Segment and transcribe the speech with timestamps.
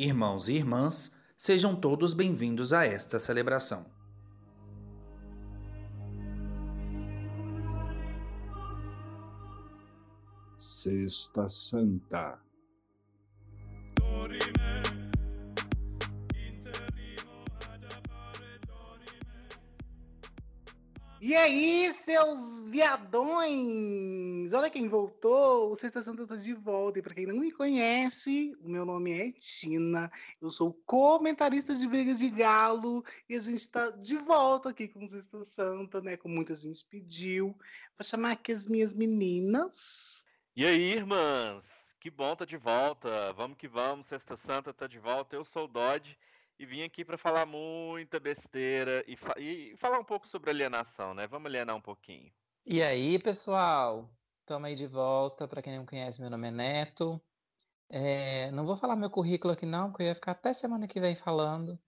[0.00, 3.84] Irmãos e irmãs, sejam todos bem-vindos a esta celebração.
[10.56, 12.38] Sexta Santa.
[21.28, 24.54] E aí, seus viadões!
[24.54, 25.70] Olha quem voltou!
[25.70, 26.98] O Santa tá de volta.
[26.98, 30.10] E para quem não me conhece, o meu nome é Tina.
[30.40, 33.04] Eu sou comentarista de Brigas de Galo.
[33.28, 36.16] E a gente está de volta aqui com o Sexta Santa, né?
[36.16, 37.48] Como muita gente pediu.
[37.98, 40.24] Vou chamar aqui as minhas meninas.
[40.56, 41.62] E aí, irmãs?
[42.00, 43.34] Que bom tá de volta.
[43.34, 44.06] Vamos que vamos.
[44.06, 45.36] Sexta Santa tá de volta.
[45.36, 46.16] Eu sou o Dodge
[46.58, 51.14] e vim aqui para falar muita besteira e, fa e, falar um pouco sobre alienação,
[51.14, 51.26] né?
[51.26, 52.32] Vamos alienar um pouquinho.
[52.66, 54.10] E aí, pessoal?
[54.40, 55.46] Estamos aí de volta.
[55.46, 57.20] Para quem não conhece, meu nome é Neto.
[57.88, 61.00] É, não vou falar meu currículo aqui não, porque eu ia ficar até semana que
[61.00, 61.78] vem falando.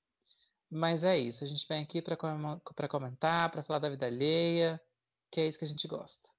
[0.71, 4.81] Mas é isso, a gente vem aqui para comentar, para falar da vida alheia,
[5.29, 6.31] que é isso que a gente gosta.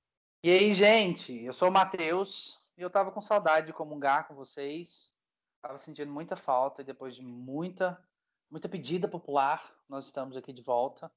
[0.42, 4.34] E aí, gente, eu sou o Matheus e eu tava com saudade de comungar com
[4.34, 5.12] vocês.
[5.62, 8.02] Tava sentindo muita falta e depois de muita
[8.52, 9.74] muita pedida popular.
[9.88, 11.10] Nós estamos aqui de volta.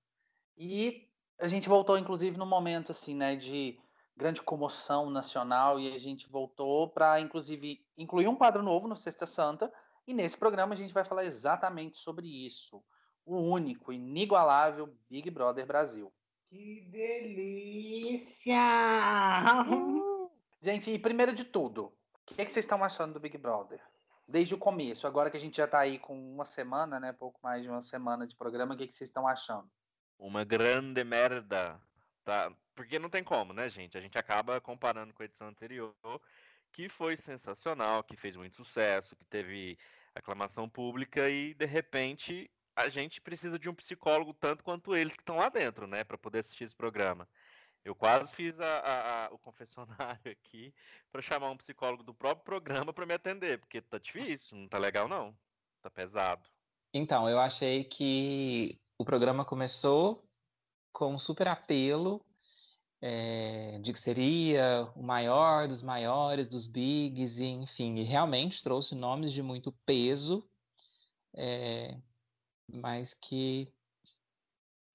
[0.56, 3.78] E a gente voltou, inclusive, num momento assim, né, de
[4.16, 9.27] grande comoção nacional e a gente voltou para, inclusive, incluir um quadro novo no Sexta
[9.27, 9.72] Santa.
[10.06, 12.80] E nesse programa a gente vai falar exatamente sobre isso.
[13.27, 16.12] O único, inigualável Big Brother Brasil.
[16.48, 18.55] Que delícia!
[20.60, 21.94] Gente, e primeiro de tudo, o
[22.27, 23.82] que, é que vocês estão achando do Big Brother?
[24.27, 25.06] Desde o começo.
[25.06, 27.12] Agora que a gente já está aí com uma semana, né?
[27.12, 29.69] Pouco mais de uma semana de programa, o que, que vocês estão achando?
[30.19, 31.80] Uma grande merda.
[32.25, 32.50] Tá?
[32.75, 33.98] Porque não tem como, né, gente?
[33.98, 35.95] A gente acaba comparando com a edição anterior,
[36.72, 39.78] que foi sensacional, que fez muito sucesso, que teve
[40.14, 45.22] aclamação pública e, de repente, a gente precisa de um psicólogo tanto quanto eles que
[45.22, 47.28] estão lá dentro, né, para poder assistir esse programa.
[47.84, 50.74] Eu quase fiz a, a, a, o confessionário aqui
[51.12, 54.78] para chamar um psicólogo do próprio programa para me atender, porque tá difícil, não tá
[54.78, 55.36] legal não.
[55.83, 56.48] Tá pesado.
[56.95, 60.27] Então, eu achei que o programa começou
[60.92, 62.24] com um super apelo
[63.02, 68.95] é, de que seria o maior dos maiores, dos bigs, e, enfim, e realmente trouxe
[68.95, 70.48] nomes de muito peso,
[71.36, 72.01] é,
[72.72, 73.74] mas que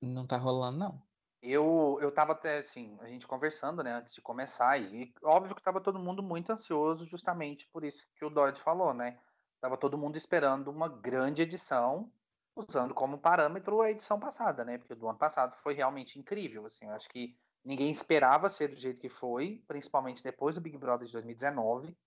[0.01, 1.08] não tá rolando, não.
[1.41, 5.61] Eu, eu tava até assim, a gente conversando, né, antes de começar, e óbvio que
[5.61, 9.17] tava todo mundo muito ansioso, justamente por isso que o Dodge falou, né?
[9.61, 12.11] Tava todo mundo esperando uma grande edição,
[12.55, 14.77] usando como parâmetro a edição passada, né?
[14.77, 18.75] Porque do ano passado foi realmente incrível, assim, eu acho que ninguém esperava ser do
[18.75, 21.97] jeito que foi, principalmente depois do Big Brother de 2019.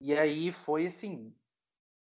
[0.00, 1.34] E aí foi assim,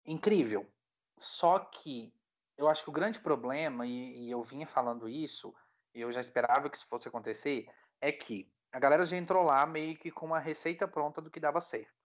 [0.04, 0.70] incrível.
[1.18, 2.12] Só que
[2.56, 5.54] eu acho que o grande problema, e, e eu vinha falando isso,
[5.94, 7.66] e eu já esperava que isso fosse acontecer,
[8.00, 11.40] é que a galera já entrou lá meio que com uma receita pronta do que
[11.40, 12.00] dava certo.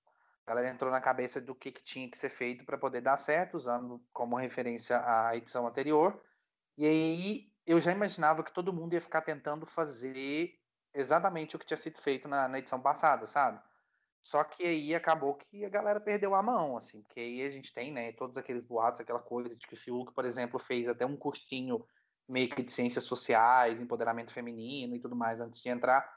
[0.45, 3.17] A galera entrou na cabeça do que, que tinha que ser feito para poder dar
[3.17, 6.21] certo, usando como referência a edição anterior.
[6.77, 10.53] E aí eu já imaginava que todo mundo ia ficar tentando fazer
[10.93, 13.59] exatamente o que tinha sido feito na, na edição passada, sabe?
[14.21, 17.71] Só que aí acabou que a galera perdeu a mão, assim, porque aí a gente
[17.71, 21.05] tem, né, todos aqueles boatos, aquela coisa de que o Fiuk, por exemplo, fez até
[21.05, 21.85] um cursinho
[22.27, 26.15] meio que de ciências sociais, empoderamento feminino e tudo mais antes de entrar.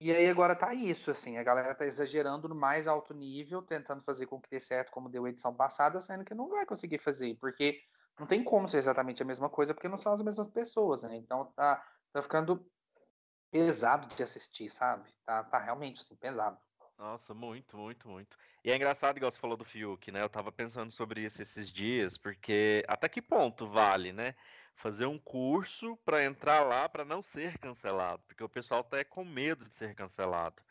[0.00, 4.02] E aí agora tá isso, assim, a galera tá exagerando no mais alto nível, tentando
[4.02, 6.98] fazer com que dê certo como deu a edição passada, sendo que não vai conseguir
[6.98, 7.82] fazer, porque
[8.18, 11.16] não tem como ser exatamente a mesma coisa, porque não são as mesmas pessoas, né?
[11.16, 12.66] Então tá, tá ficando
[13.50, 15.10] pesado de assistir, sabe?
[15.26, 16.58] Tá, tá realmente assim, pesado.
[16.96, 18.38] Nossa, muito, muito, muito.
[18.62, 20.22] E é engraçado, igual você falou do Fiuk, né?
[20.22, 24.34] Eu tava pensando sobre isso esses dias, porque até que ponto vale, né?
[24.80, 29.04] Fazer um curso para entrar lá para não ser cancelado, porque o pessoal tá é
[29.04, 30.62] com medo de ser cancelado.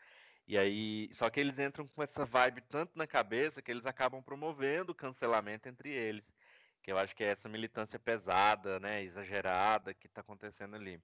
[0.48, 4.20] E aí, só que eles entram com essa vibe tanto na cabeça que eles acabam
[4.20, 6.34] promovendo o cancelamento entre eles,
[6.82, 11.00] que eu acho que é essa militância pesada, né, exagerada que tá acontecendo ali.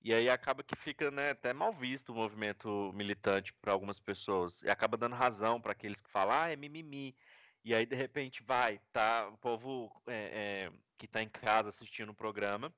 [0.00, 4.62] E aí acaba que fica né, até mal visto o movimento militante para algumas pessoas.
[4.62, 7.14] E acaba dando razão para aqueles que falam, ah, é mimimi.
[7.62, 9.28] E aí, de repente, vai, tá?
[9.28, 12.72] O povo é, é, que está em casa assistindo o programa,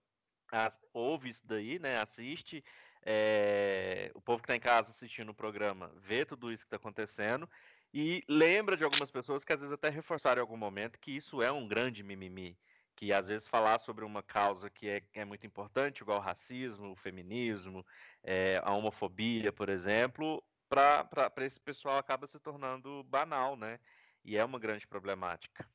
[0.52, 1.98] as, ouve isso daí, né?
[1.98, 2.64] Assiste.
[3.02, 6.76] É, o povo que está em casa assistindo o programa vê tudo isso que está
[6.76, 7.48] acontecendo
[7.94, 11.42] e lembra de algumas pessoas que às vezes até reforçaram em algum momento que isso
[11.42, 12.58] é um grande mimimi
[13.00, 16.92] que às vezes falar sobre uma causa que é, é muito importante, igual o racismo,
[16.92, 17.84] o feminismo,
[18.22, 23.80] é, a homofobia, por exemplo, para esse pessoal acaba se tornando banal, né?
[24.22, 25.66] E é uma grande problemática.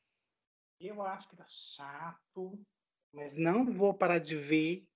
[0.78, 2.58] Eu acho que tá chato,
[3.12, 4.86] mas não vou parar de ver.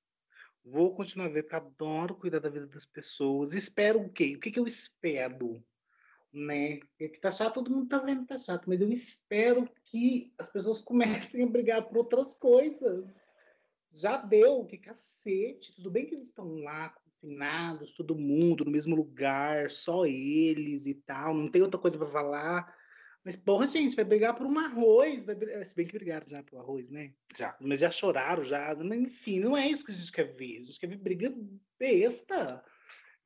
[0.63, 3.55] Vou continuar a ver, porque adoro cuidar da vida das pessoas.
[3.55, 4.35] Espero o quê?
[4.37, 5.65] O que, que eu espero?
[6.33, 6.81] Né?
[6.81, 10.35] Porque que tá chato, todo mundo tá vendo que tá chato, mas eu espero que
[10.39, 13.15] as pessoas comecem a brigar por outras coisas.
[13.91, 15.75] Já deu, que cacete.
[15.75, 20.95] Tudo bem que eles estão lá confinados, todo mundo no mesmo lugar, só eles e
[20.95, 22.80] tal, não tem outra coisa para falar.
[23.25, 25.25] Mas, porra, gente, vai brigar por um arroz.
[25.25, 25.37] Vai...
[25.65, 27.13] Se bem que brigaram já por arroz, né?
[27.37, 27.57] Já.
[27.61, 28.75] Mas já choraram, já.
[28.75, 30.59] Mas, enfim, não é isso que a gente quer ver.
[30.59, 31.35] A gente quer ver briga
[31.79, 32.65] besta.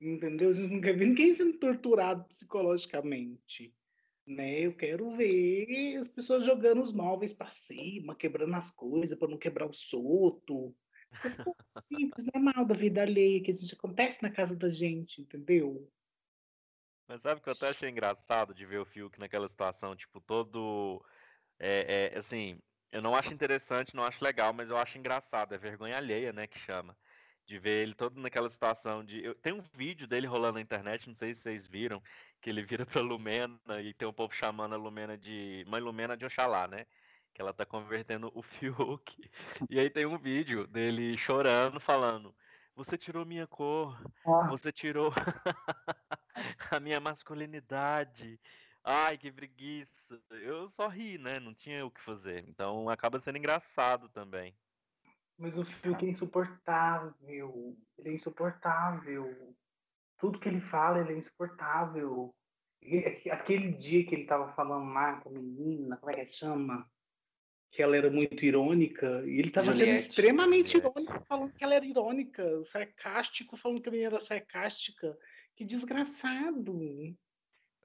[0.00, 0.50] Entendeu?
[0.50, 3.72] A gente não quer ver ninguém sendo torturado psicologicamente.
[4.26, 4.60] Né?
[4.60, 9.38] Eu quero ver as pessoas jogando os móveis para cima, quebrando as coisas para não
[9.38, 10.74] quebrar o soto.
[11.12, 11.54] Essas coisas
[11.86, 15.88] simples, normal da vida alheia que a gente acontece na casa da gente, entendeu?
[17.06, 21.04] Mas sabe que eu até achei engraçado de ver o Fiuk naquela situação, tipo, todo.
[21.58, 22.60] É, é, assim,
[22.92, 25.54] eu não acho interessante, não acho legal, mas eu acho engraçado.
[25.54, 26.96] É vergonha alheia, né, que chama.
[27.46, 29.22] De ver ele todo naquela situação de.
[29.24, 29.34] Eu...
[29.34, 32.02] Tem um vídeo dele rolando na internet, não sei se vocês viram,
[32.40, 35.64] que ele vira pra Lumena e tem um povo chamando a Lumena de.
[35.68, 36.86] Mãe Lumena de Oxalá, né?
[37.34, 39.30] Que ela tá convertendo o Fiuk.
[39.70, 42.34] E aí tem um vídeo dele chorando, falando
[42.74, 44.48] você tirou minha cor, ah.
[44.48, 45.12] você tirou
[46.70, 48.40] a minha masculinidade.
[48.82, 49.92] Ai, que preguiça.
[50.30, 51.40] Eu só ri, né?
[51.40, 52.44] Não tinha o que fazer.
[52.48, 54.54] Então acaba sendo engraçado também.
[55.38, 57.14] Mas o Fiuk é insuportável.
[57.22, 59.56] Ele é insuportável.
[60.18, 62.34] Tudo que ele fala, ele é insuportável.
[63.32, 66.88] Aquele dia que ele tava falando lá com a menina, como é que chama?
[67.70, 71.00] Que ela era muito irônica, e ele estava sendo extremamente Juliette.
[71.00, 75.16] irônico, falando que ela era irônica, sarcástico, falando que a menina era sarcástica.
[75.56, 77.16] Que desgraçado.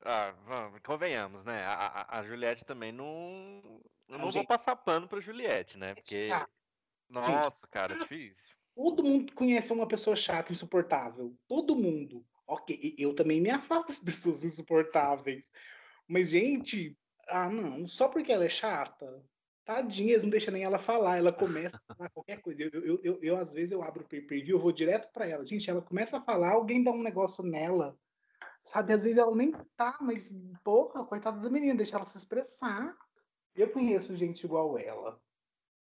[0.03, 1.63] Ah, vamos, convenhamos, né?
[1.63, 3.61] A, a, a Juliette também não.
[4.07, 5.93] Eu não, não vou passar pano pra Juliette, né?
[5.93, 6.29] Porque.
[7.09, 8.35] Nossa, gente, cara, é difícil.
[8.75, 11.35] Todo mundo conhece uma pessoa chata, insuportável.
[11.47, 12.25] Todo mundo.
[12.47, 15.51] Ok, eu também me afasto das pessoas insuportáveis.
[16.07, 16.97] Mas, gente,
[17.27, 19.23] ah, não, só porque ela é chata,
[19.69, 22.63] Tadinha, eles não deixam nem ela falar, ela começa a falar qualquer coisa.
[22.63, 25.45] Eu, eu, eu, eu às vezes, eu abro o pay-per-view, eu vou direto para ela.
[25.45, 27.95] Gente, ela começa a falar, alguém dá um negócio nela.
[28.63, 32.97] Sabe, às vezes ela nem tá, mas, porra, coitada da menina, deixa ela se expressar.
[33.55, 35.21] Eu conheço gente igual ela.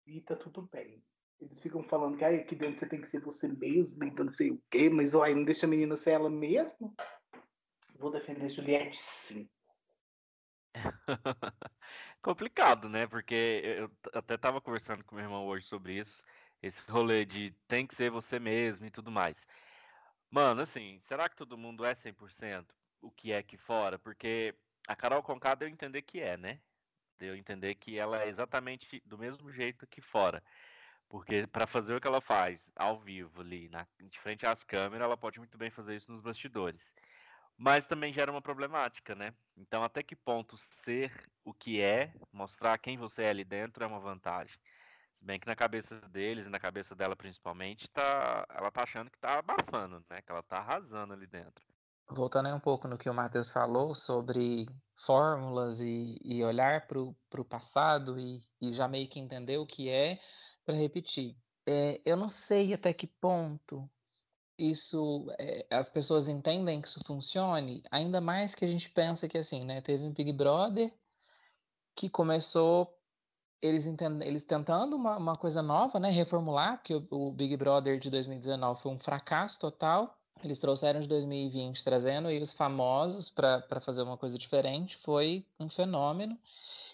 [0.07, 1.03] E tá tudo bem.
[1.39, 4.33] Eles ficam falando que ah, aqui dentro você tem que ser você mesmo, então não
[4.33, 6.91] sei o quê, mas ó, não deixa a menina ser ela mesma.
[7.99, 9.47] Vou defender Juliette sim.
[12.25, 13.05] Complicado, né?
[13.05, 16.23] Porque eu até tava conversando com meu irmão hoje sobre isso.
[16.59, 19.37] Esse rolê de tem que ser você mesmo e tudo mais.
[20.31, 22.65] Mano, assim, será que todo mundo é 100%
[22.99, 23.99] o que é aqui fora?
[23.99, 24.55] Porque
[24.87, 26.59] a Carol Conká deu entender que é, né?
[27.19, 30.43] Deu entender que ela é exatamente do mesmo jeito que fora.
[31.07, 35.05] Porque para fazer o que ela faz ao vivo ali, na, de frente às câmeras,
[35.05, 36.81] ela pode muito bem fazer isso nos bastidores
[37.57, 39.33] mas também gera uma problemática, né?
[39.57, 41.11] Então, até que ponto ser
[41.43, 44.55] o que é, mostrar quem você é ali dentro é uma vantagem.
[45.17, 49.09] Se bem que na cabeça deles e na cabeça dela principalmente, tá, ela tá achando
[49.09, 50.21] que tá abafando, né?
[50.21, 51.63] Que ela tá arrasando ali dentro.
[52.09, 54.67] Voltando aí um pouco no que o Matheus falou sobre
[55.05, 59.89] fórmulas e, e olhar para o passado e, e já meio que entender o que
[59.89, 60.19] é,
[60.65, 61.35] para repetir.
[61.65, 63.89] É, eu não sei até que ponto
[64.57, 69.37] isso é, as pessoas entendem que isso funcione, ainda mais que a gente pensa que
[69.37, 70.93] assim, né, teve um Big Brother
[71.95, 72.93] que começou
[73.61, 73.87] eles,
[74.21, 78.81] eles tentando uma, uma coisa nova, né, reformular, porque o, o, Big Brother de 2019
[78.81, 80.17] foi um fracasso total.
[80.43, 85.69] Eles trouxeram de 2020 trazendo aí os famosos para fazer uma coisa diferente, foi um
[85.69, 86.37] fenômeno.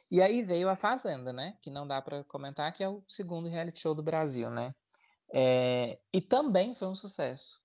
[0.10, 3.50] E aí veio a Fazenda, né, que não dá para comentar que é o segundo
[3.50, 4.74] reality show do Brasil, né?
[5.34, 7.62] É, e também foi um sucesso.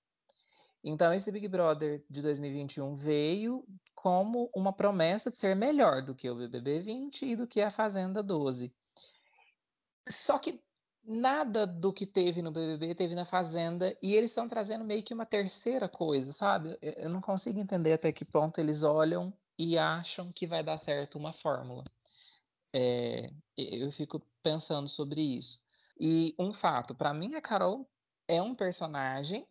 [0.83, 6.29] Então, esse Big Brother de 2021 veio como uma promessa de ser melhor do que
[6.29, 8.73] o BBB 20 e do que a Fazenda 12.
[10.07, 10.63] Só que
[11.03, 15.13] nada do que teve no BBB teve na Fazenda e eles estão trazendo meio que
[15.13, 16.77] uma terceira coisa, sabe?
[16.81, 21.17] Eu não consigo entender até que ponto eles olham e acham que vai dar certo
[21.17, 21.83] uma fórmula.
[22.73, 25.61] É, eu fico pensando sobre isso.
[25.99, 27.89] E um fato, para mim a Carol
[28.27, 29.47] é um personagem,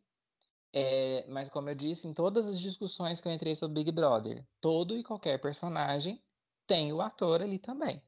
[0.72, 4.46] é, mas como eu disse, em todas as discussões que eu entrei sobre Big Brother,
[4.60, 6.22] todo e qualquer personagem
[6.66, 8.02] tem o ator ali também.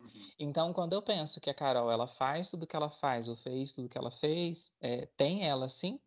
[0.00, 0.32] Uhum.
[0.38, 3.72] Então, quando eu penso que a Carol ela faz tudo que ela faz, ou fez
[3.72, 6.00] tudo que ela fez, é, tem ela sim,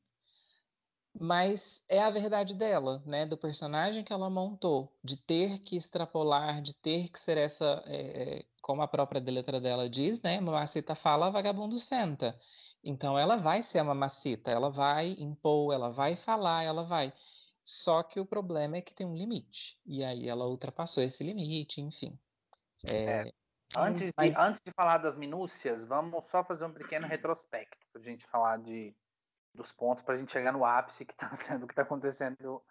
[1.20, 3.26] mas é a verdade dela, né?
[3.26, 8.46] Do personagem que ela montou, de ter que extrapolar, de ter que ser essa, é,
[8.62, 10.40] como a própria letra dela diz, né?
[10.40, 12.40] Mamacita fala, vagabundo senta.
[12.84, 17.14] Então ela vai ser a mamacita, ela vai impor, ela vai falar, ela vai.
[17.64, 19.78] Só que o problema é que tem um limite.
[19.86, 22.18] E aí ela ultrapassou esse limite, enfim.
[22.86, 23.34] É, é,
[23.76, 24.34] antes, mas...
[24.34, 28.26] de, antes de falar das minúcias, vamos só fazer um pequeno retrospecto para a gente
[28.26, 28.96] falar de,
[29.58, 32.64] dos pontos para a gente chegar no ápice que está sendo, que está acontecendo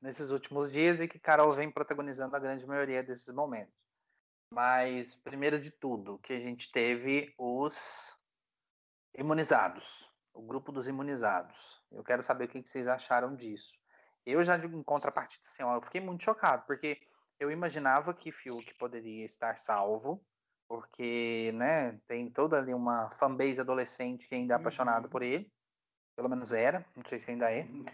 [0.00, 3.74] nesses últimos dias e que Carol vem protagonizando a grande maioria desses momentos.
[4.52, 8.18] Mas primeiro de tudo, que a gente teve os
[9.14, 11.80] imunizados, o grupo dos imunizados.
[11.92, 13.78] Eu quero saber o que vocês acharam disso.
[14.26, 17.00] Eu já em contrapartida, assim, ó, eu fiquei muito chocado porque
[17.38, 20.22] eu imaginava que Fiuk poderia estar salvo,
[20.68, 25.10] porque, né, tem toda ali uma fanbase adolescente que ainda é apaixonada uhum.
[25.10, 25.50] por ele.
[26.20, 27.62] Pelo menos era, não sei se ainda é.
[27.62, 27.86] Uhum.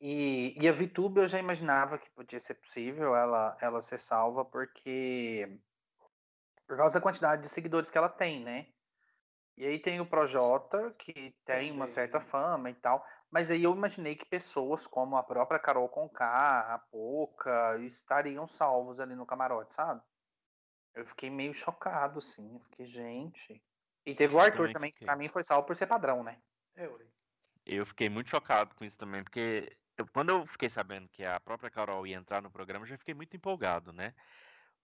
[0.00, 4.42] E, e a VTube eu já imaginava que podia ser possível ela, ela ser salva,
[4.42, 5.60] porque.
[6.66, 8.68] Por causa da quantidade de seguidores que ela tem, né?
[9.54, 13.06] E aí tem o Projota, que tem uma certa fama e tal.
[13.30, 18.98] Mas aí eu imaginei que pessoas como a própria Carol Conká, a Poca, estariam salvos
[18.98, 20.00] ali no camarote, sabe?
[20.94, 22.54] Eu fiquei meio chocado, assim.
[22.54, 23.62] Eu fiquei, gente.
[24.06, 26.40] E teve o Arthur também, também que pra mim foi salvo por ser padrão, né?
[26.74, 26.98] Eu,
[27.66, 31.38] eu fiquei muito chocado com isso também, porque eu, quando eu fiquei sabendo que a
[31.40, 34.14] própria Carol ia entrar no programa, eu já fiquei muito empolgado, né?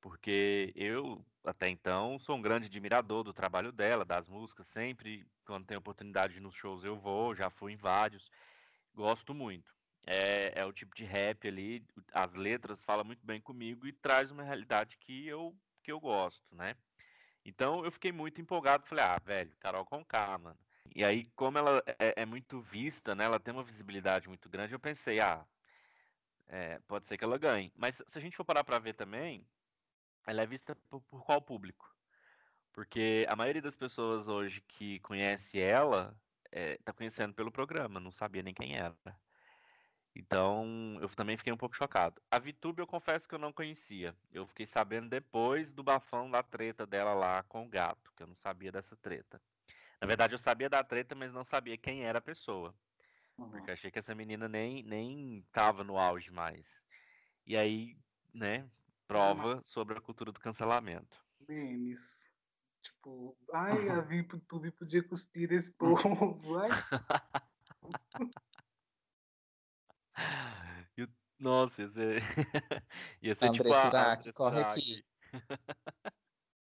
[0.01, 5.67] Porque eu, até então, sou um grande admirador do trabalho dela, das músicas, sempre, quando
[5.67, 8.31] tem oportunidade nos shows eu vou, já fui em vários,
[8.95, 9.73] gosto muito.
[10.07, 14.31] É, é o tipo de rap ali, as letras falam muito bem comigo e traz
[14.31, 16.77] uma realidade que eu, que eu gosto, né?
[17.45, 20.59] Então eu fiquei muito empolgado, falei, ah, velho, Carol Conká, mano.
[20.95, 23.25] E aí, como ela é, é muito vista, né?
[23.25, 25.47] Ela tem uma visibilidade muito grande, eu pensei, ah,
[26.49, 27.73] é, pode ser que ela ganhe.
[27.77, 29.47] Mas se a gente for parar pra ver também,
[30.27, 31.95] ela é vista por, por qual público?
[32.73, 36.17] Porque a maioria das pessoas hoje que conhece ela
[36.53, 38.97] está eh, conhecendo pelo programa, não sabia nem quem era.
[40.15, 42.21] Então, eu também fiquei um pouco chocado.
[42.31, 44.15] A VTube eu confesso que eu não conhecia.
[44.33, 48.27] Eu fiquei sabendo depois do bafão da treta dela lá com o gato, que eu
[48.27, 49.41] não sabia dessa treta.
[50.01, 52.75] Na verdade, eu sabia da treta, mas não sabia quem era a pessoa.
[53.37, 53.51] Uhum.
[53.51, 56.67] Porque achei que essa menina nem, nem tava no auge mais.
[57.47, 57.97] E aí,
[58.33, 58.69] né,
[59.07, 61.17] prova sobre a cultura do cancelamento.
[61.49, 62.29] Memes.
[62.83, 66.59] Tipo, ai, a VTube podia cuspir esse povo.
[66.59, 66.71] Ai.
[71.39, 72.23] Nossa, ia ser,
[73.23, 75.05] ia ser André tipo Surak, a, corre aqui.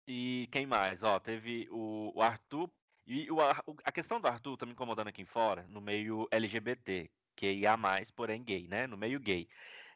[0.06, 1.04] e quem mais?
[1.04, 2.70] Ó, teve o, o Arthur.
[3.08, 7.52] E o, a questão do Arthur tá me incomodando aqui fora, no meio LGBT, que
[7.52, 8.86] ia mais, porém gay, né?
[8.86, 9.48] No meio gay.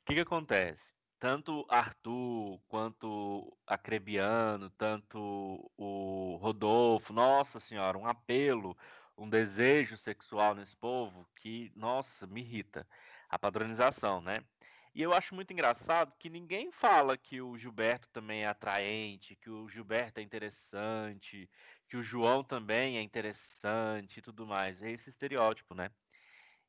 [0.02, 0.92] O que que acontece?
[1.22, 8.76] tanto Arthur quanto Acrebiano, tanto o Rodolfo, nossa senhora, um apelo,
[9.16, 12.88] um desejo sexual nesse povo que, nossa, me irrita.
[13.30, 14.44] A padronização, né?
[14.96, 19.50] E eu acho muito engraçado que ninguém fala que o Gilberto também é atraente, que
[19.50, 21.48] o Gilberto é interessante,
[21.92, 24.82] que o João também é interessante e tudo mais.
[24.82, 25.92] É esse estereótipo, né?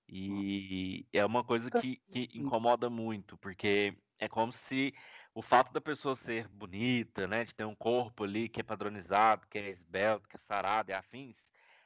[0.08, 4.92] E é uma coisa que, que incomoda muito, porque é como se
[5.32, 9.46] o fato da pessoa ser bonita, né, de ter um corpo ali que é padronizado,
[9.46, 11.36] que é esbelto, que é sarado e afins,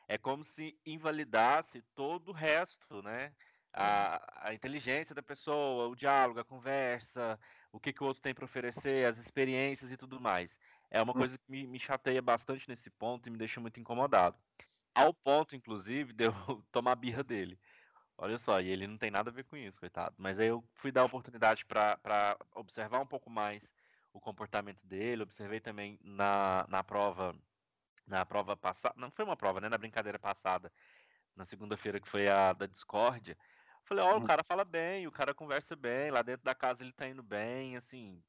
[0.08, 3.34] é como se invalidasse todo o resto, né?
[3.70, 7.38] A, a inteligência da pessoa, o diálogo, a conversa,
[7.70, 10.50] o que, que o outro tem para oferecer, as experiências e tudo mais.
[10.90, 11.18] É uma hum.
[11.18, 14.36] coisa que me, me chateia bastante nesse ponto e me deixa muito incomodado.
[14.94, 16.32] Ao ponto, inclusive, de eu
[16.72, 17.58] tomar birra dele.
[18.18, 20.14] Olha só, e ele não tem nada a ver com isso, coitado.
[20.18, 23.62] Mas aí eu fui dar oportunidade para observar um pouco mais
[24.12, 27.36] o comportamento dele, observei também na, na prova,
[28.06, 30.72] na prova passada, não foi uma prova, né, na brincadeira passada,
[31.36, 33.36] na segunda-feira que foi a da discórdia.
[33.84, 34.26] Falei, ó, oh, o hum.
[34.26, 37.76] cara fala bem, o cara conversa bem, lá dentro da casa ele tá indo bem,
[37.76, 38.22] assim.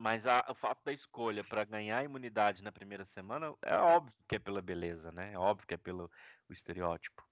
[0.00, 4.36] Mas a, o fato da escolha para ganhar imunidade na primeira semana é óbvio que
[4.36, 5.34] é pela beleza, né?
[5.34, 6.10] É óbvio que é pelo
[6.48, 7.22] o estereótipo.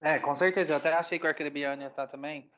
[0.00, 0.74] É, com certeza.
[0.74, 2.52] Eu até achei que o Arcrebiano ia estar tá também.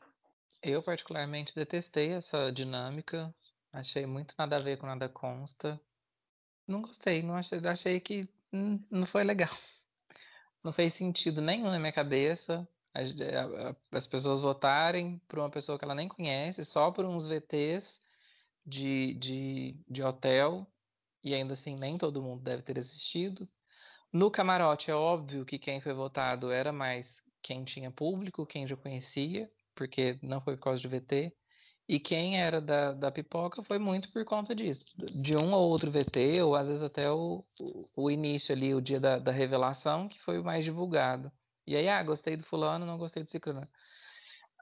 [0.62, 3.34] Eu, particularmente, detestei essa dinâmica.
[3.72, 5.80] Achei muito nada a ver com nada consta.
[6.68, 9.48] Não gostei, não achei, achei que hum, não foi legal.
[10.62, 13.14] Não fez sentido nenhum na minha cabeça as,
[13.90, 18.02] as pessoas votarem por uma pessoa que ela nem conhece, só por uns VTs
[18.64, 20.66] de, de, de hotel,
[21.22, 23.48] e ainda assim nem todo mundo deve ter assistido.
[24.12, 28.76] No camarote, é óbvio que quem foi votado era mais quem tinha público, quem já
[28.76, 31.32] conhecia, porque não foi por causa de VT.
[31.88, 34.84] E quem era da, da pipoca foi muito por conta disso.
[34.96, 37.44] De um ou outro VT, ou às vezes até o,
[37.96, 41.32] o, início ali, o dia da, da revelação, que foi o mais divulgado.
[41.66, 43.68] E aí, ah, gostei do fulano, não gostei do ciclano.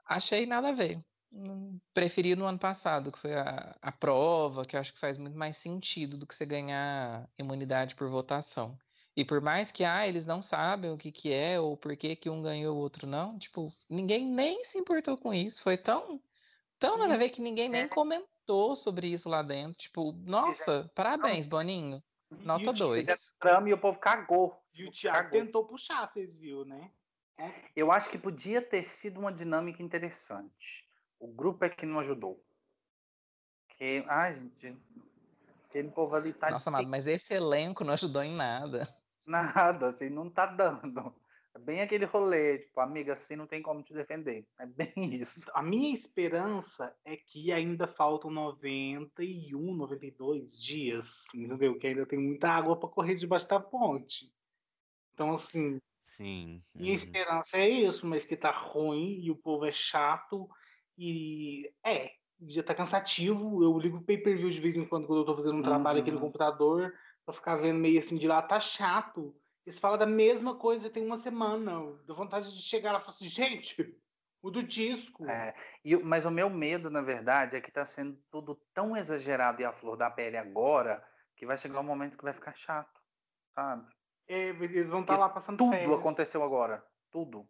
[0.07, 0.99] Achei nada a ver.
[1.31, 5.17] Hum, preferi no ano passado, que foi a, a prova, que eu acho que faz
[5.17, 8.77] muito mais sentido do que você ganhar imunidade por votação.
[9.15, 12.15] E por mais que ah, eles não sabem o que, que é, ou por que,
[12.15, 15.61] que um ganhou o outro não, tipo, ninguém nem se importou com isso.
[15.61, 16.21] Foi tão,
[16.79, 17.87] tão nada a ver que ninguém nem é.
[17.87, 19.77] comentou sobre isso lá dentro.
[19.77, 22.01] Tipo, nossa, parabéns, Boninho.
[22.31, 23.33] Nota 2.
[23.67, 24.57] E o povo cagou.
[24.73, 25.41] E o Thiago cagou.
[25.41, 26.91] tentou puxar, vocês viram, né?
[27.75, 30.88] Eu acho que podia ter sido uma dinâmica interessante.
[31.19, 32.43] O grupo é que não ajudou.
[33.77, 34.75] Que, ai, gente,
[35.67, 36.49] aquele povo ali tá.
[36.49, 38.87] Nossa, mano, mas esse elenco não ajudou em nada.
[39.25, 41.13] Nada, assim, não tá dando.
[41.53, 44.47] É bem aquele rolê, tipo, amiga, assim não tem como te defender.
[44.57, 45.49] É bem isso.
[45.53, 51.77] A minha esperança é que ainda faltam 91, 92 dias, entendeu?
[51.77, 54.31] Que ainda tem muita água para correr debaixo da ponte.
[55.13, 55.79] Então, assim,
[56.19, 56.61] Sim.
[56.75, 56.95] Minha uhum.
[56.95, 60.49] esperança é isso, mas que tá ruim e o povo é chato
[60.99, 62.11] e é,
[62.45, 63.63] já tá cansativo.
[63.63, 66.11] Eu ligo o pay-per-view de vez em quando quando eu tô fazendo um trabalho aqui
[66.11, 66.23] no uhum.
[66.23, 66.93] computador
[67.25, 69.33] pra ficar vendo meio assim de lá, tá chato.
[69.65, 71.95] Eles falam da mesma coisa tem uma semana.
[72.05, 73.97] Dá vontade de chegar lá e falar assim, gente,
[74.41, 75.25] o do disco.
[75.25, 79.61] É, e, mas o meu medo, na verdade, é que tá sendo tudo tão exagerado
[79.61, 81.01] e a flor da pele agora
[81.33, 82.99] que vai chegar um momento que vai ficar chato,
[83.55, 83.87] sabe?
[84.27, 85.97] É, eles vão estar tá lá passando Tudo férias.
[85.97, 86.85] aconteceu agora.
[87.09, 87.47] Tudo.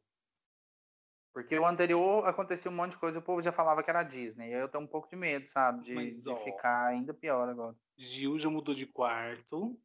[1.33, 4.51] Porque o anterior aconteceu um monte de coisa, o povo já falava que era Disney.
[4.51, 5.83] Eu tenho um pouco de medo, sabe?
[5.83, 7.75] De, Mas, de ficar ainda pior agora.
[7.97, 9.79] Gil já mudou de quarto.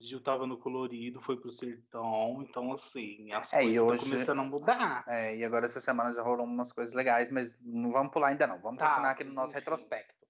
[0.00, 2.42] Gil tava no colorido, foi pro sertão.
[2.42, 5.04] Então, assim, as é, coisas estão começando a mudar.
[5.06, 8.46] É, e agora essa semana já rolou umas coisas legais, mas não vamos pular ainda
[8.46, 8.58] não.
[8.58, 9.58] Vamos tá, continuar aqui no nosso enfim.
[9.58, 10.26] retrospecto.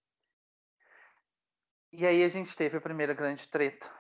[1.93, 3.91] E aí a gente teve a primeira grande treta,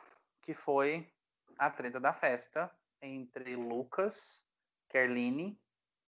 [0.43, 1.09] que foi
[1.57, 4.45] a treta da festa entre Lucas,
[4.89, 5.59] Kerline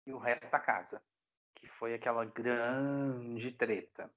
[0.09, 1.03] e o resto da casa.
[1.55, 4.11] Que foi aquela grande treta.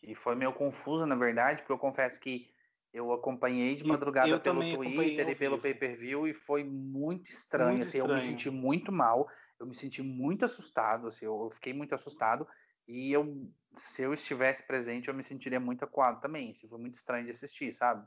[0.00, 2.50] Que foi meio confusa, na verdade, porque eu confesso que
[2.92, 7.76] eu acompanhei de madrugada eu, eu pelo Twitter e pelo pay-per-view e foi muito estranho,
[7.76, 8.18] muito assim, estranho.
[8.18, 9.26] eu me senti muito mal,
[9.58, 12.46] eu me senti muito assustado, assim, eu fiquei muito assustado
[12.86, 16.94] e eu, se eu estivesse presente, eu me sentiria muito acuado também, assim, foi muito
[16.94, 18.06] estranho de assistir, sabe?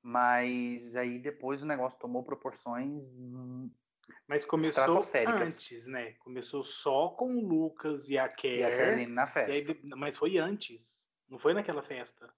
[0.00, 3.02] Mas aí depois o negócio tomou proporções.
[4.26, 5.00] Mas começou
[5.40, 6.12] antes, né?
[6.14, 8.60] Começou só com o Lucas e a Kerr.
[8.60, 9.72] E a Caroline na festa.
[9.72, 11.08] Aí, mas foi antes.
[11.28, 12.32] Não foi naquela festa.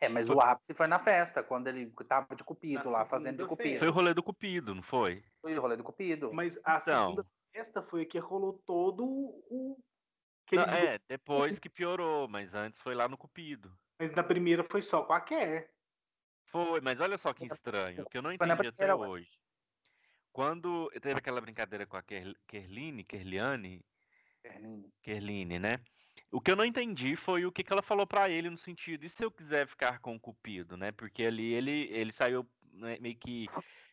[0.00, 0.36] É, mas foi...
[0.36, 3.78] o ápice foi na festa, quando ele tava de cupido na lá, fazendo de cupido.
[3.78, 5.24] Foi o rolê do cupido, não foi?
[5.40, 6.32] Foi o rolê do cupido.
[6.32, 7.10] Mas a então...
[7.10, 9.78] segunda festa foi a que rolou todo o.
[10.50, 13.72] Não, é, depois que piorou, mas antes foi lá no cupido.
[13.98, 15.68] Mas na primeira foi só com a Kerr.
[16.46, 19.30] Foi, mas olha só que estranho, que eu não entendi até hoje.
[20.32, 22.02] Quando teve aquela brincadeira com a
[22.46, 23.84] Kerline, Kerliane,
[25.02, 25.78] Kerline, né?
[26.30, 29.04] O que eu não entendi foi o que, que ela falou para ele no sentido,
[29.04, 30.90] e se eu quiser ficar com o Cupido, né?
[30.92, 33.46] Porque ali ele, ele saiu né, meio que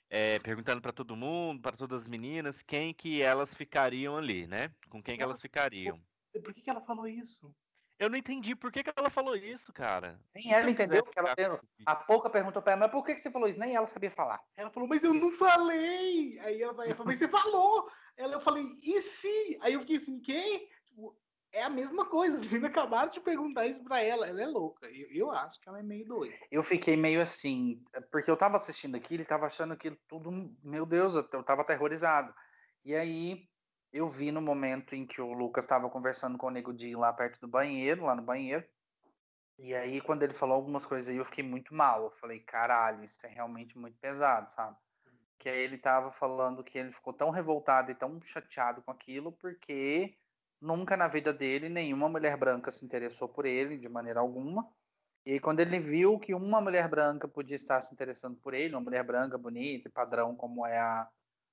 [0.09, 4.73] é, perguntando para todo mundo, para todas as meninas, quem que elas ficariam ali, né?
[4.89, 6.01] Com quem que elas ficariam.
[6.31, 7.53] Por que, que ela falou isso?
[7.99, 10.17] Eu não entendi por que, que ela falou isso, cara.
[10.33, 11.35] Nem ela entendeu, porque ela
[11.85, 13.59] a pouca perguntou pra ela, mas por que, que você falou isso?
[13.59, 14.41] Nem ela sabia falar.
[14.55, 16.39] Ela falou, mas eu não falei.
[16.39, 17.91] Aí ela falou, mas você falou.
[18.15, 19.59] Ela, eu falei, e se?
[19.61, 20.69] Aí eu fiquei assim, quem?
[20.85, 21.13] Tipo,
[21.51, 22.37] é a mesma coisa.
[22.37, 24.25] Os meninos acabaram de perguntar isso pra ela.
[24.25, 24.87] Ela é louca.
[24.87, 26.35] Eu, eu acho que ela é meio doida.
[26.49, 27.83] Eu fiquei meio assim,
[28.13, 30.31] porque eu tava assistindo aqui, ele tava achando aquilo tudo,
[30.63, 32.33] meu Deus, eu tava aterrorizado.
[32.85, 33.45] E aí
[33.91, 37.11] eu vi no momento em que o Lucas estava conversando com o Nego Di lá
[37.11, 38.63] perto do banheiro, lá no banheiro.
[39.57, 42.03] E aí, quando ele falou algumas coisas aí, eu fiquei muito mal.
[42.03, 44.77] Eu falei, caralho, isso é realmente muito pesado, sabe?
[45.37, 49.31] Que aí ele tava falando que ele ficou tão revoltado e tão chateado com aquilo,
[49.33, 50.17] porque
[50.61, 54.69] nunca na vida dele nenhuma mulher branca se interessou por ele, de maneira alguma.
[55.25, 58.75] E aí, quando ele viu que uma mulher branca podia estar se interessando por ele,
[58.75, 61.07] uma mulher branca, bonita, padrão, como é a,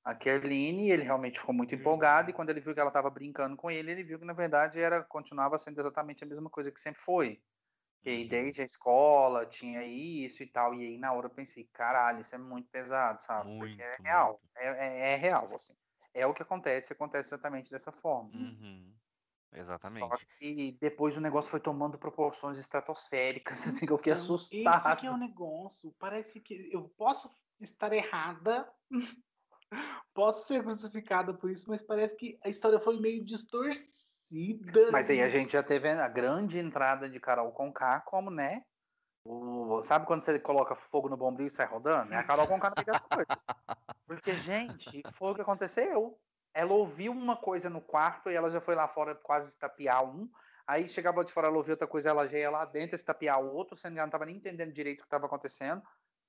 [0.07, 3.57] a Kerline, ele realmente ficou muito empolgado, e quando ele viu que ela estava brincando
[3.57, 6.81] com ele, ele viu que na verdade era continuava sendo exatamente a mesma coisa que
[6.81, 7.43] sempre foi.
[8.03, 8.29] Que aí, uhum.
[8.29, 12.33] desde a escola tinha isso e tal, e aí na hora eu pensei, caralho, isso
[12.37, 13.51] é muito pesado, sabe?
[13.51, 15.75] Muito, Porque é real, é, é, é, real, assim.
[16.15, 18.31] É o que acontece, acontece exatamente dessa forma.
[18.33, 18.95] Uhum.
[19.53, 20.09] Exatamente.
[20.09, 24.87] Só que depois o negócio foi tomando proporções estratosféricas, assim, que eu fiquei então, assustado.
[24.87, 25.93] Esse que é o negócio.
[25.99, 27.29] Parece que eu posso
[27.61, 28.73] estar errada,
[30.15, 34.91] Posso ser crucificada por isso, mas parece que a história foi meio distorcida.
[34.91, 38.63] Mas aí a gente já teve a grande entrada de Carol Conká, como, né?
[39.25, 42.15] O, sabe quando você coloca fogo no bombril e sai rodando?
[42.15, 43.37] É a Carol Conká não as coisas.
[44.07, 46.19] Porque, gente, foi o que aconteceu.
[46.55, 50.31] Ela ouviu uma coisa no quarto e ela já foi lá fora quase estapear um.
[50.67, 53.53] Aí chegava de fora, ela ouviu outra coisa, ela já ia lá dentro estapear o
[53.53, 55.83] outro, sendo que ela não estava nem entendendo direito o que estava acontecendo.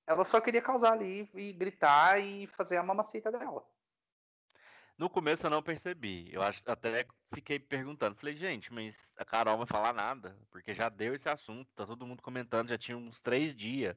[0.08, 3.64] Ela só queria causar ali e gritar e fazer a mamacita dela.
[4.98, 6.34] No começo eu não percebi.
[6.34, 8.16] Eu até fiquei perguntando.
[8.16, 12.08] Falei, gente, mas a Carol vai falar nada, porque já deu esse assunto, tá todo
[12.08, 13.96] mundo comentando, já tinha uns três dias.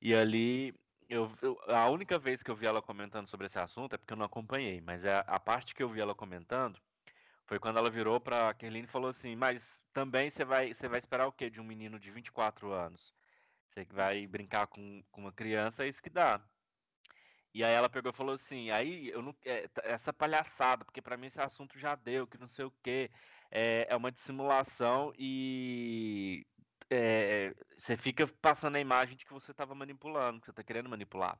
[0.00, 0.74] E ali,
[1.08, 4.12] eu, eu, a única vez que eu vi ela comentando sobre esse assunto é porque
[4.12, 6.78] eu não acompanhei, mas é a parte que eu vi ela comentando
[7.46, 10.98] foi quando ela virou pra Kerline e falou assim: Mas também você vai, você vai
[10.98, 13.12] esperar o quê de um menino de 24 anos?
[13.72, 16.40] Você vai brincar com, com uma criança, é isso que dá.
[17.54, 21.16] E aí ela pegou e falou assim, aí eu não, é, essa palhaçada, porque para
[21.16, 23.10] mim esse assunto já deu, que não sei o quê,
[23.50, 26.46] é, é uma dissimulação e
[26.90, 30.88] é, você fica passando a imagem de que você estava manipulando, que você está querendo
[30.88, 31.38] manipular.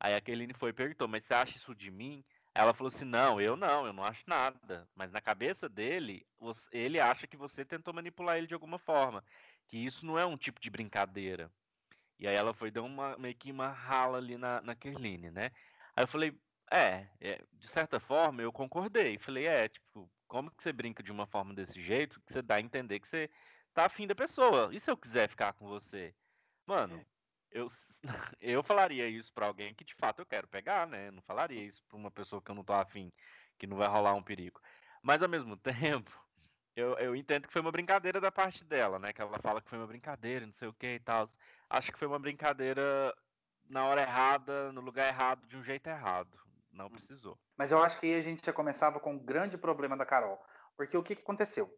[0.00, 2.24] Aí a Keline foi e perguntou, mas você acha isso de mim?
[2.54, 4.88] Ela falou assim, não, eu não, eu não acho nada.
[4.94, 6.26] Mas na cabeça dele,
[6.70, 9.24] ele acha que você tentou manipular ele de alguma forma.
[9.66, 11.50] Que isso não é um tipo de brincadeira.
[12.18, 15.50] E aí ela foi dar uma, meio que uma rala ali na, na Kerline, né?
[15.96, 16.36] Aí eu falei,
[16.70, 19.18] é, é, de certa forma eu concordei.
[19.18, 22.56] Falei, é, tipo, como que você brinca de uma forma desse jeito que você dá
[22.56, 23.30] a entender que você
[23.72, 24.74] tá afim da pessoa?
[24.74, 26.14] E se eu quiser ficar com você?
[26.66, 27.04] Mano, é.
[27.52, 27.68] eu,
[28.40, 31.08] eu falaria isso para alguém que de fato eu quero pegar, né?
[31.08, 33.12] Eu não falaria isso pra uma pessoa que eu não tô afim,
[33.58, 34.60] que não vai rolar um perigo.
[35.02, 35.56] Mas ao mesmo
[36.02, 36.10] tempo,
[36.76, 39.12] eu, eu entendo que foi uma brincadeira da parte dela, né?
[39.12, 41.30] Que ela fala que foi uma brincadeira, não sei o que e tal
[41.68, 43.14] acho que foi uma brincadeira
[43.68, 46.38] na hora errada, no lugar errado, de um jeito errado.
[46.72, 47.38] Não precisou.
[47.56, 50.40] Mas eu acho que aí a gente já começava com um grande problema da Carol.
[50.76, 51.72] Porque o que, que aconteceu?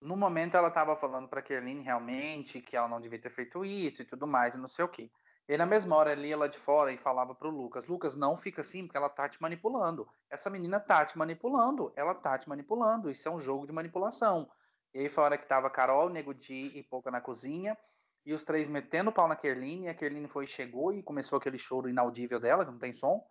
[0.00, 4.02] No momento ela estava falando para Kerline realmente que ela não devia ter feito isso
[4.02, 5.10] e tudo mais e não sei o quê.
[5.48, 8.62] E na mesma hora ali ela de fora e falava pro Lucas, Lucas, não fica
[8.62, 10.08] assim porque ela tá te manipulando.
[10.28, 13.08] Essa menina tá te manipulando, ela tá te manipulando.
[13.08, 14.50] Isso é um jogo de manipulação.
[14.92, 17.78] E aí foi a hora que tava Carol, Nego Di e Pouca na cozinha
[18.26, 21.38] e os três metendo o pau na Kerline, e a Kerline foi chegou e começou
[21.38, 23.24] aquele choro inaudível dela, que não tem som,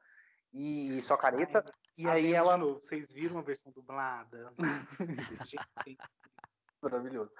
[0.54, 1.66] e só careta.
[1.98, 2.56] E aí ela.
[2.56, 4.54] Novo, vocês viram a versão dublada?
[6.82, 7.32] Maravilhoso.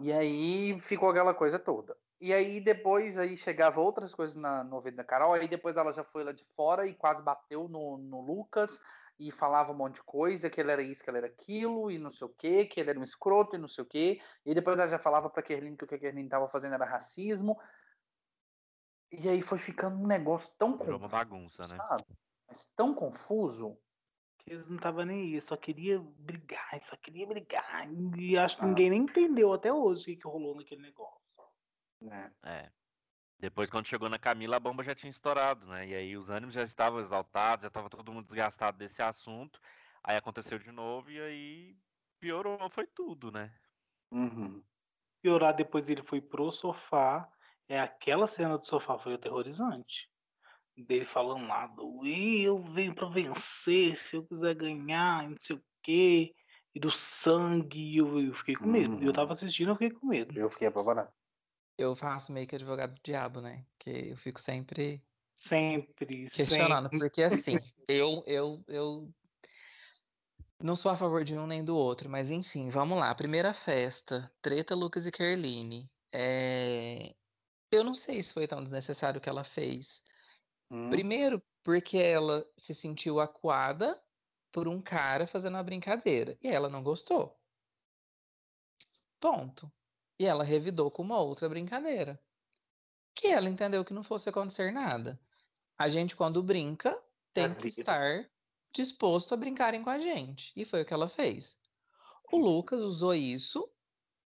[0.00, 1.96] E aí ficou aquela coisa toda.
[2.20, 5.92] E aí depois aí chegava outras coisas na, no ouvido da Carol, aí depois ela
[5.92, 8.80] já foi lá de fora e quase bateu no, no Lucas,
[9.18, 11.98] e falava um monte de coisa, que ele era isso, que ele era aquilo, e
[11.98, 14.22] não sei o que, que ele era um escroto e não sei o que.
[14.46, 16.84] E depois ela já falava pra Kerline que o que a Kerline tava fazendo era
[16.84, 17.58] racismo.
[19.10, 20.98] E aí foi ficando um negócio tão confuso.
[20.98, 21.76] uma bagunça, né?
[21.76, 22.04] Sabe?
[22.46, 23.76] Mas tão confuso.
[24.38, 27.88] Que eles não estavam nem aí, só queria brigar, só queria brigar.
[28.16, 28.68] E acho que ah.
[28.68, 31.18] ninguém nem entendeu até hoje o que, que rolou naquele negócio.
[32.10, 32.30] É.
[32.44, 32.70] é.
[33.40, 35.86] Depois, quando chegou na Camila, a bomba já tinha estourado, né?
[35.86, 39.60] E aí os ânimos já estavam exaltados, já estava todo mundo desgastado desse assunto.
[40.02, 41.76] Aí aconteceu de novo e aí
[42.18, 43.52] piorou, foi tudo, né?
[44.10, 44.60] Uhum.
[45.22, 47.30] Piorar depois ele foi pro sofá.
[47.68, 50.10] É aquela cena do sofá foi aterrorizante.
[50.76, 55.62] Dele falando lá do eu venho para vencer, se eu quiser ganhar, não sei o
[55.82, 56.34] quê.
[56.74, 58.96] E do sangue, eu, eu fiquei com medo.
[58.96, 59.02] Uhum.
[59.02, 60.38] Eu tava assistindo, eu fiquei com medo.
[60.38, 61.12] Eu fiquei apavorado
[61.78, 63.64] eu faço meio que advogado do diabo, né?
[63.78, 65.02] Que eu fico sempre
[65.36, 66.98] sempre questionando, sempre.
[66.98, 69.14] porque assim, eu eu eu
[70.60, 73.14] não sou a favor de um nem do outro, mas enfim, vamos lá.
[73.14, 75.88] Primeira festa, treta Lucas e Kerline.
[76.12, 77.14] É...
[77.70, 80.02] Eu não sei se foi tão desnecessário o que ela fez.
[80.70, 80.90] Hum.
[80.90, 84.00] Primeiro, porque ela se sentiu acuada
[84.50, 87.38] por um cara fazendo uma brincadeira e ela não gostou.
[89.20, 89.70] Ponto.
[90.18, 92.20] E ela revidou com uma outra brincadeira.
[93.14, 95.18] Que ela entendeu que não fosse acontecer nada.
[95.76, 97.00] A gente, quando brinca,
[97.32, 98.28] tem que estar
[98.72, 100.52] disposto a brincarem com a gente.
[100.56, 101.56] E foi o que ela fez.
[102.32, 103.68] O Lucas usou isso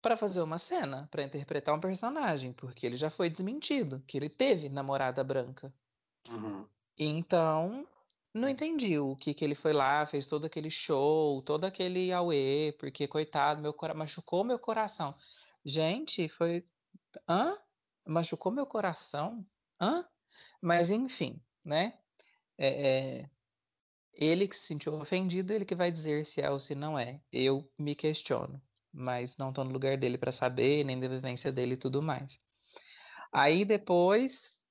[0.01, 4.29] para fazer uma cena, para interpretar um personagem, porque ele já foi desmentido, que ele
[4.29, 5.73] teve namorada branca.
[6.29, 6.65] Uhum.
[6.97, 7.87] Então,
[8.33, 12.73] não entendi o que que ele foi lá, fez todo aquele show, todo aquele auê,
[12.79, 15.15] porque coitado, meu cora machucou meu coração.
[15.69, 16.65] Gente, foi.
[17.27, 17.55] Hã?
[18.07, 19.45] Machucou meu coração?
[19.79, 20.03] Hã?
[20.61, 21.99] Mas enfim, né?
[22.57, 23.29] É, é...
[24.13, 27.21] Ele que se sentiu ofendido, ele que vai dizer se é ou se não é.
[27.31, 28.59] Eu me questiono,
[28.91, 32.39] mas não estou no lugar dele para saber, nem da vivência dele e tudo mais.
[33.31, 34.63] Aí depois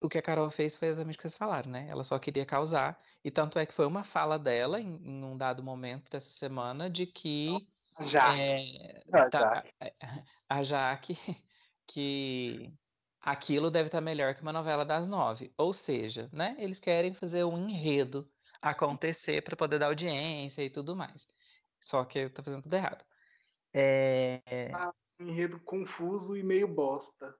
[0.00, 1.88] o que a Carol fez foi exatamente o que vocês falaram, né?
[1.88, 3.00] Ela só queria causar.
[3.24, 6.90] E tanto é que foi uma fala dela em, em um dado momento dessa semana
[6.90, 7.66] de que
[8.00, 8.36] Já.
[8.38, 9.64] é, Ah, tá-
[10.48, 11.14] a Jaque
[11.86, 12.72] que
[13.20, 15.52] aquilo deve estar melhor que uma novela das nove.
[15.58, 16.56] Ou seja, né?
[16.58, 18.30] Eles querem fazer um enredo
[18.62, 21.26] acontecer para poder dar audiência e tudo mais.
[21.80, 23.04] Só que tá fazendo tudo errado.
[23.72, 24.70] É,
[25.20, 27.34] Um enredo confuso e meio bosta.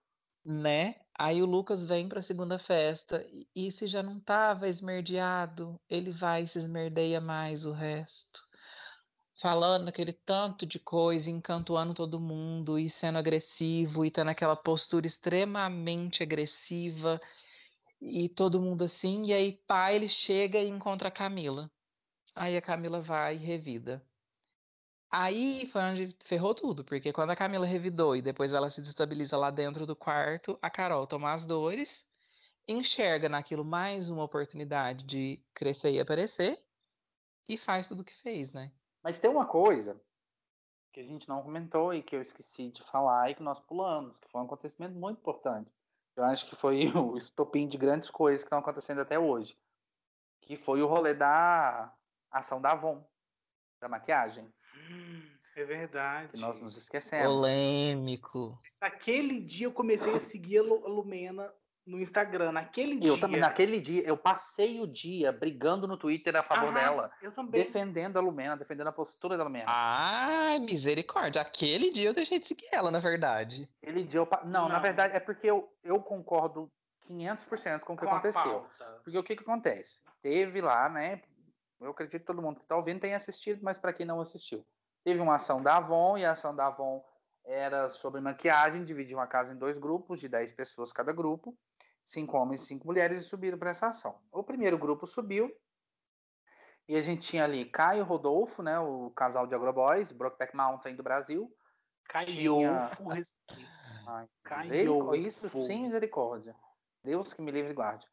[0.44, 1.00] né?
[1.18, 5.80] Aí o Lucas vem para a segunda festa e, e se já não tava esmerdeado,
[5.88, 8.47] ele vai e se esmerdeia mais o resto.
[9.40, 15.06] Falando aquele tanto de coisa, encantuando todo mundo e sendo agressivo e tendo aquela postura
[15.06, 17.20] extremamente agressiva
[18.00, 19.26] e todo mundo assim.
[19.26, 21.70] E aí, pá, ele chega e encontra a Camila.
[22.34, 24.04] Aí a Camila vai e revida.
[25.10, 29.36] Aí foi onde ferrou tudo, porque quando a Camila revidou e depois ela se destabiliza
[29.36, 32.04] lá dentro do quarto, a Carol toma as dores,
[32.66, 36.62] enxerga naquilo mais uma oportunidade de crescer e aparecer
[37.48, 38.72] e faz tudo o que fez, né?
[39.08, 39.98] Mas tem uma coisa
[40.92, 44.20] que a gente não comentou e que eu esqueci de falar e que nós pulamos,
[44.20, 45.72] que foi um acontecimento muito importante.
[46.14, 49.58] Eu acho que foi o estopim de grandes coisas que estão acontecendo até hoje.
[50.42, 51.90] Que foi o rolê da
[52.30, 53.02] ação da Avon,
[53.80, 54.52] da maquiagem,
[55.56, 56.32] É verdade.
[56.32, 57.34] que nós nos esquecemos.
[57.34, 58.60] Polêmico.
[58.78, 61.50] Naquele dia eu comecei a seguir a Lumena
[61.88, 62.52] no Instagram.
[62.52, 63.10] Naquele E dia.
[63.10, 67.10] eu também, naquele dia, eu passei o dia brigando no Twitter a favor Aham, dela,
[67.22, 67.62] Eu também.
[67.62, 69.64] defendendo a Lumena, defendendo a postura da Lumena.
[69.68, 71.40] Ai, misericórdia.
[71.42, 73.68] Aquele dia eu deixei de seguir ela, na verdade.
[73.82, 74.26] Aquele dia eu.
[74.26, 74.82] pa- Não, na Não.
[74.82, 76.70] verdade, é porque eu, eu concordo
[77.08, 78.42] 500% com o que com a aconteceu.
[78.42, 79.00] pauta.
[79.02, 79.98] Porque o que, que acontece?
[80.22, 81.22] Teve lá, né?
[81.80, 84.66] Eu acredito que todo mundo que está ouvindo tenha assistido, mas para quem não assistiu,
[85.04, 87.02] teve uma ação da Avon e a ação da Avon
[87.48, 91.56] era sobre maquiagem, dividiam a casa em dois grupos de 10 pessoas cada grupo,
[92.04, 94.20] cinco homens e cinco mulheres, e subiram para essa ação.
[94.30, 95.50] O primeiro grupo subiu
[96.86, 98.78] e a gente tinha ali Caio e Rodolfo, né?
[98.78, 101.54] O casal de agroboys, Brokeback Mountain do Brasil.
[102.24, 103.70] Tinha- Caiofo, respeito.
[104.06, 106.54] Ai, Caio Isso sem misericórdia.
[107.02, 108.06] Deus que me livre e guarde.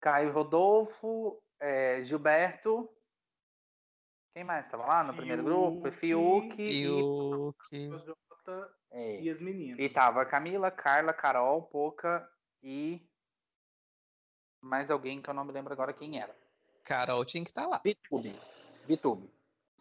[0.00, 2.90] Caio Rodolfo, eh, Gilberto.
[4.34, 5.90] Quem mais estava lá no primeiro grupo?
[5.90, 6.54] Fiuk.
[6.54, 7.56] Fiuk.
[7.74, 7.88] E,
[8.46, 9.78] Projota é, e as meninas.
[9.78, 12.26] e tava Camila, Carla, Carol, Poca
[12.62, 13.04] e
[14.62, 16.34] mais alguém que eu não me lembro agora quem era.
[16.84, 17.80] Carol tinha que estar lá.
[17.84, 18.40] Vitube.
[18.86, 19.30] Vitube.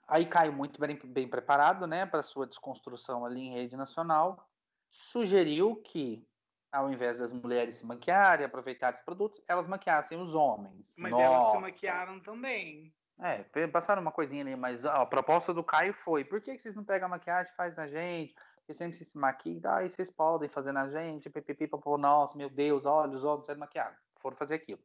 [0.07, 4.47] Aí Caio, muito bem, bem preparado, né, para sua desconstrução ali em rede nacional,
[4.89, 6.27] sugeriu que,
[6.71, 10.93] ao invés das mulheres se maquiarem, aproveitarem os produtos, elas maquiassem os homens.
[10.97, 11.59] Mas elas se Nossa!
[11.59, 12.93] maquiaram também.
[13.19, 16.61] É, passaram uma coisinha ali, mas ó, a proposta do Caio foi: por que, que
[16.61, 18.35] vocês não pegam a maquiagem e faz na gente?
[18.65, 22.83] Porque sempre se maquiam, aí vocês podem fazer na gente, pipipi, papô, nossa, meu Deus,
[22.83, 23.99] olha, os homens saem maquiados.
[24.19, 24.83] Foram fazer aquilo.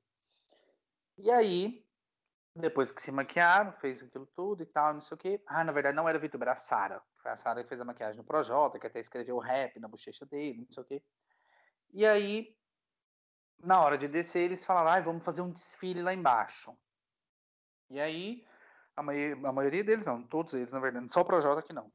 [1.16, 1.86] E aí,
[2.54, 5.42] depois que se maquiaram, fez aquilo tudo e tal, não sei o quê.
[5.46, 7.02] Ah, na verdade, não era a Vitor, era a Sara.
[7.22, 9.88] Foi a Sara que fez a maquiagem no Projota, que até escreveu o rap na
[9.88, 11.04] bochecha dele, não sei o quê.
[11.92, 12.58] E aí,
[13.58, 16.76] na hora de descer, eles falaram: ah, vamos fazer um desfile lá embaixo.
[17.90, 18.46] E aí,
[18.96, 21.92] a, mai- a maioria deles, não, todos eles, na verdade, só o Projota que não.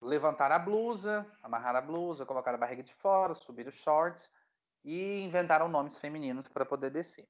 [0.00, 4.30] Levantaram a blusa, amarraram a blusa, colocaram a barriga de fora, subiram os shorts
[4.82, 7.28] e inventaram nomes femininos para poder descer.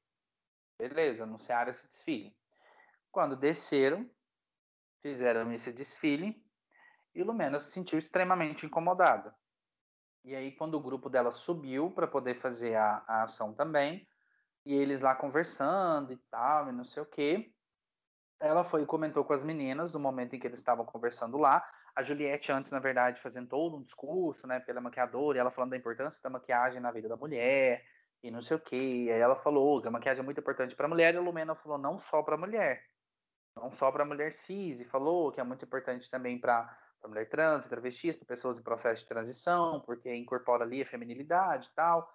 [0.78, 2.36] Beleza, anunciaram esse desfile.
[3.10, 4.08] Quando desceram,
[5.02, 6.44] fizeram esse desfile
[7.14, 9.34] e Lumena se sentiu extremamente incomodada.
[10.22, 14.06] E aí, quando o grupo dela subiu para poder fazer a, a ação também,
[14.64, 17.52] e eles lá conversando e tal, e não sei o quê.
[18.38, 21.66] Ela foi e comentou com as meninas no momento em que eles estavam conversando lá.
[21.94, 25.70] A Juliette, antes, na verdade, fazendo todo um discurso, né, pela maquiadora, e ela falando
[25.70, 27.84] da importância da maquiagem na vida da mulher,
[28.22, 29.04] e não sei o quê.
[29.06, 31.20] E aí ela falou que a maquiagem é muito importante para a mulher, e a
[31.20, 32.84] Lumena falou não só para a mulher,
[33.56, 37.28] não só para a mulher cis, e falou que é muito importante também para mulher
[37.28, 42.12] trans, travestis, para pessoas em processo de transição, porque incorpora ali a feminilidade e tal.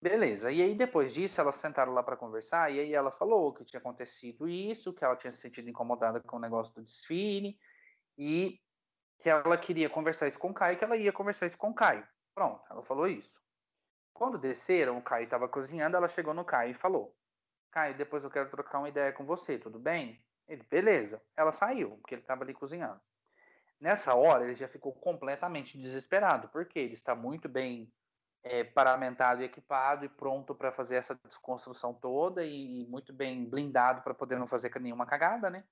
[0.00, 0.50] Beleza.
[0.50, 2.70] E aí, depois disso, elas sentaram lá para conversar.
[2.72, 6.36] E aí, ela falou que tinha acontecido isso, que ela tinha se sentido incomodada com
[6.36, 7.58] o negócio do desfile
[8.16, 8.60] e
[9.24, 11.74] que ela queria conversar isso com o Caio, que ela ia conversar isso com o
[11.74, 12.06] Caio.
[12.34, 13.40] Pronto, ela falou isso.
[14.12, 17.16] Quando desceram, o Caio estava cozinhando, ela chegou no Caio e falou:
[17.70, 20.22] Caio, depois eu quero trocar uma ideia com você, tudo bem?
[20.46, 21.22] Ele, beleza.
[21.34, 23.00] Ela saiu, porque ele estava ali cozinhando.
[23.80, 27.90] Nessa hora, ele já ficou completamente desesperado, porque ele está muito bem
[28.42, 34.02] é, paramentado e equipado e pronto para fazer essa desconstrução toda e muito bem blindado
[34.02, 35.64] para poder não fazer nenhuma cagada, né?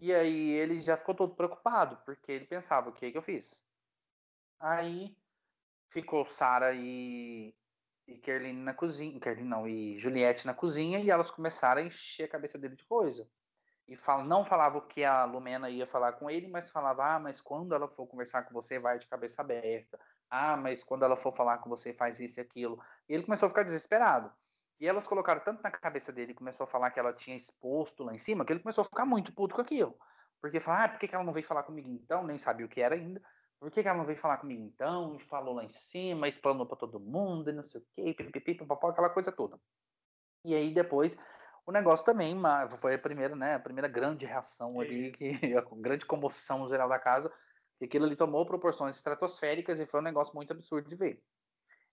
[0.00, 3.64] E aí ele já ficou todo preocupado, porque ele pensava, o que, que eu fiz?
[4.58, 5.16] Aí
[5.88, 7.54] ficou Sara e,
[8.06, 12.24] e Kerline na cozinha, Kerline não, e Juliette na cozinha, e elas começaram a encher
[12.24, 13.28] a cabeça dele de coisa.
[13.86, 17.40] E não falava o que a Lumena ia falar com ele, mas falava, ah, mas
[17.40, 20.00] quando ela for conversar com você, vai de cabeça aberta.
[20.30, 22.82] Ah, mas quando ela for falar com você, faz isso e aquilo.
[23.08, 24.32] E ele começou a ficar desesperado.
[24.84, 28.14] E elas colocaram tanto na cabeça dele, começou a falar que ela tinha exposto lá
[28.14, 29.96] em cima, que ele começou a ficar muito puto com aquilo.
[30.42, 32.22] Porque falar, ah, por que ela não veio falar comigo então?
[32.22, 33.22] Nem sabia o que era ainda.
[33.58, 35.14] Por que ela não veio falar comigo então?
[35.14, 38.56] E falou lá em cima, explanou para todo mundo, e não sei o quê, pipipi,
[38.56, 39.58] papapá, aquela coisa toda.
[40.44, 41.16] E aí depois
[41.64, 42.36] o negócio também
[42.76, 46.98] foi a primeira, né, a primeira grande reação ali, que a grande comoção geral da
[46.98, 47.32] casa,
[47.78, 51.24] que aquilo ali tomou proporções estratosféricas e foi um negócio muito absurdo de ver.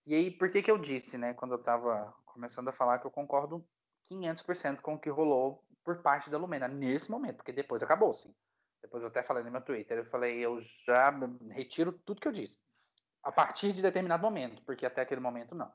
[0.06, 3.06] E aí, por que que eu disse, né, quando eu estava começando a falar que
[3.06, 3.66] eu concordo
[4.12, 8.34] 500% com o que rolou por parte da Lumena nesse momento, porque depois acabou, sim.
[8.82, 11.12] Depois eu até falei no meu Twitter, eu falei, eu já
[11.52, 12.60] retiro tudo que eu disse.
[13.24, 15.72] A partir de determinado momento, porque até aquele momento não.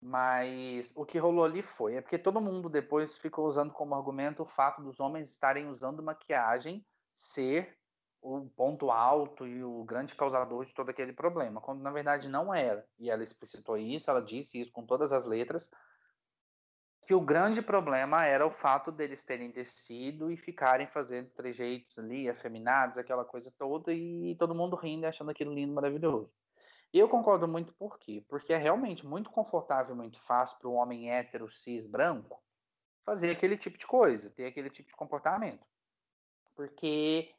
[0.00, 4.42] Mas o que rolou ali foi, é porque todo mundo depois ficou usando como argumento
[4.42, 6.84] o fato dos homens estarem usando maquiagem
[7.14, 7.78] ser
[8.22, 12.54] o ponto alto e o grande causador de todo aquele problema, quando na verdade não
[12.54, 12.86] era.
[12.98, 15.68] E ela explicitou isso, ela disse isso com todas as letras,
[17.04, 22.28] que o grande problema era o fato deles terem descido e ficarem fazendo trejeitos ali,
[22.28, 26.32] afeminados, aquela coisa toda, e todo mundo rindo achando aquilo lindo, maravilhoso.
[26.92, 28.24] E eu concordo muito por quê?
[28.28, 32.40] Porque é realmente muito confortável, muito fácil para um homem hétero, cis, branco,
[33.04, 35.66] fazer aquele tipo de coisa, ter aquele tipo de comportamento.
[36.54, 37.34] Porque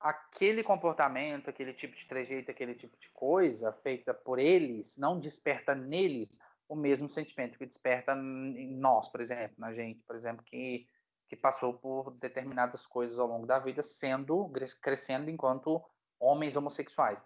[0.00, 5.74] aquele comportamento, aquele tipo de trejeito, aquele tipo de coisa feita por eles, não desperta
[5.74, 10.86] neles o mesmo sentimento que desperta em nós, por exemplo, na gente, por exemplo, que,
[11.28, 14.50] que passou por determinadas coisas ao longo da vida, sendo,
[14.82, 15.82] crescendo enquanto
[16.18, 17.22] homens homossexuais.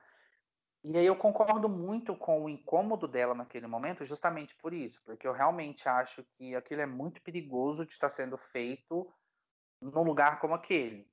[0.82, 5.26] E aí eu concordo muito com o incômodo dela naquele momento, justamente por isso, porque
[5.26, 9.12] eu realmente acho que aquilo é muito perigoso de estar sendo feito
[9.80, 11.09] num lugar como aquele.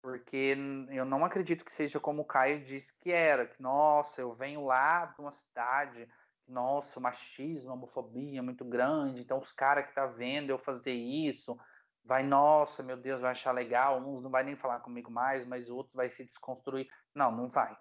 [0.00, 0.56] Porque
[0.90, 4.64] eu não acredito que seja como o Caio disse que era, que nossa, eu venho
[4.64, 6.08] lá de uma cidade,
[6.46, 10.58] nossa, o machismo, a homofobia é muito grande, então os caras que tá vendo eu
[10.58, 11.58] fazer isso,
[12.04, 15.68] vai, nossa, meu Deus, vai achar legal, uns não vai nem falar comigo mais, mas
[15.68, 16.88] outros vai se desconstruir.
[17.14, 17.76] Não, não vai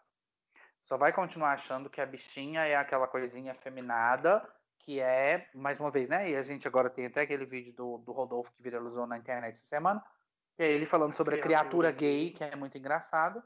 [0.88, 4.42] só vai continuar achando que a bichinha é aquela coisinha feminada,
[4.80, 6.32] que é, mais uma vez, né?
[6.32, 9.56] E a gente agora tem até aquele vídeo do, do Rodolfo que viralizou na internet
[9.56, 10.02] essa semana,
[10.58, 13.42] que é ele falando sobre a criatura gay, que é muito engraçado.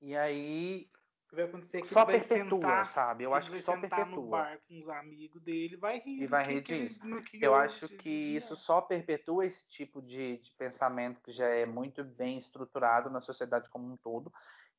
[0.00, 0.90] E aí.
[1.30, 3.24] Vai acontecer que só perpetua, sentar, sabe?
[3.24, 4.06] Eu acho que só perpetua.
[4.06, 6.22] no bar com os amigos dele, vai rir.
[6.22, 7.00] E vai rir disso.
[7.40, 12.04] eu acho que isso só perpetua esse tipo de, de pensamento que já é muito
[12.04, 14.32] bem estruturado na sociedade como um todo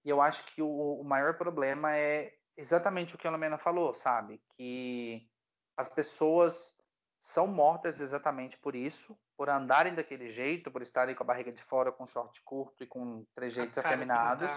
[0.05, 3.93] e eu acho que o, o maior problema é exatamente o que a Lumena falou,
[3.95, 4.39] sabe?
[4.55, 5.27] Que
[5.75, 6.77] as pessoas
[7.19, 11.61] são mortas exatamente por isso, por andarem daquele jeito, por estarem com a barriga de
[11.61, 14.51] fora, com short curto e com trejeitos afeminados.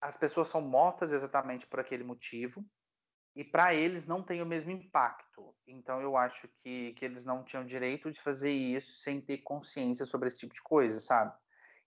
[0.00, 2.64] As pessoas são mortas exatamente por aquele motivo
[3.36, 5.54] e para eles não tem o mesmo impacto.
[5.66, 10.04] Então eu acho que, que eles não tinham direito de fazer isso sem ter consciência
[10.04, 11.32] sobre esse tipo de coisa, sabe?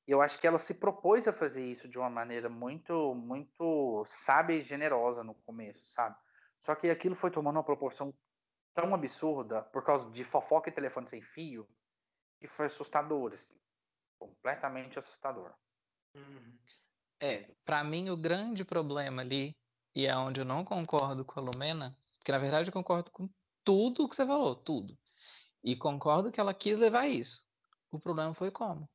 [0.08, 4.04] E eu acho que ela se propôs a fazer isso de uma maneira muito, muito
[4.06, 6.16] sábia e generosa no começo, sabe?
[6.60, 8.14] Só que aquilo foi tomando uma proporção
[8.74, 11.68] tão absurda por causa de fofoca e telefone sem fio
[12.40, 13.56] que foi assustador, assim.
[14.20, 15.54] Completamente assustador.
[16.16, 16.58] Uhum.
[17.20, 19.56] É, para mim o grande problema ali,
[19.96, 23.30] e é onde eu não concordo com a Lumena, porque na verdade eu concordo com
[23.64, 24.98] tudo que você falou, tudo.
[25.64, 27.42] E concordo que ela quis levar isso.
[27.92, 28.90] O problema foi como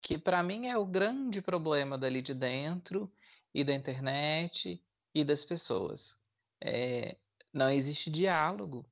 [0.00, 3.12] que para mim é o grande problema dali de dentro
[3.52, 4.82] e da internet
[5.14, 6.18] e das pessoas.
[6.62, 7.18] É,
[7.52, 8.86] não existe diálogo.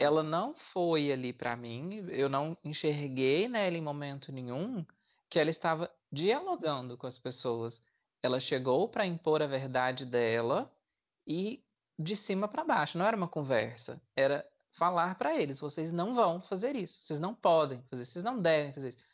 [0.00, 4.84] Ela não foi ali para mim, eu não enxerguei nela em momento nenhum
[5.28, 7.82] que ela estava dialogando com as pessoas.
[8.22, 10.72] Ela chegou para impor a verdade dela
[11.26, 11.62] e
[11.98, 16.40] de cima para baixo, não era uma conversa, era falar para eles: vocês não vão
[16.40, 19.04] fazer isso, vocês não podem fazer, vocês não devem fazer isso.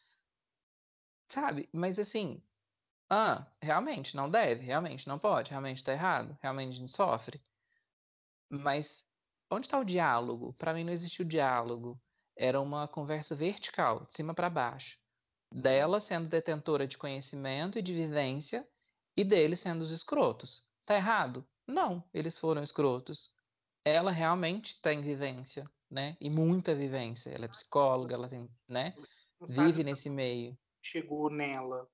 [1.28, 1.68] Sabe?
[1.72, 2.40] Mas assim,
[3.10, 7.42] ah, realmente não deve, realmente não pode, realmente tá errado, realmente a gente sofre.
[8.48, 9.04] Mas
[9.50, 10.52] onde está o diálogo?
[10.54, 12.00] Para mim não existiu diálogo.
[12.36, 14.98] Era uma conversa vertical, de cima para baixo.
[15.52, 18.66] Dela sendo detentora de conhecimento e de vivência
[19.16, 20.64] e deles sendo os escrotos.
[20.84, 21.46] Tá errado?
[21.66, 23.32] Não, eles foram escrotos.
[23.84, 26.16] Ela realmente tem vivência, né?
[26.20, 27.30] E muita vivência.
[27.30, 28.94] Ela é psicóloga, ela tem, né?
[29.40, 31.88] Vive nesse meio chegou nela.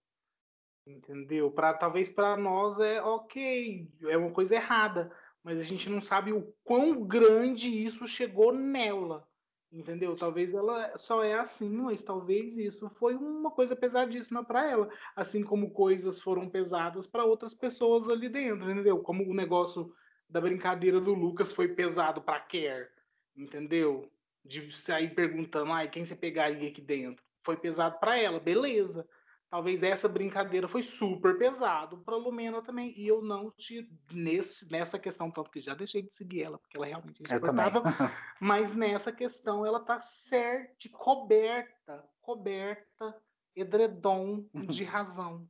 [0.87, 1.51] Entendeu?
[1.51, 6.33] Para talvez para nós é ok, é uma coisa errada, mas a gente não sabe
[6.33, 9.27] o quão grande isso chegou nela.
[9.71, 10.15] Entendeu?
[10.15, 15.43] Talvez ela só é assim, mas talvez isso foi uma coisa pesadíssima para ela, assim
[15.43, 18.99] como coisas foram pesadas para outras pessoas ali dentro, entendeu?
[19.01, 19.95] Como o negócio
[20.29, 22.89] da brincadeira do Lucas foi pesado para Care,
[23.35, 24.13] entendeu?
[24.45, 27.25] De sair perguntando, ai, quem você pegaria aqui dentro?
[27.43, 29.09] Foi pesado para ela, beleza
[29.53, 32.91] talvez essa brincadeira foi super pesado para Lumena também.
[32.97, 36.75] E eu não te nesse, nessa questão, tanto que já deixei de seguir ela, porque
[36.75, 37.83] ela realmente é insuportável.
[38.41, 43.23] Mas nessa questão ela tá certa, coberta, coberta,
[43.55, 45.47] edredom de razão.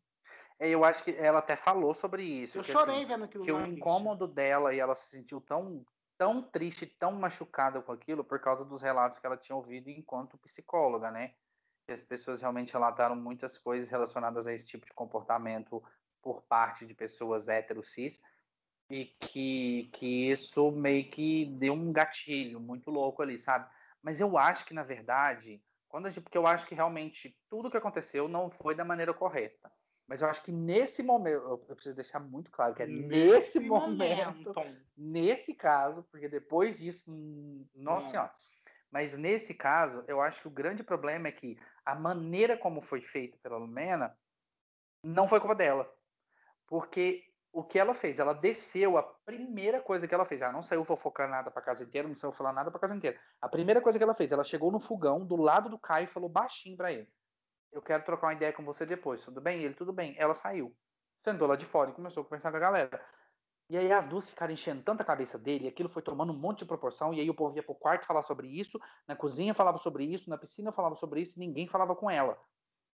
[0.59, 2.59] É, eu acho que ela até falou sobre isso.
[2.59, 3.44] Eu que, chorei assim, vendo aquilo.
[3.44, 5.86] Que o incômodo dela e ela se sentiu tão,
[6.18, 10.36] tão triste, tão machucada com aquilo por causa dos relatos que ela tinha ouvido enquanto
[10.38, 11.34] psicóloga, né?
[11.93, 15.82] As pessoas realmente relataram muitas coisas relacionadas a esse tipo de comportamento
[16.20, 18.20] por parte de pessoas hétero cis
[18.90, 23.70] e que, que isso meio que deu um gatilho muito louco ali, sabe?
[24.03, 27.76] Mas eu acho que, na verdade, quando gente, porque eu acho que realmente tudo que
[27.76, 29.72] aconteceu não foi da maneira correta.
[30.07, 33.61] Mas eu acho que nesse momento, eu preciso deixar muito claro que é nesse, nesse
[33.61, 37.11] momento, momento, nesse caso, porque depois disso,
[37.74, 38.34] nossa senhora,
[38.93, 43.01] mas nesse caso, eu acho que o grande problema é que a maneira como foi
[43.01, 44.14] feita pela Lumena
[45.03, 45.90] não foi culpa dela.
[46.66, 48.18] Porque o que ela fez?
[48.18, 51.84] Ela desceu, a primeira coisa que ela fez, ela não saiu fofocar nada para casa
[51.84, 53.18] inteira, não saiu falar nada para casa inteira.
[53.40, 56.09] A primeira coisa que ela fez, ela chegou no fogão do lado do Caio e
[56.09, 57.09] falou baixinho para ele:
[57.72, 59.62] Eu quero trocar uma ideia com você depois, tudo bem?
[59.62, 60.14] Ele, tudo bem.
[60.18, 60.76] Ela saiu,
[61.22, 63.07] sentou lá de fora e começou a conversar com a galera.
[63.73, 66.59] E aí as duas ficaram enchendo tanta cabeça dele, e aquilo foi tomando um monte
[66.59, 69.79] de proporção, e aí o povo ia pro quarto falar sobre isso, na cozinha falava
[69.79, 72.39] sobre isso, na piscina falava sobre isso, e ninguém falava com ela.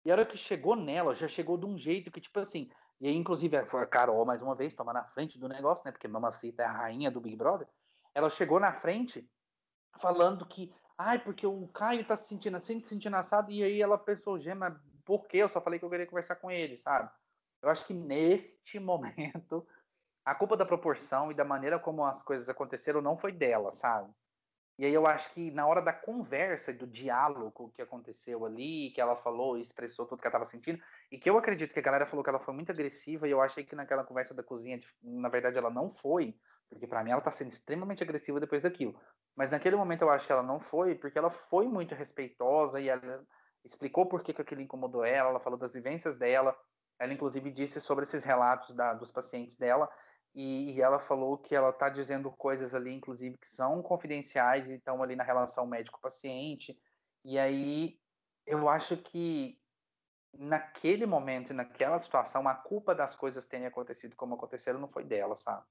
[0.03, 2.69] E a hora que chegou nela, já chegou de um jeito que, tipo assim,
[2.99, 5.93] e aí, inclusive, foi a Carol, mais uma vez, toma na frente do negócio, né?
[5.93, 7.69] Porque Mamacita é a rainha do Big Brother.
[8.13, 9.32] Ela chegou na frente
[9.97, 13.82] falando que, ai, porque o Caio tá se sentindo assim, se sentindo assado, e aí
[13.82, 15.38] ela pensou, Gema, por quê?
[15.38, 17.09] Eu só falei que eu queria conversar com ele, sabe?
[17.61, 19.65] Eu acho que neste momento
[20.26, 24.11] a culpa da proporção e da maneira como as coisas aconteceram não foi dela, sabe?
[24.78, 28.91] E aí eu acho que na hora da conversa e do diálogo que aconteceu ali,
[28.91, 31.80] que ela falou e expressou tudo que ela estava sentindo, e que eu acredito que
[31.80, 34.43] a galera falou que ela foi muito agressiva, e eu achei que naquela conversa da
[34.43, 36.38] cozinha, na verdade ela não foi,
[36.69, 38.99] porque para mim ela tá sendo extremamente agressiva depois daquilo.
[39.34, 42.89] Mas naquele momento eu acho que ela não foi, porque ela foi muito respeitosa e
[42.89, 43.26] ela
[43.63, 46.57] explicou por que, que aquilo incomodou ela, ela falou das vivências dela,
[46.99, 49.89] ela inclusive disse sobre esses relatos da, dos pacientes dela,
[50.36, 54.75] e, e, ela falou que ela está dizendo coisas ali, inclusive, que são confidenciais e
[54.75, 56.77] estão ali na relação médico-paciente.
[57.23, 57.97] E aí
[58.45, 59.57] eu acho que
[60.38, 65.38] naquele momento, naquela situação, a culpa das coisas terem acontecido como aconteceram não foi dela,
[65.38, 65.65] sabe?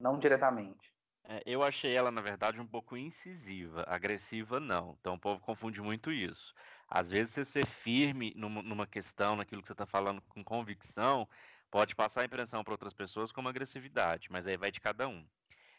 [0.00, 0.90] Não diretamente.
[1.24, 4.96] É, eu achei ela, na verdade, um pouco incisiva, agressiva não.
[4.98, 6.54] Então o povo confunde muito isso.
[6.88, 11.28] Às vezes você ser firme numa, numa questão, naquilo que você está falando com convicção,
[11.70, 15.26] Pode passar a impressão para outras pessoas como agressividade, mas aí vai de cada um.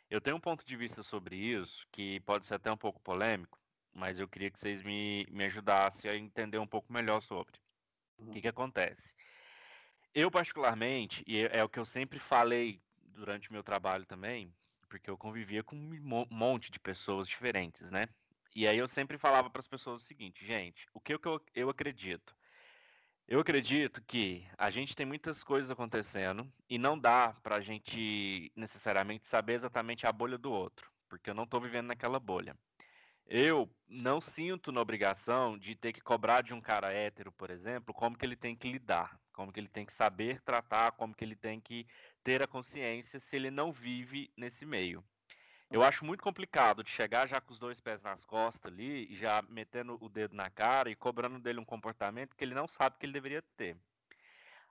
[0.09, 3.59] Eu tenho um ponto de vista sobre isso que pode ser até um pouco polêmico,
[3.93, 7.59] mas eu queria que vocês me, me ajudassem a entender um pouco melhor sobre.
[8.17, 8.41] O que, uhum.
[8.41, 9.13] que acontece?
[10.13, 14.53] Eu, particularmente, e é, é o que eu sempre falei durante meu trabalho também,
[14.87, 18.07] porque eu convivia com um monte de pessoas diferentes, né?
[18.55, 21.19] E aí eu sempre falava para as pessoas o seguinte, gente, o que eu,
[21.53, 22.35] eu acredito?
[23.31, 28.51] Eu acredito que a gente tem muitas coisas acontecendo e não dá para a gente
[28.55, 32.57] necessariamente saber exatamente a bolha do outro, porque eu não estou vivendo naquela bolha.
[33.27, 37.93] Eu não sinto na obrigação de ter que cobrar de um cara hétero, por exemplo,
[37.93, 41.23] como que ele tem que lidar, como que ele tem que saber tratar, como que
[41.23, 41.85] ele tem que
[42.23, 45.03] ter a consciência se ele não vive nesse meio.
[45.71, 49.15] Eu acho muito complicado de chegar já com os dois pés nas costas ali, e
[49.15, 52.97] já metendo o dedo na cara e cobrando dele um comportamento que ele não sabe
[52.97, 53.77] que ele deveria ter.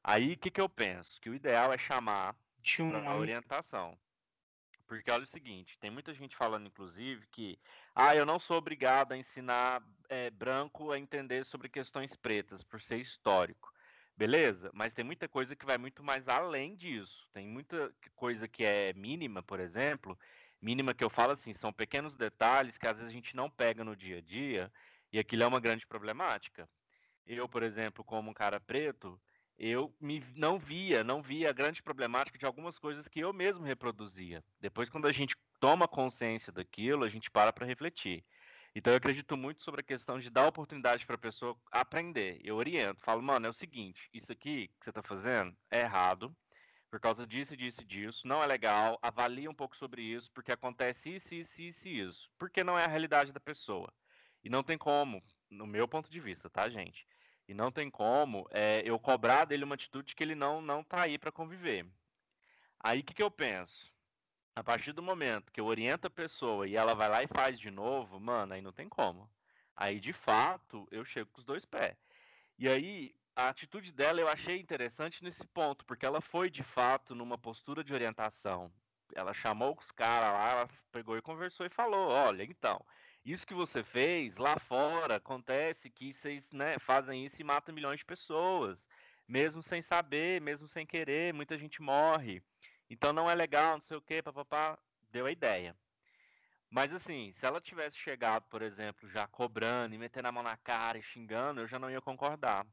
[0.03, 1.21] Aí o que, que eu penso?
[1.21, 2.35] Que o ideal é chamar
[2.91, 3.97] para orientação.
[4.89, 7.59] Porque olha o seguinte, tem muita gente falando, inclusive, que
[7.95, 12.81] ah, eu não sou obrigado a ensinar é, branco a entender sobre questões pretas, por
[12.81, 13.73] ser histórico.
[14.17, 17.29] Beleza, mas tem muita coisa que vai muito mais além disso.
[17.33, 20.19] Tem muita coisa que é mínima, por exemplo,
[20.61, 23.85] mínima que eu falo assim, são pequenos detalhes que às vezes a gente não pega
[23.85, 24.73] no dia a dia
[25.13, 26.69] e aquilo é uma grande problemática.
[27.27, 29.21] Eu, por exemplo, como um cara preto,
[29.59, 33.65] eu me, não via, não via a grande problemática de algumas coisas que eu mesmo
[33.65, 34.43] reproduzia.
[34.61, 38.25] Depois, quando a gente toma consciência daquilo, a gente para para refletir.
[38.75, 42.41] Então, eu acredito muito sobre a questão de dar oportunidade para a pessoa aprender.
[42.45, 46.35] Eu oriento, falo, mano, é o seguinte: isso aqui que você está fazendo é errado,
[46.91, 51.15] por causa disso, disso disso, não é legal, avalie um pouco sobre isso, porque acontece
[51.15, 52.31] isso, isso, isso isso.
[52.39, 53.93] Porque não é a realidade da pessoa.
[54.43, 57.07] E não tem como, no meu ponto de vista, tá, gente?
[57.47, 61.03] E não tem como é, eu cobrar dele uma atitude que ele não não tá
[61.03, 61.87] aí para conviver.
[62.81, 63.93] Aí o que, que eu penso?
[64.55, 67.59] A partir do momento que eu oriento a pessoa e ela vai lá e faz
[67.59, 69.31] de novo, mano, aí não tem como.
[69.77, 71.97] Aí, de fato, eu chego com os dois pés.
[72.59, 77.15] E aí, a atitude dela eu achei interessante nesse ponto, porque ela foi, de fato,
[77.15, 78.69] numa postura de orientação.
[79.15, 82.85] Ela chamou os caras lá, ela pegou e conversou e falou: olha, então,
[83.25, 88.01] isso que você fez lá fora acontece que vocês né, fazem isso e matam milhões
[88.01, 88.85] de pessoas,
[89.29, 92.43] mesmo sem saber, mesmo sem querer, muita gente morre.
[92.91, 94.77] Então não é legal, não sei o que, papapá,
[95.13, 95.77] deu a ideia.
[96.69, 100.57] Mas assim, se ela tivesse chegado, por exemplo, já cobrando e metendo a mão na
[100.57, 102.67] cara e xingando, eu já não ia concordar.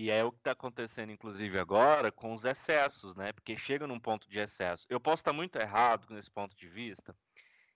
[0.00, 3.32] E é o que está acontecendo, inclusive, agora com os excessos, né?
[3.32, 4.86] Porque chega num ponto de excesso.
[4.88, 7.16] Eu posso estar muito errado nesse ponto de vista,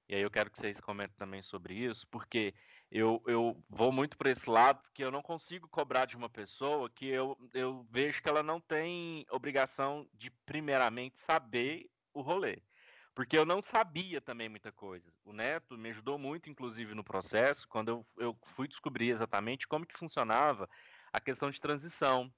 [0.08, 2.54] e aí eu quero que vocês comentem também sobre isso, porque
[2.92, 6.88] eu, eu vou muito para esse lado, porque eu não consigo cobrar de uma pessoa
[6.88, 12.62] que eu, eu vejo que ela não tem obrigação de, primeiramente, saber o rolê
[13.14, 15.12] porque eu não sabia também muita coisa.
[15.24, 19.84] O Neto me ajudou muito, inclusive, no processo, quando eu, eu fui descobrir exatamente como
[19.84, 20.68] que funcionava
[21.12, 22.32] a questão de transição.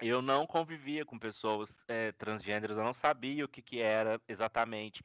[0.00, 5.02] Eu não convivia com pessoas é, transgêneros, eu não sabia o que, que era exatamente.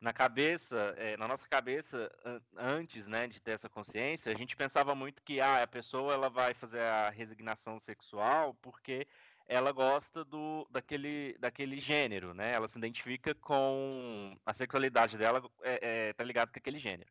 [0.00, 2.10] Na cabeça, é, na nossa cabeça,
[2.56, 6.28] antes né, de ter essa consciência, a gente pensava muito que ah, a pessoa ela
[6.28, 9.06] vai fazer a resignação sexual porque
[9.46, 12.52] ela gosta do daquele, daquele gênero, né?
[12.52, 17.10] Ela se identifica com a sexualidade dela é, é, tá ligado com aquele gênero.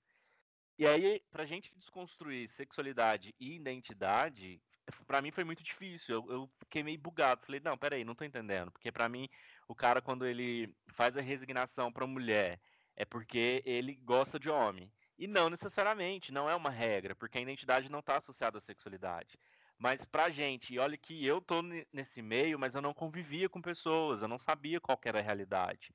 [0.78, 4.60] E aí, pra gente desconstruir sexualidade e identidade,
[5.08, 6.16] para mim foi muito difícil.
[6.16, 7.46] Eu, eu, fiquei meio bugado.
[7.46, 8.72] Falei, não, peraí, não tô entendendo.
[8.72, 9.30] Porque para mim,
[9.68, 12.60] o cara, quando ele faz a resignação pra mulher,
[12.96, 14.92] é porque ele gosta de homem.
[15.18, 19.38] E não necessariamente, não é uma regra, porque a identidade não está associada à sexualidade.
[19.78, 21.62] Mas pra gente, e olha que eu tô
[21.92, 25.94] nesse meio, mas eu não convivia com pessoas, eu não sabia qual era a realidade.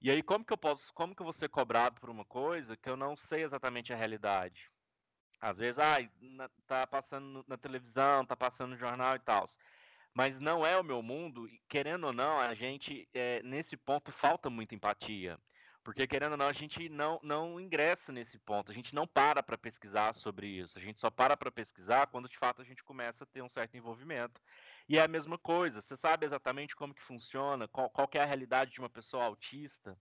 [0.00, 2.76] E aí como que eu posso, como que eu vou ser cobrado por uma coisa
[2.76, 4.70] que eu não sei exatamente a realidade?
[5.40, 5.96] Às vezes, ah,
[6.66, 9.48] tá passando na televisão, tá passando no jornal e tal.
[10.14, 14.10] Mas não é o meu mundo, e querendo ou não, a gente, é, nesse ponto,
[14.10, 15.38] falta muita empatia.
[15.84, 19.40] Porque, querendo ou não, a gente não, não ingressa nesse ponto, a gente não para
[19.42, 22.82] para pesquisar sobre isso, a gente só para para pesquisar quando de fato a gente
[22.82, 24.40] começa a ter um certo envolvimento.
[24.88, 28.24] E é a mesma coisa, você sabe exatamente como que funciona, qual, qual é a
[28.24, 29.96] realidade de uma pessoa autista,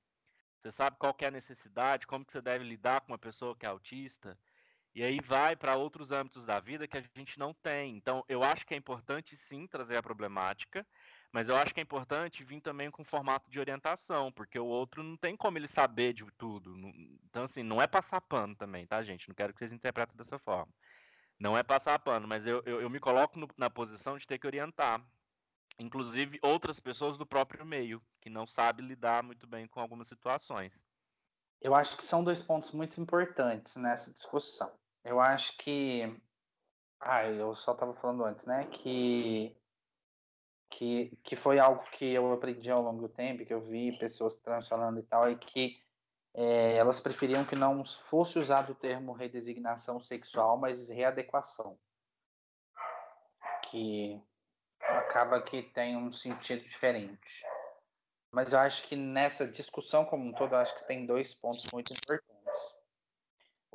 [0.60, 3.68] você sabe qual é a necessidade, como que você deve lidar com uma pessoa que
[3.68, 4.36] é autista,
[4.96, 7.98] e aí vai para outros âmbitos da vida que a gente não tem.
[7.98, 10.88] Então, eu acho que é importante sim trazer a problemática,
[11.34, 15.04] mas eu acho que é importante vir também com formato de orientação, porque o outro
[15.04, 16.74] não tem como ele saber de tudo.
[17.30, 19.28] Então, assim, não é passar pano também, tá, gente?
[19.28, 20.72] Não quero que vocês interpretem dessa forma.
[21.38, 24.40] Não é passar pano, mas eu, eu, eu me coloco no, na posição de ter
[24.40, 25.06] que orientar.
[25.78, 30.72] Inclusive outras pessoas do próprio meio, que não sabem lidar muito bem com algumas situações.
[31.62, 34.72] Eu acho que são dois pontos muito importantes nessa discussão.
[35.06, 36.14] Eu acho que.
[37.00, 38.66] Ah, eu só estava falando antes, né?
[38.66, 39.56] Que
[40.76, 44.36] que, que foi algo que eu aprendi ao longo do tempo, que eu vi pessoas
[44.36, 45.82] transformando e tal, e que
[46.34, 51.78] é, elas preferiam que não fosse usado o termo redesignação sexual, mas readequação.
[53.70, 54.22] Que
[54.82, 57.46] acaba que tem um sentido diferente.
[58.32, 61.66] Mas eu acho que nessa discussão como um todo, eu acho que tem dois pontos
[61.72, 62.35] muito importantes.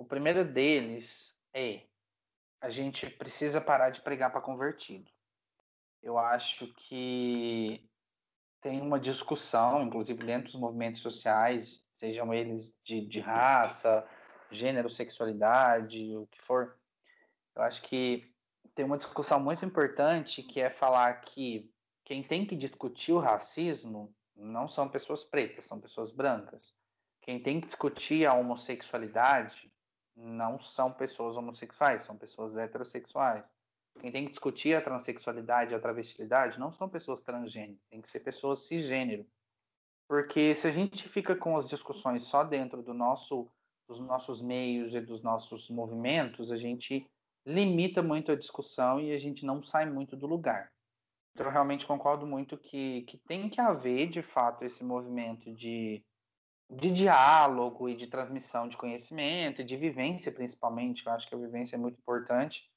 [0.01, 1.87] O primeiro deles é
[2.61, 5.11] a gente precisa parar de pregar para convertido
[6.03, 7.89] eu acho que
[8.61, 14.07] tem uma discussão, inclusive dentro dos movimentos sociais, sejam eles de, de raça,
[14.51, 16.79] gênero, sexualidade, o que for.
[17.55, 18.33] Eu acho que
[18.75, 21.71] tem uma discussão muito importante que é falar que
[22.05, 26.75] quem tem que discutir o racismo não são pessoas pretas, são pessoas brancas.
[27.21, 29.70] Quem tem que discutir a homossexualidade
[30.21, 33.53] não são pessoas homossexuais, são pessoas heterossexuais.
[33.99, 38.09] Quem tem que discutir a transexualidade e a travestilidade não são pessoas transgênero, tem que
[38.09, 39.27] ser pessoas cisgênero.
[40.09, 43.51] Porque se a gente fica com as discussões só dentro do nosso,
[43.89, 47.09] dos nossos meios e dos nossos movimentos, a gente
[47.47, 50.73] limita muito a discussão e a gente não sai muito do lugar.
[51.33, 56.05] Então, eu realmente concordo muito que, que tem que haver, de fato, esse movimento de,
[56.71, 61.05] de diálogo e de transmissão de conhecimento e de vivência, principalmente.
[61.05, 62.71] Eu acho que a vivência é muito importante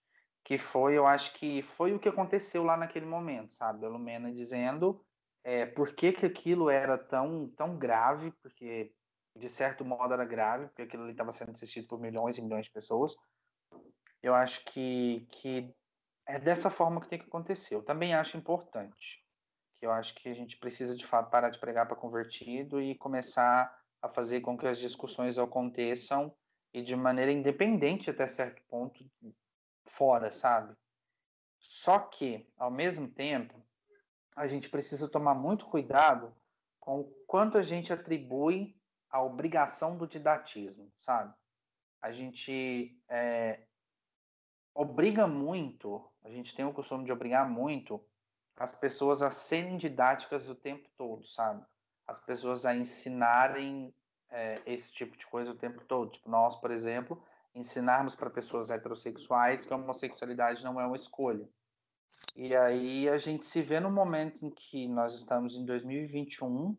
[0.43, 3.85] que foi, eu acho que foi o que aconteceu lá naquele momento, sabe?
[3.85, 5.05] A Lumena dizendo
[5.43, 8.93] é, por que, que aquilo era tão, tão grave, porque
[9.35, 12.65] de certo modo era grave, porque aquilo ali estava sendo assistido por milhões e milhões
[12.65, 13.15] de pessoas.
[14.21, 15.73] Eu acho que, que
[16.27, 17.75] é dessa forma que tem que acontecer.
[17.75, 19.23] Eu também acho importante,
[19.75, 22.95] que eu acho que a gente precisa de fato parar de pregar para convertido e
[22.95, 23.73] começar
[24.03, 26.35] a fazer com que as discussões aconteçam
[26.73, 29.09] e de maneira independente até certo ponto
[29.85, 30.75] fora, sabe?
[31.57, 33.65] Só que, ao mesmo tempo,
[34.35, 36.35] a gente precisa tomar muito cuidado
[36.81, 38.77] com o quanto a gente atribui
[39.09, 41.33] a obrigação do didatismo, sabe?
[42.01, 43.65] A gente é,
[44.75, 48.03] obriga muito, a gente tem o costume de obrigar muito
[48.57, 51.65] as pessoas a serem didáticas o tempo todo, sabe?
[52.07, 53.93] As pessoas a ensinarem
[54.29, 56.11] é, esse tipo de coisa o tempo todo.
[56.11, 57.21] Tipo, nós, por exemplo,
[57.55, 61.47] ensinarmos para pessoas heterossexuais que a homossexualidade não é uma escolha.
[62.35, 66.75] E aí a gente se vê no momento em que nós estamos em 2021,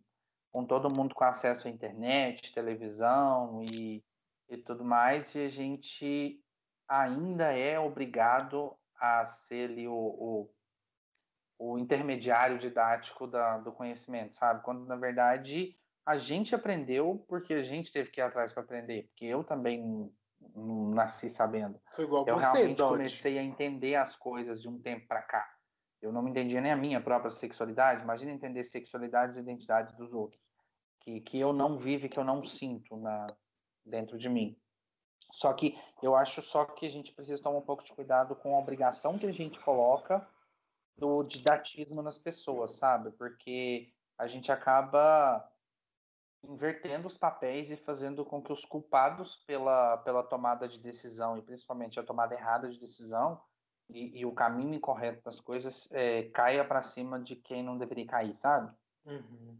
[0.51, 4.03] com todo mundo com acesso à internet, televisão e,
[4.49, 6.41] e tudo mais, e a gente
[6.89, 10.51] ainda é obrigado a ser ali, o, o,
[11.59, 14.62] o intermediário didático da, do conhecimento, sabe?
[14.62, 19.05] Quando na verdade a gente aprendeu porque a gente teve que ir atrás para aprender,
[19.05, 20.12] porque eu também
[20.55, 21.80] não nasci sabendo.
[21.94, 22.96] Foi igual eu você, realmente Dodge.
[22.96, 25.48] comecei a entender as coisas de um tempo para cá.
[26.02, 28.02] Eu não me entendia nem a minha própria sexualidade.
[28.02, 30.42] Imagina entender sexualidades e identidades dos outros,
[31.00, 33.26] que, que eu não vivo e que eu não sinto na,
[33.86, 34.59] dentro de mim.
[35.32, 38.55] Só que eu acho só que a gente precisa tomar um pouco de cuidado com
[38.55, 40.26] a obrigação que a gente coloca
[40.97, 43.11] do didatismo nas pessoas, sabe?
[43.12, 45.49] Porque a gente acaba
[46.42, 51.42] invertendo os papéis e fazendo com que os culpados pela, pela tomada de decisão, e
[51.42, 53.40] principalmente a tomada errada de decisão,
[53.88, 58.07] e, e o caminho incorreto das coisas, é, caia para cima de quem não deveria
[58.07, 58.74] cair, sabe?
[59.05, 59.59] Uhum.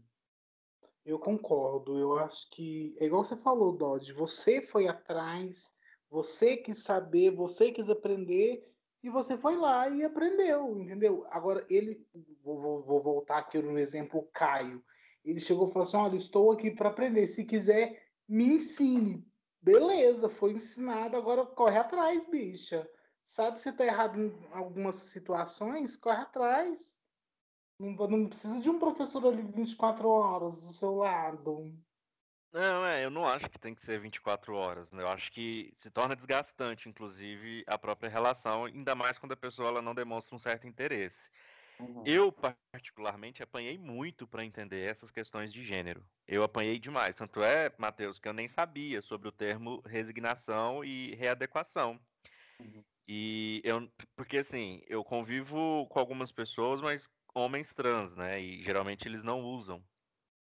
[1.05, 1.99] Eu concordo.
[1.99, 4.13] Eu acho que é igual você falou, Dodge.
[4.13, 5.75] Você foi atrás,
[6.09, 8.67] você quis saber, você quis aprender
[9.05, 11.27] e você foi lá e aprendeu, entendeu?
[11.29, 12.03] Agora ele,
[12.43, 14.83] vou, vou, vou voltar aqui no exemplo Caio.
[15.23, 17.27] Ele chegou e falou assim: Olha, estou aqui para aprender.
[17.27, 19.23] Se quiser, me ensine.
[19.61, 21.15] Beleza, foi ensinado.
[21.15, 22.89] Agora corre atrás, bicha.
[23.23, 25.95] Sabe que você está errado em algumas situações?
[25.95, 26.97] Corre atrás.
[27.77, 31.71] Não, não precisa de um professor ali 24 horas do seu lado.
[32.55, 35.03] Não, é, eu não acho que tem que ser 24 horas, né?
[35.03, 39.67] Eu acho que se torna desgastante, inclusive, a própria relação, ainda mais quando a pessoa
[39.67, 41.17] ela não demonstra um certo interesse.
[41.77, 42.01] Uhum.
[42.05, 42.31] Eu,
[42.71, 46.01] particularmente, apanhei muito para entender essas questões de gênero.
[46.25, 47.13] Eu apanhei demais.
[47.13, 51.99] Tanto é, Matheus, que eu nem sabia sobre o termo resignação e readequação.
[52.61, 52.81] Uhum.
[53.05, 58.39] E eu, porque assim, eu convivo com algumas pessoas, mas homens trans, né?
[58.39, 59.83] E geralmente eles não usam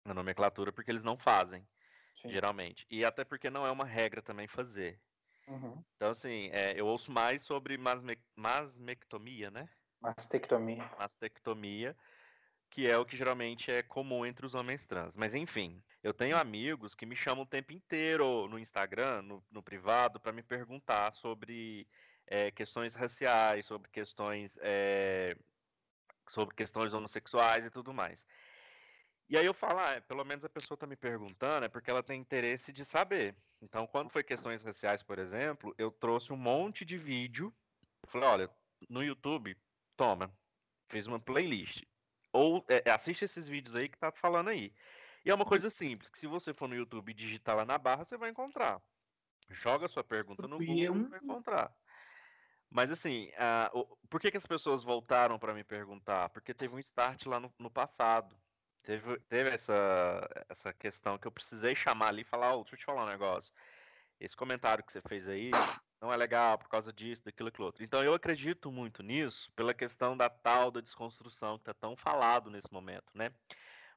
[0.05, 1.67] a nomenclatura porque eles não fazem,
[2.15, 2.31] Sim.
[2.31, 2.87] geralmente.
[2.91, 5.01] E até porque não é uma regra também fazer.
[5.47, 5.83] Uhum.
[5.97, 9.69] Então, assim, é, eu ouço mais sobre masme, masmectomia, né?
[10.01, 10.91] Mastectomia.
[10.99, 11.97] Mastectomia,
[12.71, 15.17] que é o que geralmente é comum entre os homens trans.
[15.17, 19.63] Mas enfim, eu tenho amigos que me chamam o tempo inteiro no Instagram, no, no
[19.63, 21.87] privado, para me perguntar sobre
[22.27, 25.37] é, questões raciais, sobre questões é,
[26.29, 28.27] sobre questões homossexuais e tudo mais.
[29.29, 32.03] E aí eu falo, ah, pelo menos a pessoa está me perguntando, é porque ela
[32.03, 33.35] tem interesse de saber.
[33.63, 37.53] Então, quando foi questões raciais, por exemplo, eu trouxe um monte de vídeo.
[38.09, 38.51] Falei, olha,
[38.89, 39.57] no YouTube,
[39.97, 40.31] toma,
[40.89, 41.83] fiz uma playlist.
[42.33, 44.75] Ou é, assiste esses vídeos aí que tá falando aí.
[45.25, 47.79] E é uma coisa simples, que se você for no YouTube e digitar lá na
[47.79, 48.83] barra, você vai encontrar.
[49.49, 51.75] Joga sua pergunta no Google e vai encontrar.
[52.71, 56.29] Mas assim, uh, por que, que as pessoas voltaram para me perguntar?
[56.31, 58.37] Porque teve um start lá no, no passado.
[58.85, 62.79] Teve, teve essa, essa questão que eu precisei chamar ali e falar, oh, deixa eu
[62.79, 63.53] te falar um negócio.
[64.21, 65.51] Esse comentário que você fez aí
[66.01, 67.83] não é legal por causa disso, daquilo, daquilo outro.
[67.83, 72.51] Então eu acredito muito nisso pela questão da tal da desconstrução que está tão falado
[72.51, 73.33] nesse momento, né?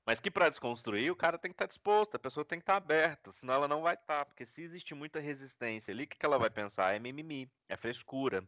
[0.06, 2.64] Mas que para desconstruir, o cara tem que estar tá disposto, a pessoa tem que
[2.64, 4.20] estar tá aberta, senão ela não vai estar.
[4.20, 6.96] Tá, porque se existe muita resistência ali, o que, que ela vai pensar?
[6.96, 8.42] É mimimi, é frescura.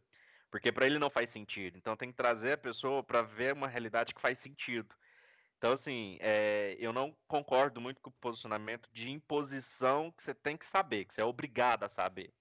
[0.50, 1.78] Porque para ele não faz sentido.
[1.78, 4.96] Então tem que trazer a pessoa para ver uma realidade que faz sentido.
[5.60, 10.56] Então, assim, é, eu não concordo muito com o posicionamento de imposição que você tem
[10.56, 12.34] que saber, que você é obrigado a saber.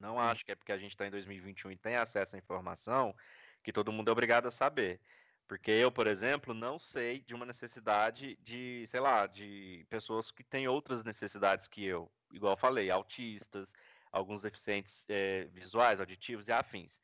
[0.00, 3.14] Não acho que é porque a gente está em 2021 e tem acesso à informação
[3.62, 5.00] que todo mundo é obrigado a saber.
[5.46, 10.42] Porque eu, por exemplo, não sei de uma necessidade de, sei lá, de pessoas que
[10.42, 12.10] têm outras necessidades que eu.
[12.32, 13.72] Igual eu falei, autistas,
[14.10, 16.98] alguns deficientes é, visuais, auditivos e afins.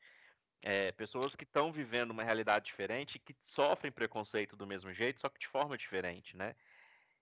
[0.63, 5.29] É, pessoas que estão vivendo uma realidade diferente que sofrem preconceito do mesmo jeito, só
[5.29, 6.55] que de forma diferente, né?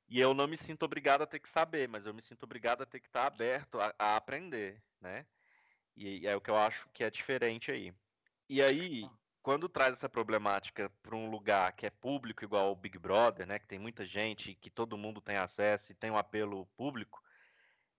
[0.08, 2.84] E eu não me sinto obrigado a ter que saber, mas eu me sinto obrigado
[2.84, 5.26] a ter que estar aberto a, a aprender, né?
[5.96, 7.94] E, e é o que eu acho que é diferente aí.
[8.50, 9.10] E aí,
[9.42, 13.58] quando traz essa problemática para um lugar que é público, igual o Big Brother, né,
[13.58, 17.24] que tem muita gente, que todo mundo tem acesso e tem um apelo público,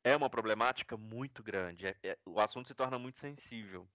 [0.04, 1.86] é uma problemática muito grande.
[1.86, 3.88] É, é, o assunto se torna muito sensível.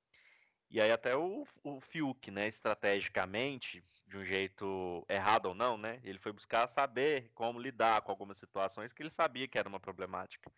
[0.69, 5.99] E aí até o, o Fiuk, né, estrategicamente, de um jeito errado ou não, né,
[6.03, 9.79] ele foi buscar saber como lidar com algumas situações que ele sabia que era uma
[9.79, 10.51] problemática.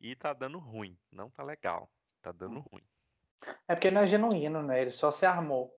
[0.00, 1.90] E tá dando ruim, não tá legal,
[2.20, 2.64] tá dando hum.
[2.72, 2.82] ruim.
[3.66, 4.80] É porque não é genuíno, né?
[4.80, 5.76] Ele só se armou.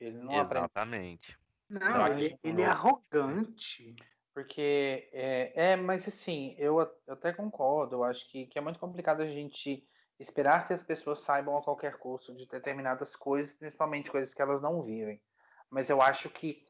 [0.00, 1.32] Ele não Exatamente.
[1.32, 1.46] Aprende.
[1.68, 3.96] Não, ele, ele é arrogante.
[4.34, 7.96] Porque é, é, mas assim, eu, eu até concordo.
[7.96, 9.86] Eu acho que, que é muito complicado a gente
[10.18, 14.60] esperar que as pessoas saibam a qualquer custo de determinadas coisas, principalmente coisas que elas
[14.60, 15.20] não vivem.
[15.70, 16.66] Mas eu acho que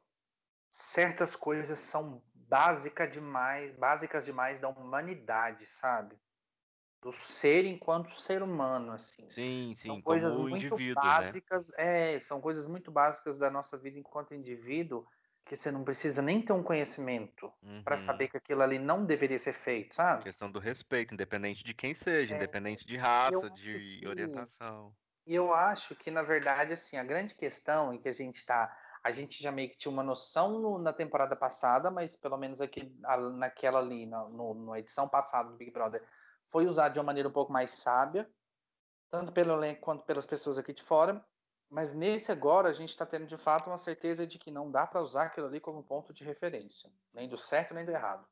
[0.71, 6.19] certas coisas são básicas demais, básicas demais da humanidade, sabe?
[7.07, 9.29] do ser enquanto ser humano, assim.
[9.29, 10.95] Sim, sim, são coisas muito né?
[10.95, 12.15] básicas, né?
[12.17, 15.07] é, são coisas muito básicas da nossa vida enquanto indivíduo
[15.47, 17.81] que você não precisa nem ter um conhecimento uhum.
[17.85, 20.21] para saber que aquilo ali não deveria ser feito, sabe?
[20.21, 24.93] A questão do respeito, independente de quem seja, é, independente de raça, de que, orientação.
[25.25, 28.77] E eu acho que, na verdade, assim, a grande questão em que a gente está
[29.05, 32.61] a gente já meio que tinha uma noção no, na temporada passada, mas pelo menos
[32.61, 32.93] aqui,
[33.35, 36.03] naquela ali, na, no, na edição passada do Big Brother,
[36.49, 38.29] foi usado de uma maneira um pouco mais sábia,
[39.09, 41.25] tanto pelo elenco quanto pelas pessoas aqui de fora.
[41.69, 44.87] Mas nesse agora a gente está tendo de fato uma certeza de que não dá
[44.87, 48.27] para usar aquilo ali como ponto de referência, nem do certo nem do errado.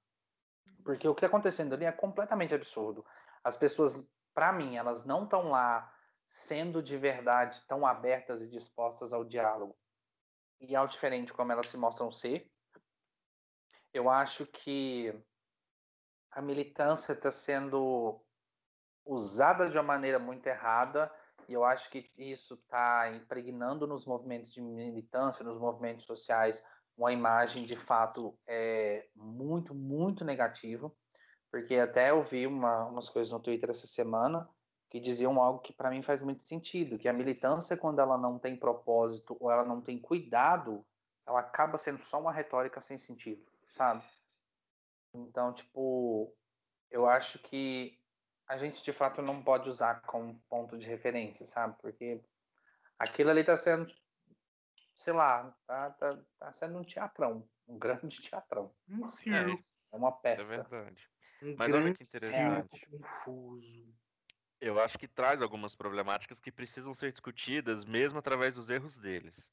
[0.85, 3.05] Porque o que está acontecendo ali é completamente absurdo.
[3.43, 5.93] As pessoas, para mim, elas não estão lá
[6.29, 9.77] sendo de verdade tão abertas e dispostas ao diálogo
[10.61, 12.51] e ao diferente como elas se mostram ser.
[13.93, 15.15] Eu acho que
[16.31, 18.21] a militância está sendo
[19.05, 21.13] usada de uma maneira muito errada
[21.49, 26.65] e eu acho que isso está impregnando nos movimentos de militância, nos movimentos sociais,
[26.97, 30.93] uma imagem de fato é, muito, muito negativa,
[31.51, 34.49] porque até eu vi uma, umas coisas no Twitter essa semana
[34.91, 38.39] que diziam algo que para mim faz muito sentido, que a militância, quando ela não
[38.39, 40.85] tem propósito ou ela não tem cuidado,
[41.27, 44.05] ela acaba sendo só uma retórica sem sentido, sabe?
[45.13, 46.33] Então, tipo,
[46.91, 47.99] eu acho que
[48.47, 51.77] a gente de fato não pode usar como ponto de referência, sabe?
[51.81, 52.21] Porque
[52.99, 53.93] aquilo ali tá sendo,
[54.95, 58.75] sei lá, tá, tá, tá sendo um teatrão, um grande teatrão.
[58.89, 59.63] Um circo.
[59.93, 60.43] É, é uma peça.
[60.43, 61.11] É verdade.
[61.43, 62.87] Um Mas olha que interessante.
[62.91, 63.95] confuso.
[64.61, 69.53] Eu acho que traz algumas problemáticas que precisam ser discutidas mesmo através dos erros deles.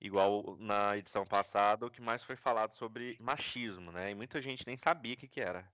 [0.00, 4.10] Igual na edição passada, o que mais foi falado sobre machismo, né?
[4.10, 5.66] E muita gente nem sabia o que, que era.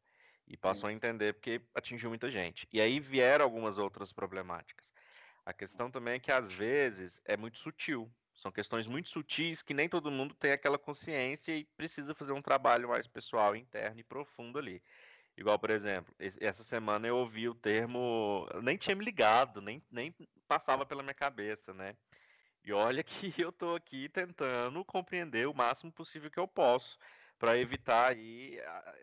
[0.51, 2.67] E passou a entender porque atingiu muita gente.
[2.73, 4.93] E aí vieram algumas outras problemáticas.
[5.47, 8.11] A questão também é que às vezes é muito sutil.
[8.35, 12.43] São questões muito sutis que nem todo mundo tem aquela consciência e precisa fazer um
[12.43, 14.83] trabalho mais pessoal, interno e profundo ali.
[15.37, 20.13] Igual, por exemplo, essa semana eu ouvi o termo, nem tinha me ligado, nem, nem
[20.49, 21.97] passava pela minha cabeça, né?
[22.65, 26.99] E olha que eu estou aqui tentando compreender o máximo possível que eu posso
[27.41, 28.61] para evitar aí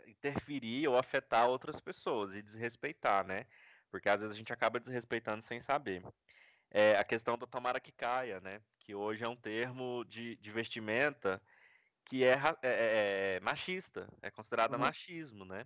[0.07, 3.47] interferir ou afetar outras pessoas e desrespeitar, né?
[3.89, 6.03] Porque às vezes a gente acaba desrespeitando sem saber.
[6.69, 8.61] É a questão da tomara que caia, né?
[8.79, 11.41] Que hoje é um termo de, de vestimenta
[12.05, 14.79] que é, é, é, é machista, é considerado uhum.
[14.79, 15.65] machismo, né?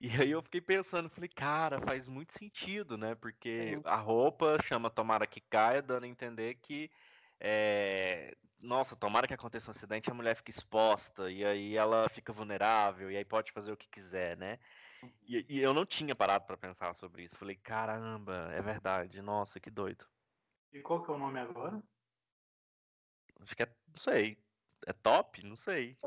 [0.00, 3.14] E aí eu fiquei pensando, falei, cara, faz muito sentido, né?
[3.14, 6.90] Porque a roupa chama Tomara que caia, dando a entender que
[7.38, 12.08] é, nossa, tomara que aconteça um acidente e a mulher fica exposta, e aí ela
[12.08, 14.58] fica vulnerável, e aí pode fazer o que quiser, né?
[15.22, 17.36] E, e eu não tinha parado para pensar sobre isso.
[17.36, 20.04] Falei, caramba, é verdade, nossa, que doido.
[20.72, 21.82] E qual que é o nome agora?
[23.40, 24.38] Acho que é, não sei.
[24.86, 25.44] É top?
[25.44, 25.98] Não sei.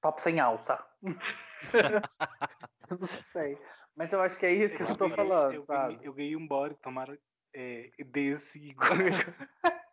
[0.00, 0.84] Top sem alça.
[3.00, 3.58] não sei.
[3.94, 5.98] Mas eu acho que é isso que eu, eu tô falando, eu, sabe?
[6.02, 7.18] Eu ganhei um body, tomara
[7.54, 8.76] é, desse.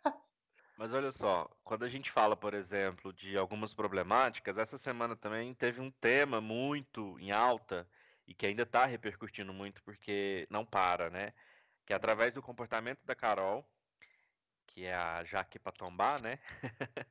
[0.83, 5.53] Mas olha só, quando a gente fala, por exemplo, de algumas problemáticas, essa semana também
[5.53, 7.87] teve um tema muito em alta
[8.27, 11.31] e que ainda está repercutindo muito porque não para, né?
[11.85, 13.65] Que é através do comportamento da Carol,
[14.67, 16.37] que é a Jaque Patombá, né?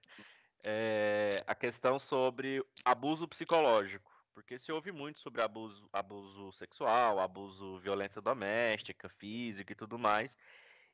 [0.62, 4.12] é a questão sobre abuso psicológico.
[4.34, 10.36] Porque se ouve muito sobre abuso, abuso sexual, abuso, violência doméstica, física e tudo mais.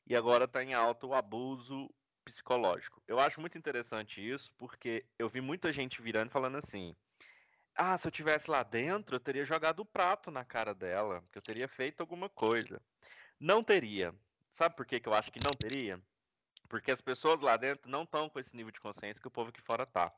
[0.06, 1.90] E agora está em alta o abuso
[2.30, 3.02] psicológico.
[3.06, 6.94] Eu acho muito interessante isso, porque eu vi muita gente virando e falando assim:
[7.74, 11.38] ah, se eu tivesse lá dentro, eu teria jogado o prato na cara dela, que
[11.38, 12.82] eu teria feito alguma coisa.
[13.38, 14.14] Não teria.
[14.54, 16.00] Sabe por que, que eu acho que não teria?
[16.68, 19.50] Porque as pessoas lá dentro não estão com esse nível de consciência que o povo
[19.50, 20.12] aqui fora tá.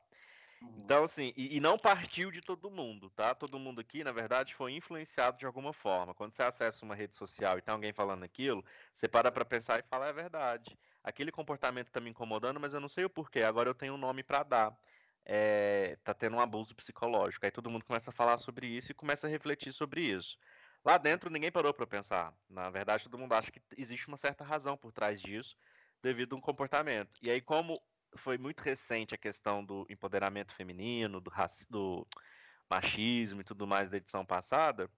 [0.61, 0.81] Uhum.
[0.83, 3.33] Então, assim, e, e, não partiu de todo mundo, tá?
[3.33, 6.13] Todo mundo aqui, na verdade, foi influenciado de alguma forma.
[6.13, 9.79] Quando você acessa uma rede social e tem alguém falando aquilo, você para pra pensar
[9.79, 10.77] e fala, é verdade.
[11.03, 13.43] Aquele comportamento tá me incomodando, mas eu não sei o porquê.
[13.43, 14.77] Agora eu tenho um nome para dar
[15.25, 17.45] é, tá tendo um abuso psicológico.
[17.45, 20.37] Aí todo mundo começa a falar sobre isso e começa a refletir sobre isso.
[20.83, 22.33] Lá dentro ninguém parou para pensar.
[22.49, 25.55] Na verdade, todo mundo acha que existe uma certa razão por trás disso,
[26.01, 27.11] devido a um comportamento.
[27.21, 27.81] E aí, como
[28.15, 31.31] foi muito recente a questão do empoderamento feminino, do,
[31.69, 32.07] do
[32.69, 34.89] machismo e tudo mais da edição passada,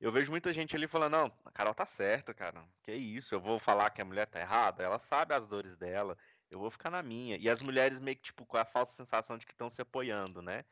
[0.00, 2.64] eu vejo muita gente ali falando, não, a Carol tá certa, cara.
[2.82, 4.82] Que isso, eu vou falar que a mulher tá errada?
[4.82, 6.16] Ela sabe as dores dela,
[6.50, 7.36] eu vou ficar na minha.
[7.36, 10.40] E as mulheres meio que, tipo, com a falsa sensação de que estão se apoiando,
[10.40, 10.64] né?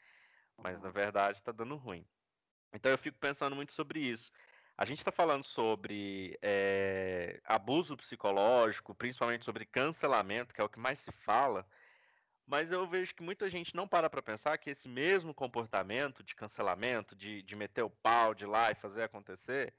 [0.57, 2.07] Mas na verdade tá dando ruim.
[2.72, 4.33] Então eu fico pensando muito sobre isso.
[4.76, 10.79] A gente está falando sobre é, abuso psicológico, principalmente sobre cancelamento, que é o que
[10.79, 11.66] mais se fala,
[12.49, 16.34] mas eu vejo que muita gente não para para pensar que esse mesmo comportamento de
[16.34, 19.74] cancelamento, de, de meter o pau, de ir lá e fazer acontecer,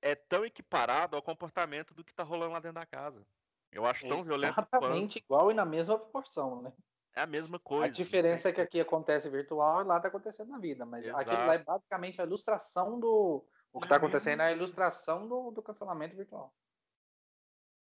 [0.00, 3.26] é tão equiparado ao comportamento do que está rolando lá dentro da casa.
[3.72, 4.52] Eu acho tão violento.
[4.52, 6.72] Exatamente igual e na mesma proporção, né?
[7.16, 7.86] É a mesma coisa.
[7.86, 10.86] A diferença é que aqui acontece virtual e lá está acontecendo na vida.
[10.86, 11.20] Mas Exato.
[11.20, 13.44] aquilo lá é basicamente a ilustração do.
[13.72, 16.54] O que está acontecendo é a ilustração do, do cancelamento virtual.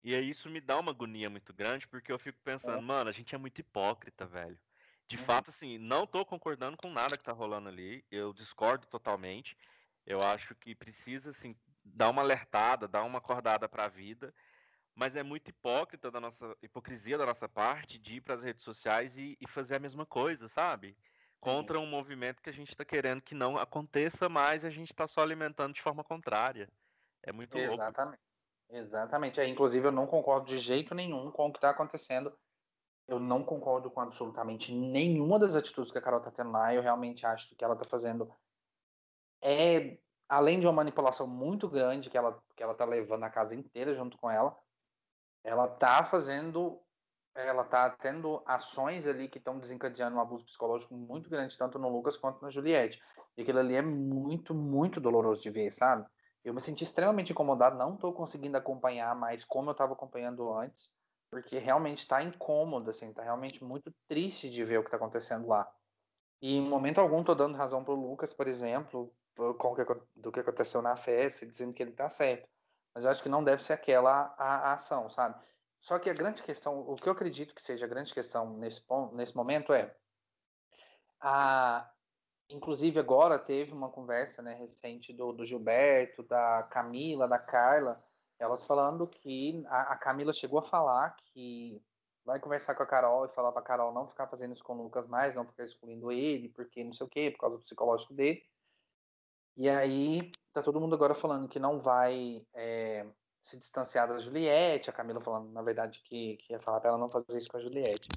[0.03, 2.81] E aí isso me dá uma agonia muito grande, porque eu fico pensando, é.
[2.81, 4.59] mano, a gente é muito hipócrita, velho.
[5.07, 5.25] De uhum.
[5.25, 8.05] fato, assim, não tô concordando com nada que tá rolando ali.
[8.11, 9.57] Eu discordo totalmente.
[10.07, 14.33] Eu acho que precisa, assim, dar uma alertada, dar uma acordada pra vida
[14.95, 18.63] mas é muito hipócrita da nossa hipocrisia da nossa parte de ir para as redes
[18.63, 20.97] sociais e, e, fazer a mesma coisa, sabe?
[21.41, 21.85] Contra Sim.
[21.85, 25.23] um movimento que a gente está querendo que não aconteça mais, a gente está só
[25.23, 26.69] alimentando de forma contrária.
[27.23, 28.11] É muito Exatamente.
[28.11, 28.30] Louco.
[28.71, 29.41] Exatamente.
[29.41, 32.33] É, inclusive, eu não concordo de jeito nenhum com o que está acontecendo.
[33.07, 36.73] Eu não concordo com absolutamente nenhuma das atitudes que a Carol está tendo lá.
[36.73, 38.33] Eu realmente acho que o que ela está fazendo
[39.43, 39.99] é,
[40.29, 43.95] além de uma manipulação muito grande que ela que ela está levando a casa inteira
[43.95, 44.57] junto com ela,
[45.43, 46.81] ela tá fazendo,
[47.35, 51.89] ela tá tendo ações ali que estão desencadeando um abuso psicológico muito grande, tanto no
[51.89, 53.03] Lucas quanto na Juliette.
[53.37, 56.07] E aquilo ali é muito, muito doloroso de ver, sabe?
[56.45, 60.91] Eu me senti extremamente incomodado, não estou conseguindo acompanhar mais como eu estava acompanhando antes,
[61.31, 65.47] porque realmente está incômodo, assim, tá realmente muito triste de ver o que está acontecendo
[65.47, 65.71] lá.
[66.41, 69.13] E em momento algum estou dando razão pro Lucas, por exemplo,
[69.59, 69.83] com que,
[70.17, 72.49] do que aconteceu na festa, dizendo que ele está certo
[72.95, 75.41] mas eu acho que não deve ser aquela a, a, ação, sabe?
[75.81, 78.83] Só que a grande questão, o que eu acredito que seja a grande questão nesse,
[78.83, 79.95] ponto, nesse momento é
[81.21, 81.91] a,
[82.51, 88.03] inclusive agora teve uma conversa né, recente do, do Gilberto, da Camila, da Carla,
[88.39, 91.83] elas falando que a, a, Camila chegou a falar que
[92.25, 94.75] vai conversar com a Carol e falar para a Carol não ficar fazendo isso com
[94.75, 97.63] o Lucas mais, não ficar excluindo ele, porque não sei o quê, por causa do
[97.63, 98.43] psicológico dele.
[99.57, 103.07] E aí tá todo mundo agora falando que não vai é,
[103.43, 106.99] se distanciar da Juliette, a Camila falando, na verdade, que, que ia falar para ela
[106.99, 108.09] não fazer isso com a Juliette.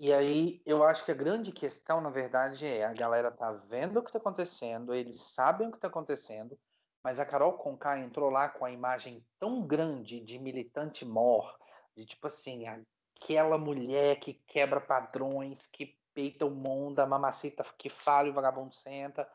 [0.00, 3.98] E aí eu acho que a grande questão, na verdade, é a galera tá vendo
[3.98, 6.56] o que tá acontecendo, eles sabem o que tá acontecendo,
[7.02, 11.58] mas a Carol Conká entrou lá com a imagem tão grande de militante mor,
[11.96, 17.88] de tipo assim, aquela mulher que quebra padrões, que peita o mundo, a mamacita que
[17.88, 19.28] fala e o vagabundo senta,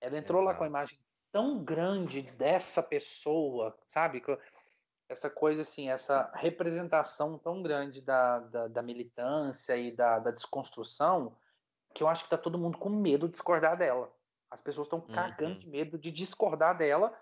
[0.00, 0.52] ela entrou Exato.
[0.52, 0.98] lá com a imagem
[1.30, 4.22] tão grande dessa pessoa, sabe?
[5.08, 11.34] Essa coisa assim, essa representação tão grande da, da, da militância e da, da, desconstrução,
[11.94, 14.12] que eu acho que tá todo mundo com medo de discordar dela.
[14.50, 15.14] As pessoas estão uhum.
[15.14, 17.16] cagando de medo de discordar dela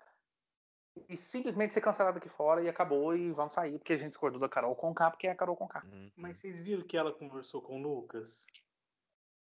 [1.08, 4.40] e simplesmente ser cancelada aqui fora e acabou e vamos sair porque a gente discordou
[4.40, 5.84] da Carol Conká porque é a Carol Conká.
[5.84, 6.10] Uhum.
[6.16, 8.46] Mas vocês viram que ela conversou com o Lucas?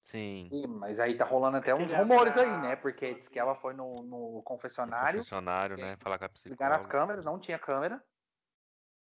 [0.04, 0.48] Sim.
[0.50, 0.66] Sim.
[0.66, 2.76] Mas aí tá rolando até uns rumores aí, né?
[2.76, 5.18] Porque diz que ela foi no, no confessionário.
[5.18, 5.96] No confessionário, né?
[5.98, 6.54] Falar com a psicóloga.
[6.54, 8.02] Ligaram as câmeras, não tinha câmera.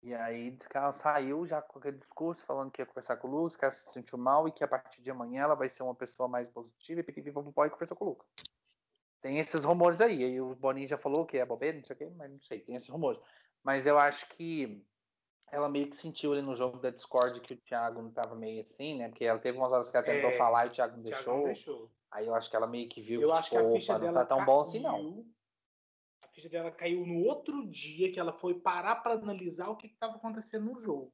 [0.05, 3.57] E aí ela saiu já com aquele discurso falando que ia conversar com o Lucas,
[3.57, 5.95] que ela se sentiu mal e que a partir de amanhã ela vai ser uma
[5.95, 8.27] pessoa mais positiva e pipipipopopó e conversou com o Lucas.
[9.19, 10.23] Tem esses rumores aí.
[10.23, 12.59] Aí o Boninho já falou que é bobeira, não sei o quê, mas não sei,
[12.59, 13.19] tem esses rumores.
[13.63, 14.85] Mas eu acho que
[15.51, 18.61] ela meio que sentiu ali no jogo da Discord que o Thiago não tava meio
[18.61, 19.09] assim, né?
[19.09, 21.23] Porque ela teve umas horas que ela tentou é, falar e o Thiago não deixou.
[21.23, 21.91] Thiago não deixou.
[22.11, 23.93] Aí eu acho que ela meio que viu eu que, acho tipo, que a ficha
[23.93, 25.25] opa, dela não tá tão caiu, bom assim, não.
[26.35, 30.17] Ficha dela caiu no outro dia que ela foi parar para analisar o que estava
[30.17, 31.13] acontecendo no jogo.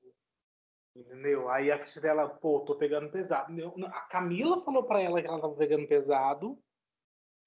[0.95, 1.47] Entendeu?
[1.47, 3.53] Aí a ficha dela, pô, tô pegando pesado.
[3.86, 6.59] A Camila falou pra ela que ela tava pegando pesado.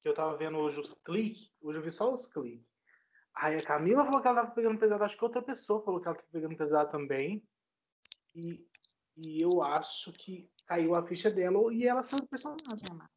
[0.00, 1.52] Que eu tava vendo hoje os cliques.
[1.60, 2.64] Hoje eu vi só os cliques.
[3.34, 5.02] Aí a Camila falou que ela tava pegando pesado.
[5.02, 7.44] Acho que outra pessoa falou que ela tava pegando pesado também.
[8.36, 8.64] E,
[9.16, 13.08] e eu acho que caiu a ficha dela e ela saiu do personagem, né?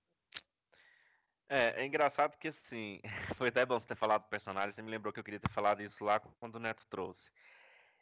[1.49, 2.99] É, é engraçado que assim,
[3.37, 5.51] foi até bom você ter falado do personagem, você me lembrou que eu queria ter
[5.51, 7.29] falado isso lá quando o Neto trouxe.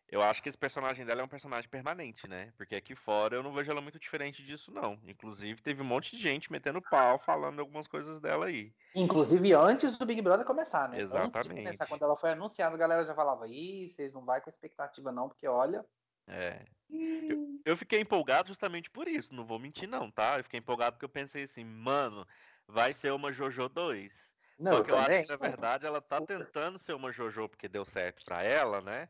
[0.08, 2.54] Eu acho que esse personagem dela é um personagem permanente, né?
[2.58, 5.00] Porque aqui fora eu não vejo ela muito diferente disso, não.
[5.08, 8.72] Inclusive, teve um monte de gente metendo pau, falando algumas coisas dela aí.
[8.94, 11.02] Inclusive antes do Big Brother começar, né?
[11.02, 11.38] Exatamente.
[11.38, 14.42] Antes de começar, quando ela foi anunciada, a galera já falava, ih, vocês não vai
[14.42, 15.84] com expectativa não, porque olha...
[16.28, 16.64] É.
[16.90, 20.38] Eu, eu fiquei empolgado justamente por isso, não vou mentir não, tá?
[20.38, 22.28] Eu fiquei empolgado porque eu pensei assim, mano,
[22.68, 24.14] vai ser uma JoJo 2.
[24.58, 25.22] Não, Só eu que eu acho também.
[25.22, 26.22] que, na verdade, ela tá Super.
[26.22, 29.10] tentando ser uma JoJo porque deu certo pra ela, né?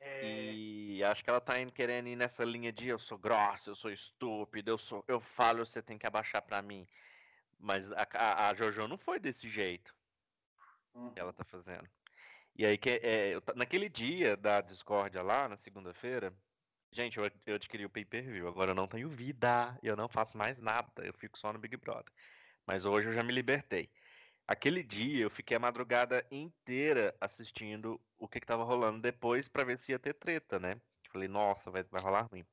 [0.00, 3.70] É, E acho que ela tá indo, querendo ir nessa linha de eu sou grossa,
[3.70, 6.86] eu sou estúpida, eu sou, eu falo, você tem que abaixar pra mim.
[7.58, 9.94] Mas a, a, a Jojo não foi desse jeito
[10.94, 11.14] Uhum.
[11.14, 11.88] que ela tá fazendo.
[12.56, 16.36] E aí, que, é, eu naquele dia da discórdia lá, na segunda-feira,
[16.92, 18.48] gente, eu, eu adquiri o pay-per-view.
[18.48, 21.76] Agora eu não tenho vida, eu não faço mais nada, eu fico só no Big
[21.78, 22.12] Brother.
[22.66, 23.90] Mas hoje eu já me libertei.
[24.46, 29.64] Aquele dia eu fiquei a madrugada inteira assistindo o que, que tava rolando depois pra
[29.64, 30.80] ver se ia ter treta, né?
[31.12, 32.44] Falei, nossa, vai, vai rolar ruim.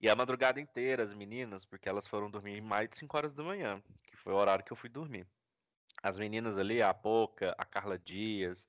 [0.00, 3.42] E a madrugada inteira, as meninas, porque elas foram dormir mais de 5 horas da
[3.42, 5.26] manhã, que foi o horário que eu fui dormir.
[6.02, 8.68] As meninas ali, a Poca, a Carla Dias,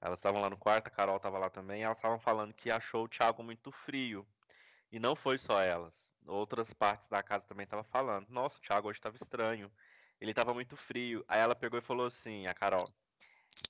[0.00, 3.04] elas estavam lá no quarto, a Carol tava lá também, elas estavam falando que achou
[3.04, 4.24] o Thiago muito frio.
[4.92, 5.92] E não foi só elas.
[6.26, 8.28] Outras partes da casa também estavam falando.
[8.28, 9.70] Nossa, o Thiago hoje estava estranho.
[10.20, 11.24] Ele estava muito frio.
[11.28, 12.88] Aí ela pegou e falou assim, a Carol.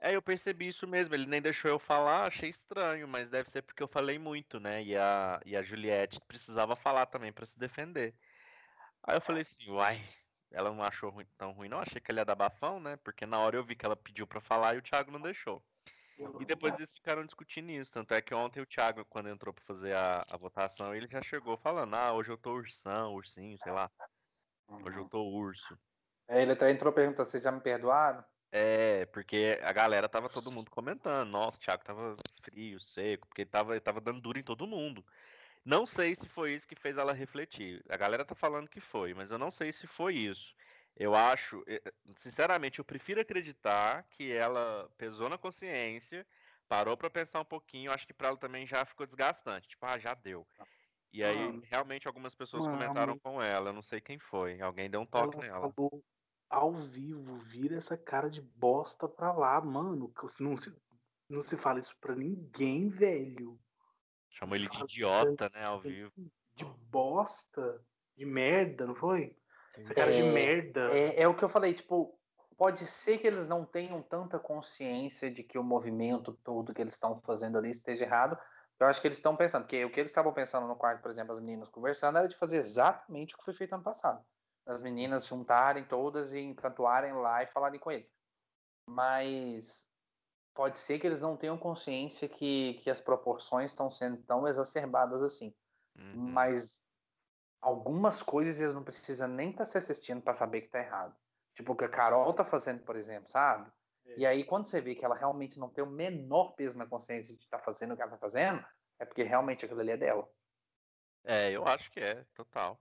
[0.01, 1.15] É, eu percebi isso mesmo.
[1.15, 4.83] Ele nem deixou eu falar, achei estranho, mas deve ser porque eu falei muito, né?
[4.83, 8.15] E a, e a Juliette precisava falar também para se defender.
[9.03, 10.01] Aí eu falei assim, uai,
[10.51, 11.81] ela não achou ruim- tão ruim, não.
[11.81, 12.97] Achei que ele ia dar bafão, né?
[12.99, 15.63] Porque na hora eu vi que ela pediu para falar e o Thiago não deixou.
[16.41, 17.93] E depois eles ficaram discutindo isso.
[17.93, 21.23] Tanto é que ontem o Thiago, quando entrou pra fazer a, a votação, ele já
[21.23, 23.91] chegou falando: Ah, hoje eu tô ursão, ursinho, sei lá.
[24.69, 25.79] Hoje eu tô urso.
[26.29, 28.25] Aí Ele até entrou perguntando, vocês já me perdoaram?
[28.51, 31.29] É, porque a galera tava todo mundo comentando.
[31.31, 34.67] Nossa, o Thiago tava frio, seco, porque ele tava, ele tava dando duro em todo
[34.67, 35.05] mundo.
[35.65, 37.85] Não sei se foi isso que fez ela refletir.
[37.89, 40.55] A galera tá falando que foi, mas eu não sei se foi isso.
[40.97, 41.63] Eu acho,
[42.17, 46.27] sinceramente, eu prefiro acreditar que ela pesou na consciência,
[46.69, 47.93] parou pra pensar um pouquinho.
[47.93, 49.69] Acho que pra ela também já ficou desgastante.
[49.69, 50.47] Tipo, ah, já deu.
[51.13, 53.71] E aí, realmente, algumas pessoas comentaram com ela.
[53.71, 54.61] Eu não sei quem foi.
[54.61, 55.73] Alguém deu um toque Ela nela.
[55.73, 56.05] falou
[56.49, 60.13] ao vivo, vira essa cara de bosta pra lá, mano.
[60.41, 60.75] Não se,
[61.29, 63.59] não se fala isso pra ninguém, velho.
[64.31, 66.13] Chamou ele de idiota, né, ao vivo.
[66.55, 67.85] De bosta,
[68.17, 69.37] de merda, não foi?
[69.75, 70.81] Essa cara de É, merda.
[70.91, 72.19] É, é o que eu falei, tipo,
[72.57, 76.95] pode ser que eles não tenham tanta consciência de que o movimento todo que eles
[76.95, 78.39] estão fazendo ali esteja errado.
[78.81, 81.11] Eu acho que eles estão pensando, porque o que eles estavam pensando no quarto, por
[81.11, 84.25] exemplo, as meninas conversando, era de fazer exatamente o que foi feito ano passado.
[84.69, 88.09] As meninas juntarem todas e encantoarem lá e falarem com ele.
[88.87, 89.89] Mas
[90.55, 95.23] pode ser que eles não tenham consciência que, que as proporções estão sendo tão exacerbadas
[95.23, 95.55] assim.
[95.97, 96.31] Uhum.
[96.33, 96.85] Mas
[97.63, 101.17] algumas coisas eles não precisam nem estar se assistindo para saber que tá errado.
[101.55, 103.71] Tipo o que a Carol tá fazendo, por exemplo, sabe?
[104.17, 107.35] E aí quando você vê que ela realmente não tem o menor peso na consciência
[107.35, 108.65] de estar fazendo o que ela tá fazendo,
[108.99, 110.29] é porque realmente aquilo ali é dela.
[111.25, 112.81] É, eu acho que é, total.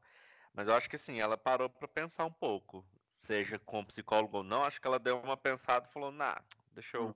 [0.57, 2.85] Mas eu acho que assim, ela parou pra pensar um pouco,
[3.17, 6.43] seja com psicólogo ou não, acho que ela deu uma pensada e falou, nah,
[6.73, 7.15] deixa eu Hum.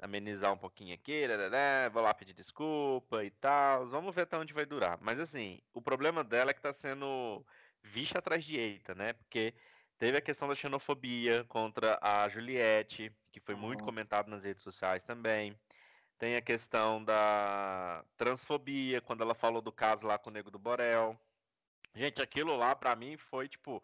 [0.00, 4.54] amenizar um pouquinho aqui, né, vou lá pedir desculpa e tal, vamos ver até onde
[4.54, 4.98] vai durar.
[5.02, 7.46] Mas assim, o problema dela é que tá sendo
[7.82, 9.54] vixa atrás de eita, né, porque
[9.98, 13.84] teve a questão da xenofobia contra a Juliette, que foi muito Uhum.
[13.84, 15.58] comentado nas redes sociais também.
[16.18, 20.58] Tem a questão da transfobia, quando ela falou do caso lá com o Nego do
[20.58, 21.18] Borel.
[21.94, 23.82] Gente, aquilo lá pra mim foi tipo,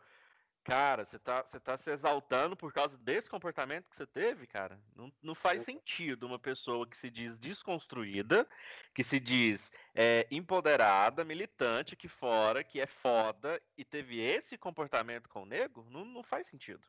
[0.64, 4.80] cara, você tá, você tá se exaltando por causa desse comportamento que você teve, cara?
[4.96, 8.48] Não, não faz sentido uma pessoa que se diz desconstruída,
[8.94, 15.28] que se diz é, empoderada, militante aqui fora, que é foda, e teve esse comportamento
[15.28, 16.82] com o nego, não, não faz sentido.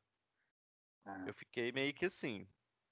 [1.05, 1.23] Ah.
[1.27, 2.47] Eu fiquei meio que assim,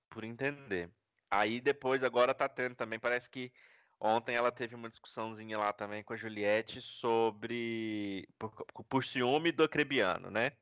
[0.10, 0.90] por entender.
[1.32, 3.52] Aí depois, agora tá tendo também, parece que
[4.00, 8.28] ontem ela teve uma discussãozinha lá também com a Juliette sobre.
[8.38, 8.52] por,
[8.90, 10.54] por ciúme do Acrebiano, né?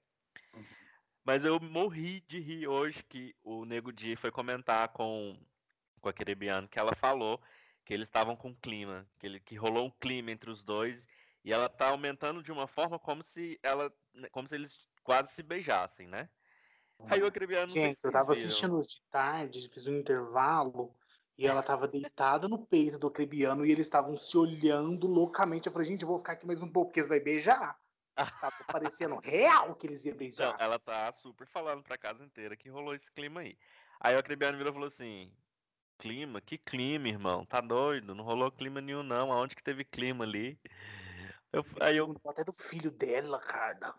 [0.54, 0.66] Uhum.
[1.24, 5.38] Mas eu morri de rir hoje que o Nego Di foi comentar com,
[6.02, 7.42] com a Acrebiano que ela falou
[7.86, 11.08] que eles estavam com clima, que, ele, que rolou um clima entre os dois
[11.44, 13.92] E ela tá aumentando de uma forma como se ela.
[14.14, 16.30] né, como se eles quase se beijassem, né?
[17.08, 18.48] Aí o Acrebiano não sei Gente, eu tava viram.
[18.48, 20.94] assistindo de tarde, fiz um intervalo,
[21.38, 25.68] e ela tava deitada no peito do Acrebiano e eles estavam se olhando loucamente.
[25.68, 27.80] Eu falei, gente, eu vou ficar aqui mais um pouco, porque eles vão beijar.
[28.40, 30.58] Tava parecendo real que eles iam Não, beijar.
[30.60, 33.58] ela tá super falando pra casa inteira que rolou esse clima aí.
[34.00, 35.32] Aí o Acrebiano virou e falou assim:
[36.00, 36.42] Clima?
[36.42, 37.46] Que clima, irmão?
[37.46, 38.16] Tá doido?
[38.16, 39.32] Não rolou clima nenhum, não.
[39.34, 40.60] Aonde que teve clima ali?
[41.52, 43.96] Eu, aí eu, Até do filho dela, cara.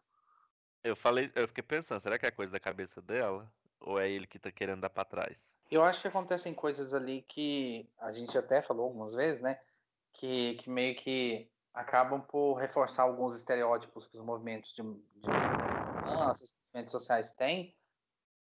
[0.83, 3.53] eu falei, eu fiquei pensando, será que é coisa da cabeça dela?
[3.81, 5.37] Ou é ele que tá querendo dar pra trás?
[5.71, 9.61] Eu acho que acontecem coisas ali que a gente até falou algumas vezes, né?
[10.13, 15.31] Que, que meio que acabam por reforçar alguns estereótipos que os movimentos de, de
[16.43, 17.77] os movimentos sociais têm,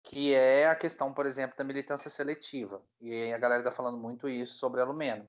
[0.02, 2.82] que é a questão, por exemplo, da militância seletiva.
[3.00, 5.28] E a galera tá falando muito isso sobre a Lumena.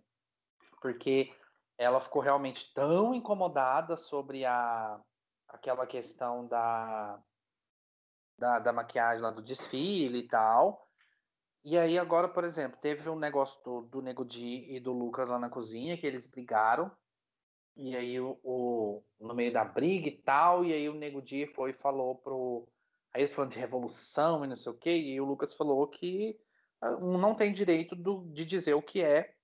[0.82, 1.34] Porque
[1.78, 5.00] ela ficou realmente tão incomodada sobre a,
[5.48, 7.20] aquela questão da,
[8.38, 10.88] da, da maquiagem lá do desfile e tal.
[11.64, 15.30] E aí agora, por exemplo, teve um negócio do, do Nego Di e do Lucas
[15.30, 16.92] lá na cozinha, que eles brigaram.
[17.76, 21.48] E aí o, o- no meio da briga e tal, e aí o Nego Di
[21.48, 22.70] foi e falou pro.
[23.14, 26.40] Aí eles falando de revolução e não sei o quê, e o Lucas falou que
[26.82, 29.36] ah, não tem direito do- de dizer o que é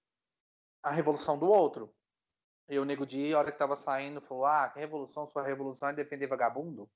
[0.84, 1.96] a revolução do outro.
[2.70, 5.90] E o Nego Di, a hora que tava saindo, falou: Ah, que revolução, sua revolução
[5.90, 6.92] é defender vagabundo.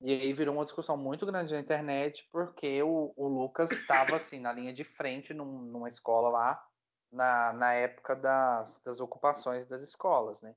[0.00, 4.40] E aí virou uma discussão muito grande na internet, porque o, o Lucas estava assim,
[4.40, 6.66] na linha de frente num- numa escola lá,
[7.10, 10.54] na, na época das, das ocupações das escolas, né?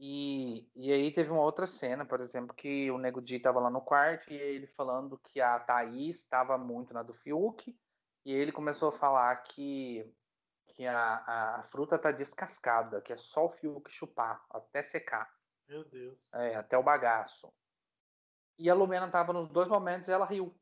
[0.00, 3.68] E, e aí teve uma outra cena, por exemplo, que o Nego Di estava lá
[3.68, 7.76] no quarto e ele falando que a Thaís estava muito na do Fiuk,
[8.24, 10.08] e ele começou a falar que,
[10.68, 15.28] que a, a fruta tá descascada, que é só o Fiuk chupar, até secar.
[15.68, 16.18] Meu Deus.
[16.32, 17.52] É, até o bagaço.
[18.58, 20.54] E a Lumena tava nos dois momentos e ela riu.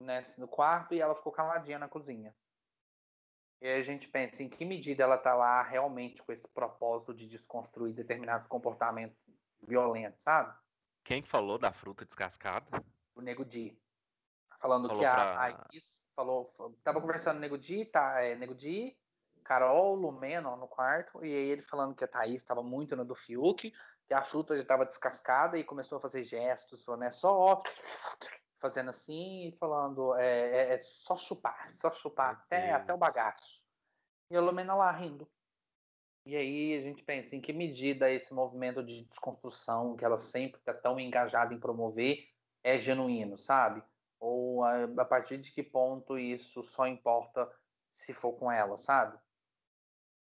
[0.00, 2.34] Né, no quarto e ela ficou caladinha na cozinha.
[3.60, 7.12] E aí a gente pensa em que medida ela tá lá realmente com esse propósito
[7.12, 9.18] de desconstruir determinados comportamentos
[9.60, 10.56] violentos, sabe?
[11.04, 12.82] Quem que falou da fruta descascada?
[13.14, 13.78] O Nego Di.
[14.58, 16.54] Falando Falou que a, pra- a Iris falou.
[16.82, 18.96] Tava conversando Nego Di, tá, é, Nego Di,
[19.42, 23.14] Carol, Lumena no quarto, e aí ele falando que a Thaís estava muito na do
[23.14, 23.72] Fiuk,
[24.10, 27.62] que a fruta já estava descascada e começou a fazer gestos, falando, é só
[28.58, 33.64] fazendo assim e falando, é, é- é só chupar, só chupar até, até o bagaço.
[34.28, 35.30] E a Lumena lá rindo.
[36.26, 40.58] E aí a gente pensa em que medida esse movimento de desconstrução que ela sempre
[40.58, 42.28] está tão engajada em promover
[42.64, 43.80] é genuíno, sabe?
[44.18, 47.48] Ou a, a partir de que ponto isso só importa
[47.92, 49.16] se for com ela, sabe?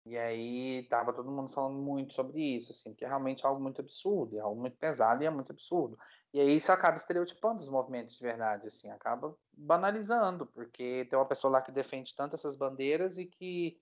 [0.05, 3.81] E aí tava todo mundo falando muito sobre isso, assim, porque é realmente algo muito
[3.81, 5.97] absurdo, é algo muito pesado e é muito absurdo.
[6.31, 11.27] E aí isso acaba estereotipando os movimentos de verdade, assim, acaba banalizando, porque tem uma
[11.27, 13.81] pessoa lá que defende tanto essas bandeiras e que,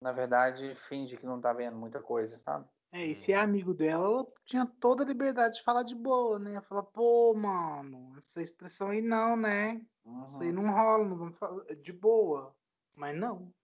[0.00, 2.68] na verdade, finge que não tá vendo muita coisa, sabe?
[2.92, 6.38] É, e se é amigo dela, ela tinha toda a liberdade de falar de boa,
[6.38, 6.60] né?
[6.60, 9.80] Falar, pô, mano, essa expressão aí não, né?
[10.22, 10.54] Isso aí Uhum.
[10.62, 12.54] não rola, não vamos falar de boa.
[12.94, 13.54] Mas não.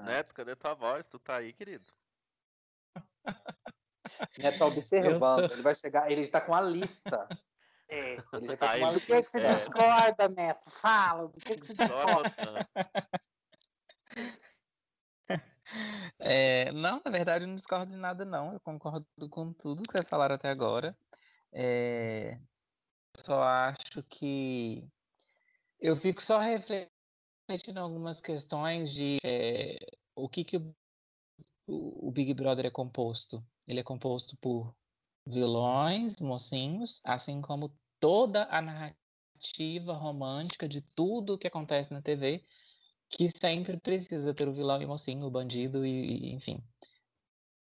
[0.00, 0.04] É.
[0.04, 1.06] Neto, cadê tua voz?
[1.06, 1.86] Tu tá aí, querido?
[4.38, 7.28] Neto tá observando, tô- ele vai chegar, ele está com a lista.
[7.88, 8.14] É.
[8.32, 9.42] Ele já tá Aí com uma Do que, que você É.
[9.42, 10.70] discorda, Neto?
[10.70, 12.68] Fala, do que, que você discorda?
[16.18, 18.52] É, não, na verdade, eu não discordo de nada, não.
[18.52, 20.96] Eu concordo com tudo que vocês falaram até agora.
[21.52, 22.34] É,
[23.16, 24.88] eu só acho que
[25.80, 26.90] eu fico só refletindo
[27.50, 29.78] em algumas questões de é,
[30.14, 30.74] o que, que o,
[31.66, 33.44] o o Big Brother é composto.
[33.66, 34.74] Ele é composto por
[35.26, 42.44] vilões, mocinhos, assim como toda a narrativa romântica de tudo que acontece na TV,
[43.08, 46.62] que sempre precisa ter o vilão e o mocinho, o bandido e, e, enfim.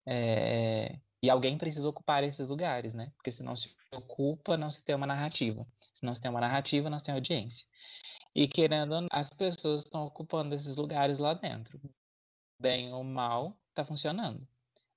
[0.05, 3.11] É, e alguém precisa ocupar esses lugares, né?
[3.15, 5.67] Porque se não se ocupa, não se tem uma narrativa.
[5.93, 7.67] Se não se tem uma narrativa, não se tem audiência.
[8.33, 11.79] E querendo ou não, as pessoas estão ocupando esses lugares lá dentro.
[12.59, 14.47] Bem ou mal, tá funcionando.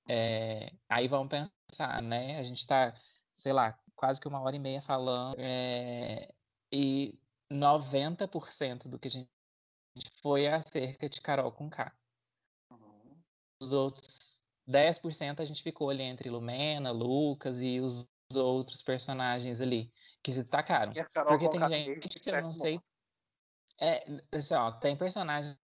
[0.07, 2.39] É, aí vamos pensar, né?
[2.39, 2.93] A gente está,
[3.37, 6.33] sei lá, quase que uma hora e meia falando, é,
[6.71, 7.17] e
[7.51, 9.29] 90% do que a gente
[10.21, 11.95] foi acerca de Carol com K.
[12.71, 13.17] Uhum.
[13.61, 14.34] Os outros
[14.67, 19.91] 10% a gente ficou ali entre Lumena, Lucas e os outros personagens ali
[20.23, 20.93] que se destacaram.
[21.27, 22.53] Porque tem gente que eu não como?
[22.53, 22.79] sei.
[23.79, 25.55] É, assim, ó, tem personagem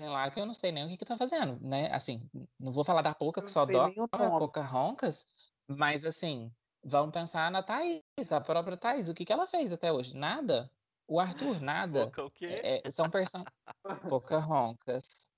[0.00, 1.92] lá que eu não sei nem o que que tá fazendo, né?
[1.92, 2.28] Assim,
[2.58, 3.90] não vou falar da Poca, que não só dó.
[4.10, 5.24] Poca Roncas,
[5.68, 6.52] mas assim,
[6.82, 9.08] vamos pensar na Thaís, a própria Thaís.
[9.08, 10.16] O que que ela fez até hoje?
[10.16, 10.70] Nada.
[11.06, 12.10] O Arthur, nada.
[12.16, 12.46] O quê?
[12.46, 13.52] É, é, são personagens.
[14.08, 15.28] Poca Roncas.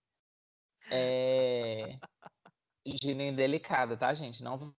[0.91, 1.99] É.
[2.87, 4.43] Gina indelicada, tá, gente?
[4.43, 4.75] Não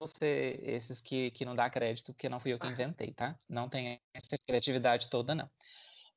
[0.00, 3.38] você esses que, que não dá crédito, porque não fui eu que inventei, tá?
[3.48, 5.48] Não tem essa criatividade toda, não.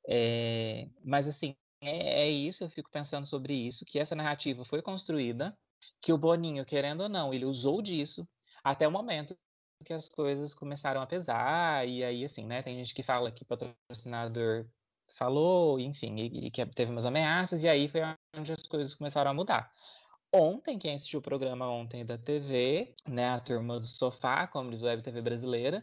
[0.08, 4.82] É, mas assim, é, é isso, eu fico pensando sobre isso, que essa narrativa foi
[4.82, 5.56] construída,
[6.00, 8.28] que o Boninho, querendo ou não, ele usou disso
[8.64, 9.36] até o momento
[9.84, 13.44] que as coisas começaram a pesar, e aí, assim, né, tem gente que fala que
[13.44, 14.66] patrocinador
[15.16, 18.00] falou, enfim, e, e que teve umas ameaças, e aí foi
[18.34, 19.72] onde as coisas começaram a mudar.
[20.38, 24.82] Ontem, quem assistiu o programa ontem da TV, né, a turma do sofá, como diz
[24.82, 25.82] o Web TV brasileira,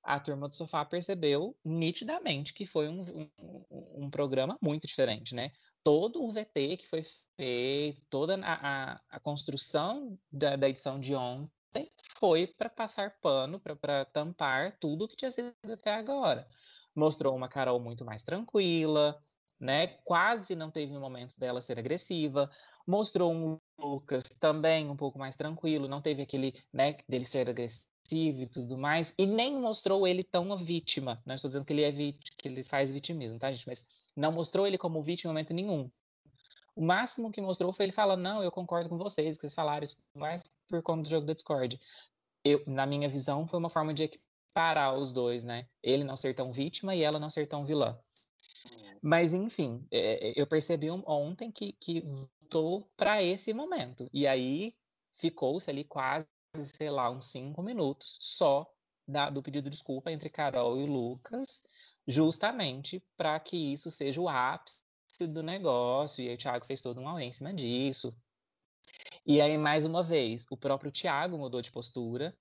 [0.00, 3.00] a turma do sofá percebeu nitidamente que foi um,
[3.40, 5.50] um, um programa muito diferente, né?
[5.82, 7.02] Todo o VT que foi
[7.36, 11.90] feito, toda a, a, a construção da, da edição de ontem
[12.20, 16.46] foi para passar pano, para tampar tudo que tinha sido até agora.
[16.94, 19.20] Mostrou uma Carol muito mais tranquila,
[19.58, 19.88] né?
[20.04, 22.50] Quase não teve momentos dela ser agressiva.
[22.86, 27.88] Mostrou um Lucas também um pouco mais tranquilo, não teve aquele, né, dele ser agressivo
[28.42, 31.20] e tudo mais, e nem mostrou ele tão vítima.
[31.26, 33.66] Não estou dizendo que ele é vítima, que ele faz vitimismo, tá, gente?
[33.66, 33.84] Mas
[34.14, 35.90] não mostrou ele como vítima em momento nenhum.
[36.76, 39.86] O máximo que mostrou foi ele falando, não, eu concordo com vocês, que vocês falaram
[39.86, 41.80] e tudo mais, por conta do jogo da Discord.
[42.44, 45.66] Eu, na minha visão, foi uma forma de equiparar os dois, né?
[45.82, 47.98] Ele não ser tão vítima e ela não ser tão vilã.
[49.02, 54.08] Mas, enfim, é, eu percebi ontem que, que voltou para esse momento.
[54.12, 54.74] E aí
[55.14, 56.26] ficou-se ali quase,
[56.56, 58.70] sei lá, uns cinco minutos só
[59.06, 61.60] da, do pedido de desculpa entre Carol e Lucas,
[62.06, 64.82] justamente para que isso seja o ápice
[65.28, 66.22] do negócio.
[66.22, 68.16] E aí o Thiago fez todo um auê em cima disso.
[69.24, 72.36] E aí, mais uma vez, o próprio Thiago mudou de postura.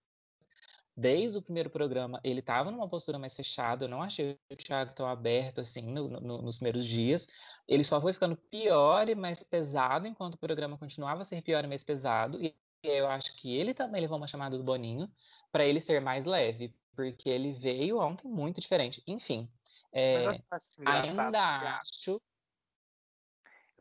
[0.97, 3.83] Desde o primeiro programa, ele estava numa postura mais fechada.
[3.83, 7.27] Eu não achei o Thiago tão aberto assim no, no, nos primeiros dias.
[7.67, 11.65] Ele só foi ficando pior e mais pesado enquanto o programa continuava a ser pior
[11.65, 12.41] e mais pesado.
[12.41, 15.11] E eu acho que ele também levou uma chamada do Boninho
[15.51, 19.03] para ele ser mais leve, porque ele veio ontem muito diferente.
[19.05, 19.51] Enfim,
[19.91, 20.41] é,
[20.85, 22.21] ainda acho.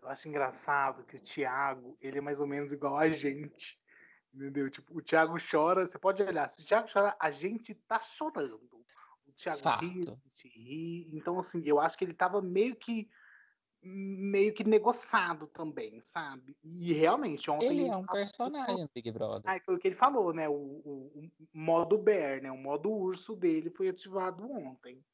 [0.03, 3.78] Eu acho engraçado que o Thiago, ele é mais ou menos igual a gente.
[4.35, 4.69] Entendeu?
[4.69, 8.85] Tipo, o Thiago chora, você pode olhar, se o Thiago chora, a gente tá chorando.
[9.27, 9.85] O Thiago Fato.
[9.85, 11.16] ri, a gente ri.
[11.16, 13.09] Então, assim, eu acho que ele tava meio que
[13.86, 16.56] meio que negociado também, sabe?
[16.65, 17.66] E realmente, ontem.
[17.66, 19.43] Ele é um personagem do Big Brother.
[19.44, 20.48] Ah, foi o que ele falou, né?
[20.48, 22.51] O, o, o modo bear, né?
[22.51, 25.05] O modo urso dele foi ativado ontem.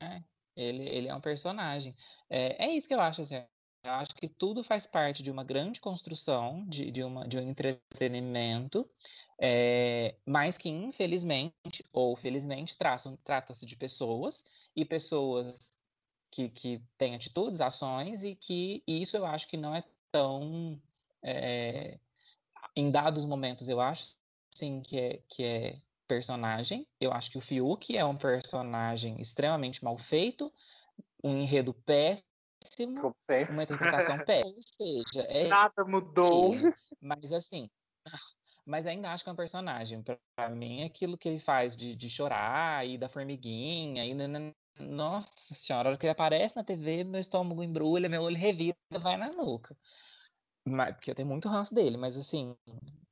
[0.00, 0.20] É,
[0.56, 1.96] ele, ele é um personagem.
[2.28, 3.46] É, é isso que eu acho, assim.
[3.84, 7.42] Eu acho que tudo faz parte de uma grande construção, de, de, uma, de um
[7.42, 8.88] entretenimento,
[9.38, 14.42] é, mas que, infelizmente, ou felizmente, trata-se de pessoas,
[14.74, 15.78] e pessoas
[16.30, 20.80] que, que têm atitudes, ações, e que isso eu acho que não é tão.
[21.22, 21.98] É,
[22.74, 24.16] em dados momentos, eu acho,
[24.50, 25.74] sim, que é, que é
[26.08, 26.86] personagem.
[26.98, 30.50] Eu acho que o Fiuk é um personagem extremamente mal feito,
[31.22, 32.33] um enredo péssimo
[33.50, 34.54] uma interpretação péssima.
[34.54, 36.54] Ou seja, é Nada mudou.
[36.54, 37.68] ele, mas assim,
[38.66, 40.02] mas ainda acho que é um personagem.
[40.02, 44.14] Para mim, aquilo que ele faz de, de chorar e da formiguinha, e
[44.78, 48.76] nossa senhora, a hora que ele aparece na TV, meu estômago embrulha, meu olho revira,
[48.98, 49.76] vai na nuca.
[50.66, 52.56] Mas, porque eu tenho muito ranço dele, mas assim,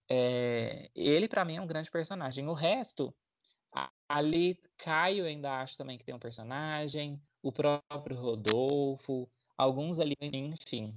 [0.09, 2.49] é, ele para mim é um grande personagem.
[2.49, 3.15] O resto,
[4.09, 9.31] ali, Caio ainda acho também que tem um personagem, o próprio Rodolfo,
[9.63, 10.95] alguns ali, enfim.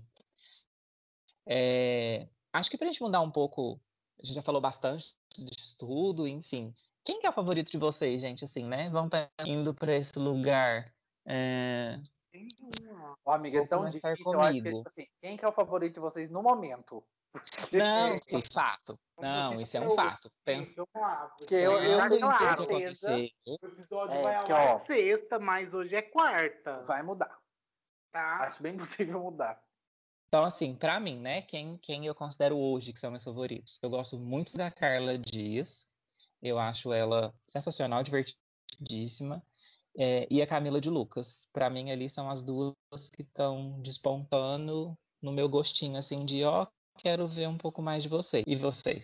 [1.46, 3.80] É, acho que pra gente mudar um pouco,
[4.22, 6.74] a gente já falou bastante disso tudo, enfim.
[7.04, 8.90] Quem que é o favorito de vocês, gente, assim, né?
[8.90, 10.92] Vamos tá indo pra esse lugar.
[11.26, 12.00] É,
[13.24, 14.78] Ó, amiga, é tão difícil, eu acho que é comigo.
[14.78, 17.04] tipo assim, quem que é o favorito de vocês no momento?
[17.72, 19.00] Não, sim, fato.
[19.20, 20.32] Não, isso é um fato.
[20.96, 21.36] Lá.
[21.48, 25.40] Que eu- eu em tenho tudo que aconteceu, O episódio É, vai que, ao sexta,
[25.40, 26.82] mas hoje é quarta.
[26.84, 27.38] Vai mudar.
[28.16, 28.46] Tá?
[28.46, 29.62] Acho bem possível mudar.
[30.30, 33.78] Então, assim, pra mim, né, quem, quem eu considero hoje que são meus favoritos?
[33.84, 35.86] Eu gosto muito da Carla Dias.
[36.42, 39.44] Eu acho ela sensacional, divertidíssima.
[39.98, 41.46] É, e a Camila de Lucas.
[41.52, 42.74] Pra mim, ali são as duas
[43.14, 46.66] que estão despontando no meu gostinho, assim, de ó,
[46.98, 48.46] quero ver um pouco mais de você.
[48.48, 49.04] E vocês?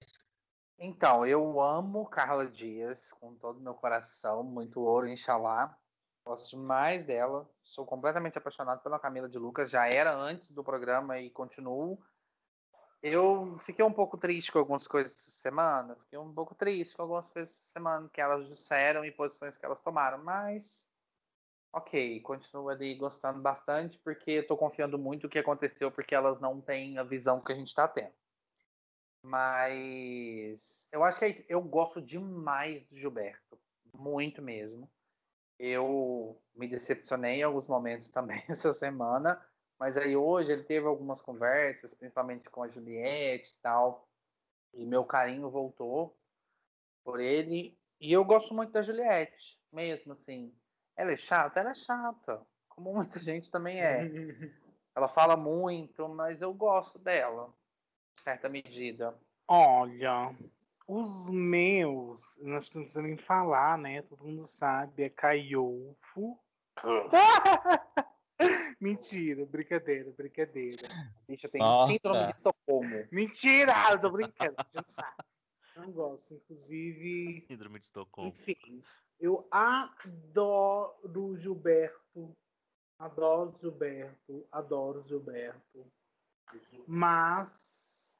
[0.80, 5.78] Então, eu amo Carla Dias com todo o meu coração, muito ouro, Inxalá.
[6.26, 7.49] Gosto demais dela.
[7.64, 9.69] Sou completamente apaixonado pela Camila de Lucas.
[9.69, 11.99] Já era antes do programa e continuo.
[13.02, 15.95] Eu fiquei um pouco triste com algumas coisas essa semana.
[15.95, 19.65] Fiquei um pouco triste com algumas coisas essa semana que elas disseram e posições que
[19.65, 20.23] elas tomaram.
[20.23, 20.88] Mas,
[21.73, 26.61] ok, continuo ali gostando bastante porque estou confiando muito no que aconteceu porque elas não
[26.61, 28.14] têm a visão que a gente está tendo.
[29.23, 33.60] Mas eu acho que é eu gosto demais do Gilberto.
[33.93, 34.89] Muito mesmo.
[35.64, 39.40] Eu me decepcionei em alguns momentos também essa semana,
[39.80, 44.10] mas aí hoje ele teve algumas conversas, principalmente com a Juliette e tal,
[44.74, 46.18] e meu carinho voltou
[47.04, 47.78] por ele.
[48.00, 50.52] E eu gosto muito da Juliette, mesmo assim.
[50.96, 51.60] Ela é chata?
[51.60, 54.02] Ela é chata, como muita gente também é.
[54.96, 57.54] Ela fala muito, mas eu gosto dela,
[58.18, 59.16] em certa medida.
[59.48, 60.36] Olha,
[60.88, 64.02] os meus, nós não precisamos nem falar, né?
[64.03, 66.40] Todo mundo sabe, é Caiofo.
[68.80, 70.88] Mentira, brincadeira, brincadeira.
[71.28, 73.08] Bicho, tem síndrome de Estocolmo.
[73.12, 75.24] Mentira, eu tô brincando, não sabe.
[75.76, 77.41] Não gosto, inclusive.
[77.41, 78.30] Síndrome de Estocolmo.
[78.30, 78.84] Enfim,
[79.20, 82.36] eu adoro Gilberto.
[82.98, 85.86] Adoro Gilberto, adoro Gilberto.
[86.86, 88.20] Mas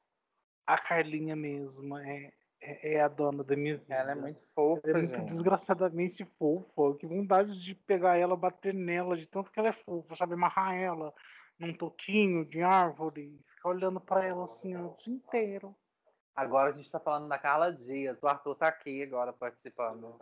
[0.66, 2.32] a Carlinha mesmo é
[2.62, 3.94] é, é a dona da minha vida.
[3.94, 5.28] Ela é muito fofa, ela é muito gente.
[5.28, 6.96] desgraçadamente fofa.
[6.98, 10.34] Que vontade de pegar ela, bater nela, de tanto que ela é fofa, sabe?
[10.34, 11.12] Amarrar ela
[11.58, 15.76] num toquinho de árvore, ficar olhando para ela assim o dia inteiro.
[16.34, 18.22] Agora a gente tá falando da Carla Dias.
[18.22, 20.16] O Arthur tá aqui agora participando.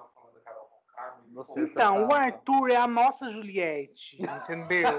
[1.56, 4.98] então, o Arthur é a nossa Juliette, entendeu?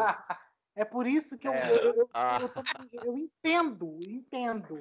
[0.75, 1.71] é por isso que eu, é.
[1.71, 2.39] eu, eu, ah.
[2.39, 4.79] eu, eu entendo, entendo,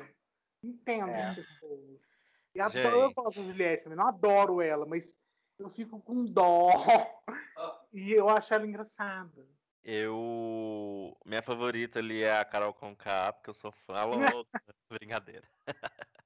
[0.63, 1.23] entendo é.
[1.23, 2.10] as pessoas.
[2.55, 5.17] E adoro, eu gosto da Juliette também, não adoro ela, mas
[5.59, 6.69] eu fico com dó.
[7.93, 9.47] e eu acho ela engraçada.
[9.83, 11.17] Eu.
[11.25, 13.95] Minha favorita ali é a Carol Conká, porque eu sou fã.
[14.91, 15.49] Brincadeira.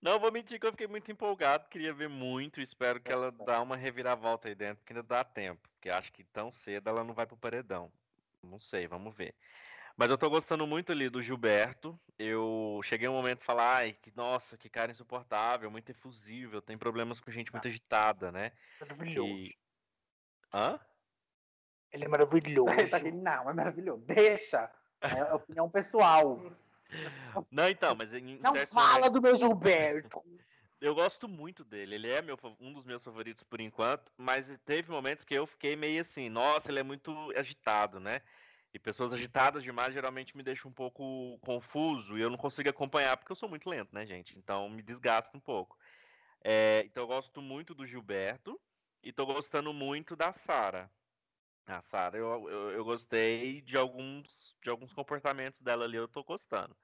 [0.00, 3.60] Não vou mentir que eu fiquei muito empolgado, queria ver muito, espero que ela dá
[3.62, 7.14] uma reviravolta aí dentro, porque ainda dá tempo, porque acho que tão cedo ela não
[7.14, 7.90] vai pro paredão.
[8.42, 9.34] Não sei, vamos ver.
[9.96, 11.98] Mas eu tô gostando muito ali do Gilberto.
[12.18, 16.76] Eu cheguei um momento de falar, ai, que nossa, que cara insuportável, muito efusível, tem
[16.76, 18.52] problemas com gente muito agitada, né?
[18.80, 19.32] Maravilhoso.
[19.32, 19.58] E...
[20.52, 20.78] Hã?
[21.90, 22.70] Ele é maravilhoso.
[23.14, 24.02] Não, é maravilhoso.
[24.04, 24.70] Deixa.
[25.00, 26.42] É opinião pessoal.
[27.50, 29.12] Não, então, mas em Não fala momento...
[29.12, 30.22] do meu Gilberto.
[30.80, 31.94] Eu gosto muito dele.
[31.94, 35.74] Ele é meu, um dos meus favoritos por enquanto, mas teve momentos que eu fiquei
[35.74, 38.20] meio assim, nossa, ele é muito agitado, né?
[38.76, 43.16] E pessoas agitadas demais geralmente me deixam um pouco confuso e eu não consigo acompanhar
[43.16, 44.36] porque eu sou muito lento, né, gente?
[44.36, 45.78] Então me desgasta um pouco.
[46.44, 48.60] É, então eu gosto muito do Gilberto
[49.02, 50.90] e tô gostando muito da Sara.
[51.66, 56.22] A Sara, eu, eu, eu, gostei de alguns, de alguns comportamentos dela ali, eu tô
[56.22, 56.76] gostando.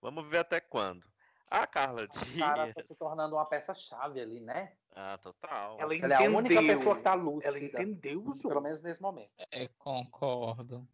[0.00, 1.06] Vamos ver até quando.
[1.46, 2.40] A Carla Dias.
[2.40, 4.72] A Sara tá se tornando uma peça-chave ali, né?
[4.92, 5.78] Ah, total.
[5.78, 7.48] Ela, ela é a única pessoa que tá lúcida.
[7.48, 8.48] Ela entendeu o jogo.
[8.48, 9.30] Pelo menos nesse momento.
[9.52, 10.88] É, concordo.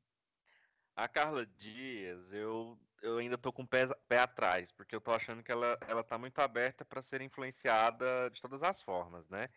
[1.01, 5.11] A Carla Dias, eu, eu ainda tô com o pé, pé atrás, porque eu tô
[5.13, 9.49] achando que ela, ela tá muito aberta para ser influenciada de todas as formas, né?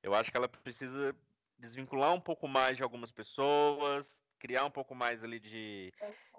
[0.00, 1.12] Eu acho que ela precisa
[1.58, 5.92] desvincular um pouco mais de algumas pessoas, criar um pouco mais ali de,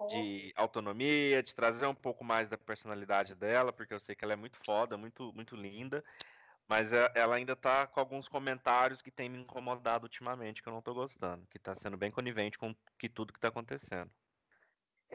[0.08, 4.32] de autonomia, de trazer um pouco mais da personalidade dela, porque eu sei que ela
[4.32, 6.02] é muito foda, muito, muito linda,
[6.66, 10.72] mas é, ela ainda tá com alguns comentários que tem me incomodado ultimamente, que eu
[10.72, 14.10] não tô gostando, que tá sendo bem conivente com que tudo que tá acontecendo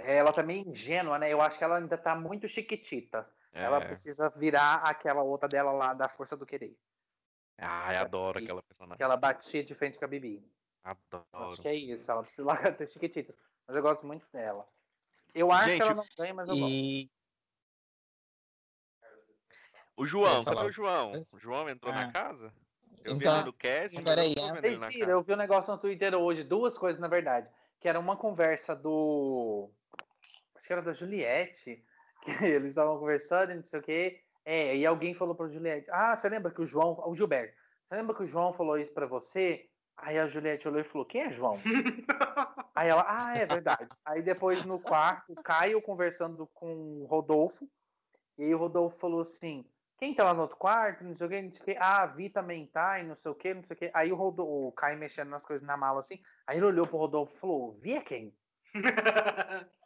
[0.06, 1.32] ela também tá ingênua, né?
[1.32, 3.30] Eu acho que ela ainda tá muito chiquitita.
[3.54, 3.64] É.
[3.64, 6.78] Ela precisa virar aquela outra dela lá da Força do Querer.
[7.58, 8.98] Ah, eu adoro aquela personagem.
[8.98, 10.46] Que ela batia de frente com a Bibi.
[10.84, 11.26] Adoro.
[11.34, 13.38] Acho que é isso, ela precisa largar de chiquititas.
[13.68, 14.68] Mas eu gosto muito dela.
[15.34, 16.60] Eu acho Gente, que ela não ganha, mas eu e...
[16.60, 17.20] gosto.
[19.98, 21.12] O João, cadê o João?
[21.12, 22.06] O João entrou ah.
[22.06, 22.54] na casa?
[23.04, 25.78] Eu então, vi ele no cast, mas eu vendo ele Eu vi um negócio no
[25.78, 27.50] Twitter hoje, duas coisas, na verdade.
[27.80, 29.70] Que era uma conversa do
[30.70, 31.84] que era da Juliette,
[32.22, 34.22] que eles estavam conversando, não sei o quê.
[34.46, 37.96] É, e alguém falou para Juliette: Ah, você lembra que o João, o Gilberto, você
[37.96, 39.68] lembra que o João falou isso para você?
[39.98, 41.58] Aí a Juliette olhou e falou: Quem é João?
[42.76, 43.90] Aí ela: Ah, é verdade.
[44.06, 47.68] Aí depois no quarto, o Caio conversando com o Rodolfo.
[48.38, 49.66] E aí o Rodolfo falou assim:
[49.98, 51.04] Quem tá lá no outro quarto?
[51.04, 51.78] Não sei o quê, não sei o quê.
[51.80, 53.92] Ah, a Vi também tá, e não sei o quê, não sei o quê.
[53.94, 56.22] Aí o, Rodolfo, o Caio mexendo nas coisas na mala assim.
[56.46, 58.34] Aí ele olhou pro Rodolfo e falou: Vi é quem?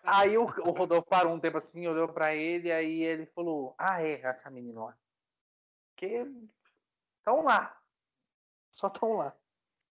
[0.03, 4.01] Aí o, o, Rodolfo parou um tempo assim, olhou para ele, aí ele falou: Ah,
[4.01, 4.97] é, a menina lá.
[5.95, 6.25] Que
[7.17, 7.79] estão lá.
[8.71, 9.35] Só estão lá.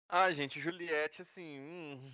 [0.09, 1.61] Ah, gente, Juliette, assim.
[1.61, 2.13] hum,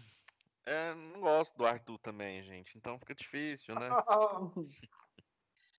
[0.66, 2.76] é, não gosto do Arthur também, gente.
[2.76, 3.88] Então fica difícil, né?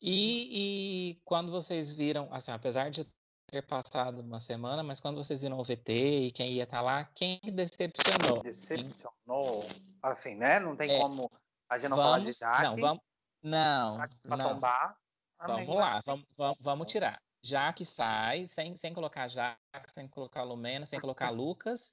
[0.03, 3.05] E, e quando vocês viram, assim, apesar de
[3.51, 5.91] ter passado uma semana, mas quando vocês viram o VT
[6.27, 8.41] e quem ia estar lá, quem decepcionou?
[8.41, 9.65] Decepcionou.
[10.01, 10.57] Assim, né?
[10.59, 11.29] Não tem É, como
[11.69, 12.63] a gente não falar de Vamos, Jaque.
[12.63, 13.03] não, vamos,
[13.43, 14.53] não, pra não.
[14.53, 14.97] tombar.
[15.37, 15.65] Amém.
[15.65, 17.21] Vamos lá, vamos, vamos, vamos tirar.
[17.43, 21.91] Jaque sai, sem, sem colocar Jaque, sem colocar Lumena, sem colocar Lucas.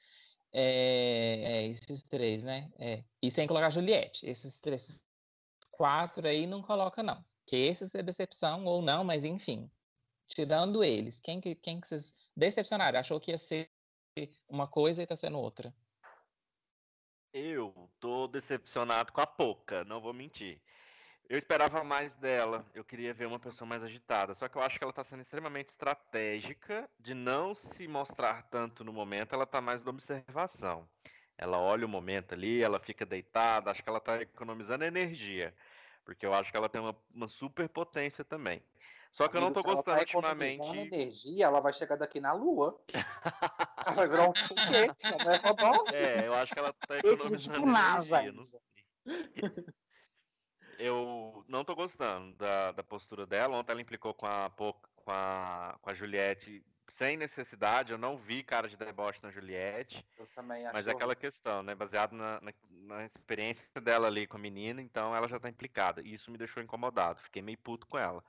[0.53, 2.71] É, é, esses três, né?
[2.79, 4.27] É, e sem colocar Juliette.
[4.29, 5.03] Esses três, esses
[5.73, 7.25] quatro aí não coloca, não.
[7.45, 9.71] Que esses é decepção ou não, mas enfim.
[10.29, 12.99] Tirando eles, quem que, quem que vocês decepcionaram?
[12.99, 13.71] Achou que ia ser
[14.49, 15.75] uma coisa e tá sendo outra.
[17.33, 20.61] Eu tô decepcionado com a Poca, não vou mentir.
[21.29, 24.79] Eu esperava mais dela, eu queria ver uma pessoa mais agitada, só que eu acho
[24.79, 29.61] que ela tá sendo extremamente estratégica de não se mostrar tanto no momento, ela tá
[29.61, 30.89] mais na observação.
[31.37, 35.55] Ela olha o momento ali, ela fica deitada, acho que ela tá economizando energia,
[36.03, 38.63] porque eu acho que ela tem uma, uma super potência também.
[39.11, 40.79] Só que eu não tô Amigo, se gostando ultimamente.
[40.79, 42.81] energia, ela vai chegar daqui na lua.
[43.87, 45.85] ela vai virar um foguete, não é só dó.
[45.93, 48.61] É, eu acho que ela tá economizando tipo NASA energia, não sei.
[50.79, 53.57] Eu não tô gostando da, da postura dela.
[53.57, 54.73] Ontem ela implicou com a, com
[55.09, 56.65] a, com a Juliette
[56.99, 57.91] sem necessidade.
[57.91, 60.07] Eu não vi cara de deboche na Juliette.
[60.17, 60.75] Eu também acho.
[60.75, 61.75] Mas é aquela questão, né?
[61.75, 66.01] Baseado na, na, na experiência dela ali com a menina, então ela já tá implicada.
[66.03, 67.21] E isso me deixou incomodado.
[67.23, 68.23] Fiquei meio puto com ela.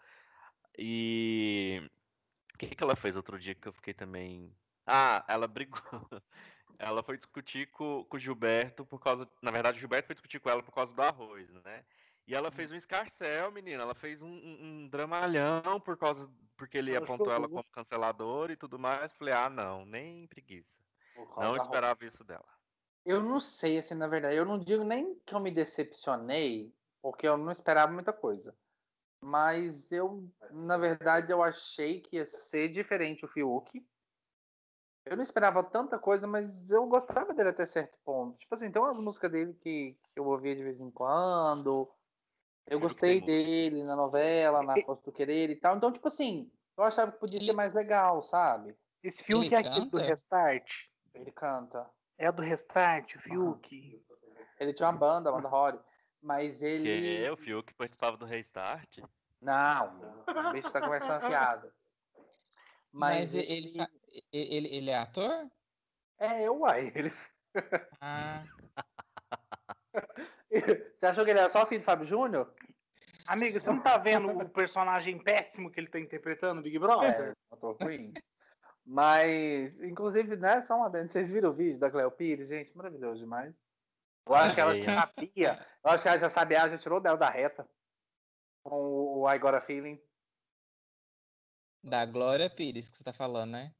[0.81, 1.81] E
[2.53, 4.55] o que, que ela fez outro dia que eu fiquei também.
[4.85, 5.81] Ah, ela brigou.
[6.81, 9.27] Ela foi discutir com, com o Gilberto por causa.
[9.41, 11.83] Na verdade, o Gilberto foi discutir com ela por causa do arroz, né?
[12.25, 13.83] E ela fez um escarcel, menina.
[13.83, 16.29] Ela fez um, um, um dramalhão por causa.
[16.55, 19.11] Porque ele apontou ela como cancelador e tudo mais.
[19.11, 20.71] Falei, ah, não, nem preguiça.
[21.35, 22.47] Não esperava isso dela.
[23.05, 27.27] Eu não sei, assim, na verdade, eu não digo nem que eu me decepcionei, porque
[27.27, 28.55] eu não esperava muita coisa.
[29.21, 33.85] Mas eu, na verdade, eu achei que ia ser diferente o Fiuk.
[35.05, 38.37] Eu não esperava tanta coisa, mas eu gostava dele até certo ponto.
[38.37, 41.89] Tipo assim, tem umas músicas dele que, que eu ouvia de vez em quando.
[42.67, 45.75] Eu gostei dele na novela, na Força do Querer e tal.
[45.75, 48.77] Então, tipo assim, eu achava que podia ser mais legal, sabe?
[49.03, 49.97] Esse Fiuk Ele é aquele do?
[49.97, 50.89] Restart.
[51.13, 51.89] Ele canta.
[52.17, 54.05] É do Restart, o Fiuk.
[54.59, 55.79] Ele tinha uma banda, a banda Rory.
[56.21, 57.23] Mas ele.
[57.23, 58.99] Que o Fiuk participava do Restart.
[59.41, 61.71] Não, o bicho tá conversando fiado.
[62.91, 64.23] Mas, Mas, ele, fa- e-
[64.57, 65.49] ele, ele é ator?
[66.17, 66.91] É, eu, uai.
[66.95, 67.11] Ele...
[68.01, 68.43] Ah,
[70.49, 72.53] Você achou que ele era só filho do Fábio Júnior?
[73.27, 77.31] Amigo, você não tá vendo o personagem péssimo que ele tá interpretando no Big Brother?
[77.31, 78.13] É, ator ruim.
[78.85, 82.47] Mas, inclusive, né, só uma vocês viram o vídeo da Cleo Pires?
[82.47, 83.53] Gente, maravilhoso demais.
[84.25, 85.65] Eu acho que ela já sabia.
[85.83, 87.67] Eu acho que ela já sabia, ela já tirou dela da reta.
[88.63, 90.01] Com o I Got a Feeling.
[91.83, 93.73] da Glória Pires que você tá falando, né?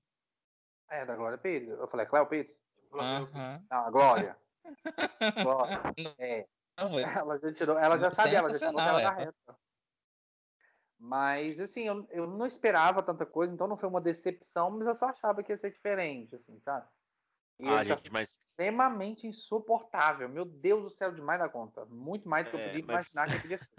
[0.90, 1.70] É, da Glória Pires.
[1.70, 2.52] Eu falei, Cleo Pires?
[2.94, 3.64] Aham.
[3.70, 4.38] Não, a Glória.
[5.44, 5.82] Glória.
[6.18, 6.48] É.
[6.78, 9.14] Ela já tirou, ela já sabia, ela já tirou dela da ela.
[9.14, 9.60] reta.
[10.98, 14.96] Mas, assim, eu, eu não esperava tanta coisa, então não foi uma decepção, mas eu
[14.96, 16.88] só achava que ia ser diferente, assim, sabe?
[17.60, 20.28] E Ah, tá gente, mas extremamente insuportável.
[20.28, 21.86] Meu Deus do céu, demais da conta.
[21.86, 23.70] Muito mais do que eu É, podia mas- imaginar que podia ser.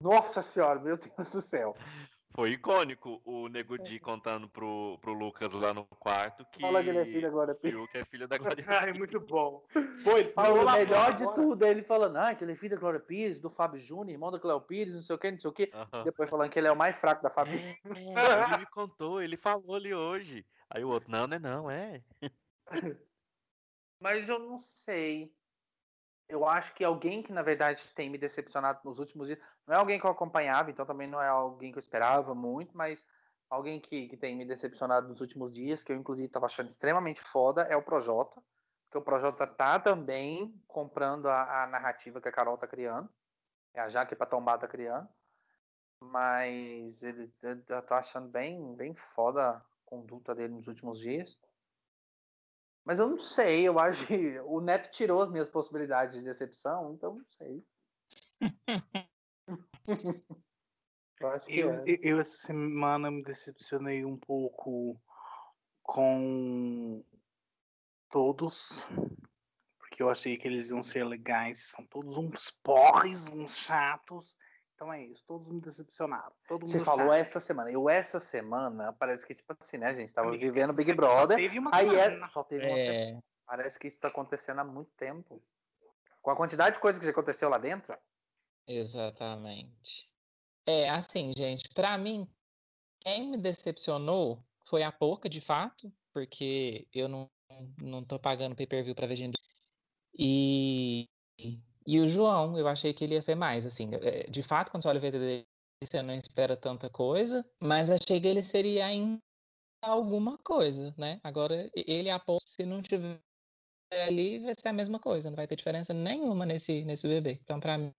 [0.00, 1.74] Nossa senhora, meu Deus do céu.
[2.36, 6.90] foi icônico o Nego Di contando pro, pro Lucas lá no quarto que Fala que
[6.90, 7.52] ele é filho agora.
[7.52, 9.64] o Fiuk é filho da Glória Ai, muito bom.
[10.02, 11.40] Pô, ele Falou o melhor de agora.
[11.40, 11.64] tudo.
[11.64, 14.30] Aí ele falando, ah, que ele é filho da Glória Pires, do Fábio Júnior, irmão
[14.30, 15.70] da Cléo Pires, não sei o que, não sei o que.
[15.72, 16.04] Aham.
[16.04, 17.78] Depois falando que ele é o mais fraco da família.
[17.86, 20.44] É, ele me contou, ele falou ali hoje.
[20.68, 22.02] Aí o outro, não, não é não, é.
[24.04, 25.34] Mas eu não sei.
[26.28, 29.38] Eu acho que alguém que, na verdade, tem me decepcionado nos últimos dias.
[29.66, 32.76] Não é alguém que eu acompanhava, então também não é alguém que eu esperava muito,
[32.76, 33.06] mas
[33.48, 37.18] alguém que, que tem me decepcionado nos últimos dias, que eu, inclusive, estava achando extremamente
[37.18, 38.42] foda, é o Projota.
[38.84, 43.08] Porque o Projota tá também comprando a, a narrativa que a Carol tá criando.
[43.72, 45.08] É a Jaque Patombá tá criando.
[45.98, 51.40] Mas ele, eu tô achando bem, bem foda a conduta dele nos últimos dias.
[52.84, 56.92] Mas eu não sei, eu acho que o Neto tirou as minhas possibilidades de decepção,
[56.94, 57.64] então não sei.
[61.20, 61.84] eu acho que Eu, é.
[61.86, 65.00] eu- essa semana me decepcionei um pouco
[65.82, 67.02] com
[68.10, 68.86] todos,
[69.78, 71.70] porque eu achei que eles iam ser legais.
[71.70, 74.36] São todos uns porres, uns chatos.
[74.84, 75.24] Então é isso.
[75.26, 76.30] Todos me decepcionaram.
[76.46, 77.70] Todo Você mundo falou essa semana.
[77.70, 80.12] Eu, essa semana, parece que, tipo assim, né, gente?
[80.12, 81.38] Tava Amiga, vivendo Big só Brother.
[81.38, 82.28] Teve uma Aí é, semana.
[82.28, 83.18] só teve uma semana.
[83.18, 85.42] É, Parece que isso tá acontecendo há muito tempo.
[86.20, 87.96] Com a quantidade de coisa que já aconteceu lá dentro.
[88.66, 90.10] exatamente.
[90.66, 92.28] É, assim, gente, pra mim,
[93.00, 97.30] quem me decepcionou foi a Poca, de fato, porque eu não,
[97.80, 99.38] não tô pagando pay-per-view pra ver gente.
[100.18, 101.08] E,
[101.86, 103.90] e o João, eu achei que ele ia ser mais, assim.
[103.94, 105.46] é, De fato, quando você olha o VT dele,
[105.82, 109.20] você não espera tanta coisa, mas achei que ele seria ainda
[109.82, 111.20] alguma coisa, né?
[111.24, 113.20] Agora, ele a Poca, se não tiver
[113.92, 117.38] ali, vai ser a mesma coisa, não vai ter diferença nenhuma nesse, nesse bebê.
[117.42, 117.92] Então, pra mim,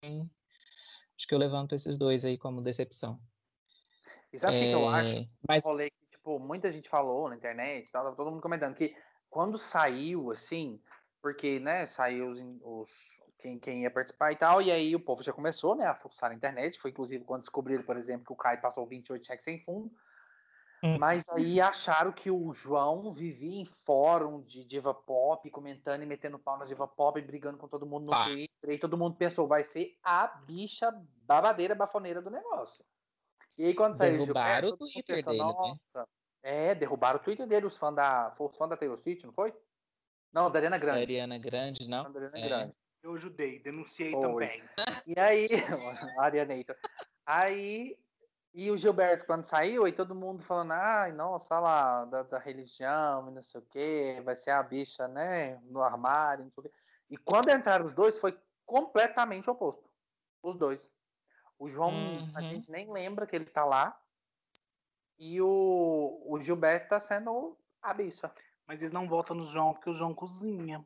[1.18, 3.20] acho que eu levanto esses dois aí como decepção.
[4.34, 5.16] E sabe o que, que eu acho?
[5.16, 8.96] É, mas rolê que, tipo, muita gente falou na internet, tava todo mundo comentando que
[9.30, 10.82] quando saiu, assim,
[11.22, 15.22] porque, né, saiu os, os- quem, quem ia participar e tal, e aí o povo
[15.22, 18.36] já começou, né, a fuçar na internet, foi inclusive quando descobriram, por exemplo, que o
[18.36, 19.92] Caio passou 28 cheques sem fundo,
[20.84, 20.98] Hum.
[21.00, 26.38] mas aí acharam que o João vivia em fórum de diva pop, comentando e metendo
[26.38, 28.26] pau na diva pop, brigando com todo mundo no Pá.
[28.26, 30.92] Twitter, e todo mundo pensou, vai ser a bicha
[31.24, 32.84] babadeira, bafoneira do negócio.
[33.58, 35.54] E aí quando saiu o Derrubaram o Twitter pensou, dele, né?
[35.54, 36.08] nossa,
[36.44, 38.34] é, derrubaram o Twitter dele, os fãs da.
[38.38, 39.56] Os fãs da Taylor Swift, não foi?
[40.34, 41.02] Não, da Ariana Grande.
[41.02, 42.12] Ariana Grande, não?
[42.12, 42.48] Da Ariana É.
[42.48, 42.85] Grande.
[43.06, 44.22] Eu ajudei, denunciei Foi.
[44.22, 44.64] também.
[45.06, 45.48] E aí,
[46.18, 46.76] a Arianator.
[47.24, 47.96] Aí,
[48.52, 52.40] e o Gilberto, quando saiu, aí todo mundo falando, ai, nossa, olha lá, da, da
[52.40, 56.62] religião, e não sei o quê, vai ser a bicha, né, no armário, não sei
[56.62, 56.74] o quê.
[57.12, 59.88] E quando entraram os dois, foi completamente oposto.
[60.42, 60.90] Os dois.
[61.60, 61.92] O João,
[62.34, 62.48] a Uhum.
[62.48, 64.02] gente nem lembra que ele tá lá.
[65.20, 68.34] E o, o Gilberto tá sendo a bicha.
[68.66, 70.84] Mas eles não votam no João porque o João cozinha.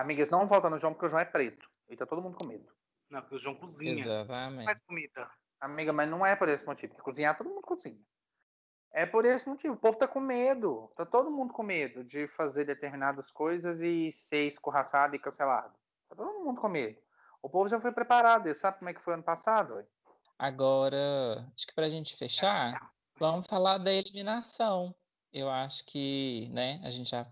[0.00, 1.68] Amigas, não volta no João porque o João é preto.
[1.88, 2.72] E tá todo mundo com medo.
[3.10, 4.00] Não, porque o João cozinha.
[4.00, 4.64] Exatamente.
[4.64, 5.30] Faz comida.
[5.60, 6.94] Amiga, mas não é por esse motivo.
[6.94, 8.00] Porque cozinhar, todo mundo cozinha.
[8.92, 9.74] É por esse motivo.
[9.74, 10.90] O povo tá com medo.
[10.96, 15.74] Tá todo mundo com medo de fazer determinadas coisas e ser escorraçado e cancelado.
[16.08, 16.98] Tá todo mundo com medo.
[17.42, 18.48] O povo já foi preparado.
[18.48, 19.86] E sabe como é que foi ano passado?
[20.38, 24.94] Agora, acho que pra gente fechar, vamos falar da eliminação.
[25.30, 27.26] Eu acho que, né, a gente já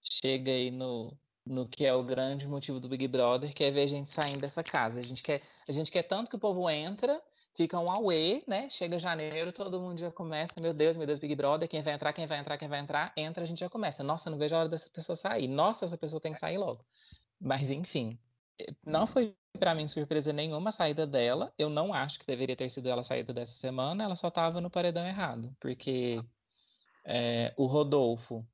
[0.00, 1.12] chega aí no,
[1.46, 4.40] no que é o grande motivo do Big Brother, que é ver a gente saindo
[4.40, 5.00] dessa casa.
[5.00, 7.20] A gente quer, a gente quer tanto que o povo entra,
[7.54, 8.68] fica um auê, né?
[8.70, 12.12] Chega janeiro, todo mundo já começa, meu Deus, meu Deus, Big Brother, quem vai entrar,
[12.12, 14.02] quem vai entrar, quem vai entrar, entra, a gente já começa.
[14.02, 15.46] Nossa, não vejo a hora dessa pessoa sair.
[15.48, 16.84] Nossa, essa pessoa tem que sair logo.
[17.40, 18.18] Mas enfim,
[18.58, 21.52] eh, não foi pra mim surpresa nenhuma a saída dela.
[21.58, 24.04] Eu não acho que deveria ter sido ela a saída dessa semana.
[24.04, 26.24] Ela só tava no paredão errado, porque
[27.04, 28.46] eh, o Rodolfo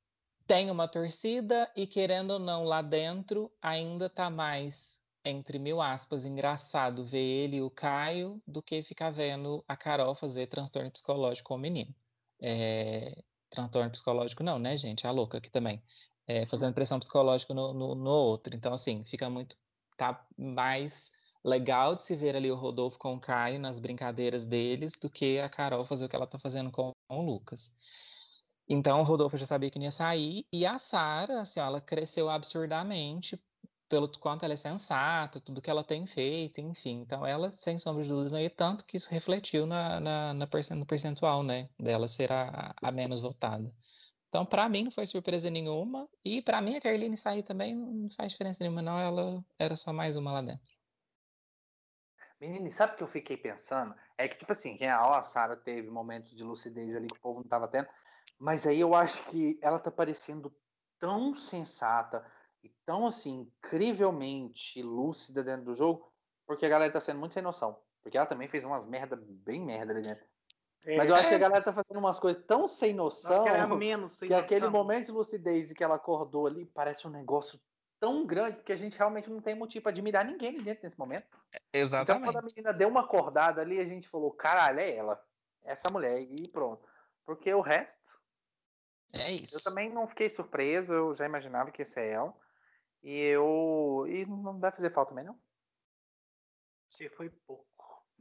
[0.51, 6.25] tem uma torcida e querendo ou não lá dentro ainda tá mais entre mil aspas
[6.25, 11.47] engraçado ver ele e o Caio do que ficar vendo a Carol fazer transtorno psicológico
[11.47, 11.95] com o menino.
[12.41, 15.07] Eh, transtorno psicológico não, né, gente?
[15.07, 15.81] A louca aqui também.
[16.27, 18.53] Eh, fazendo pressão psicológica no, no, no outro.
[18.53, 19.55] Então, assim, fica muito.
[19.95, 21.13] Tá mais
[21.45, 25.39] legal de se ver ali o Rodolfo com o Caio nas brincadeiras deles do que
[25.39, 27.73] a Carol fazer o que ela tá fazendo com o Lucas.
[28.73, 31.81] Então, o Rodolfo já sabia que não ia sair, e a Sara, assim, ó, ela
[31.81, 33.37] cresceu absurdamente
[33.89, 37.01] pelo quanto ela é sensata, tudo que ela tem feito, enfim.
[37.01, 40.47] Então, ela, sem sombra de dúvidas, não ia tanto que isso refletiu na, na, na
[40.77, 43.69] no percentual, né, dela ser a, a menos votada.
[44.29, 48.09] Então, para mim, não foi surpresa nenhuma, e para mim, a Carline sair também não
[48.11, 50.71] faz diferença nenhuma, não, ela era só mais uma lá dentro.
[52.39, 53.93] Menina, sabe o que eu fiquei pensando?
[54.17, 57.41] É que, tipo assim, real, a Sarah teve momentos de lucidez ali que o povo
[57.41, 57.89] não tava tendo,
[58.41, 60.51] mas aí eu acho que ela tá parecendo
[60.97, 62.25] tão sensata
[62.63, 66.11] e tão, assim, incrivelmente lúcida dentro do jogo,
[66.47, 67.79] porque a galera tá sendo muito sem noção.
[68.01, 70.25] Porque ela também fez umas merda bem merda ali dentro.
[70.97, 73.49] Mas eu acho que a galera tá fazendo umas coisas tão sem noção Nossa, que
[73.49, 74.71] era menos sem que aquele noção.
[74.71, 77.61] momento de lucidez que ela acordou ali parece um negócio
[77.99, 80.97] tão grande que a gente realmente não tem motivo pra admirar ninguém ali dentro nesse
[80.97, 81.27] momento.
[81.71, 85.23] Então, quando a menina deu uma acordada ali, a gente falou: caralho, é ela.
[85.63, 86.19] Essa mulher.
[86.19, 86.89] E pronto.
[87.23, 88.00] Porque o resto,
[89.13, 89.57] É isso.
[89.57, 92.33] eu também não fiquei surpreso, eu já imaginava que ia ser ela.
[93.03, 94.05] E eu.
[94.07, 95.39] E não vai fazer falta também, não.
[96.93, 97.65] Achei foi pouco.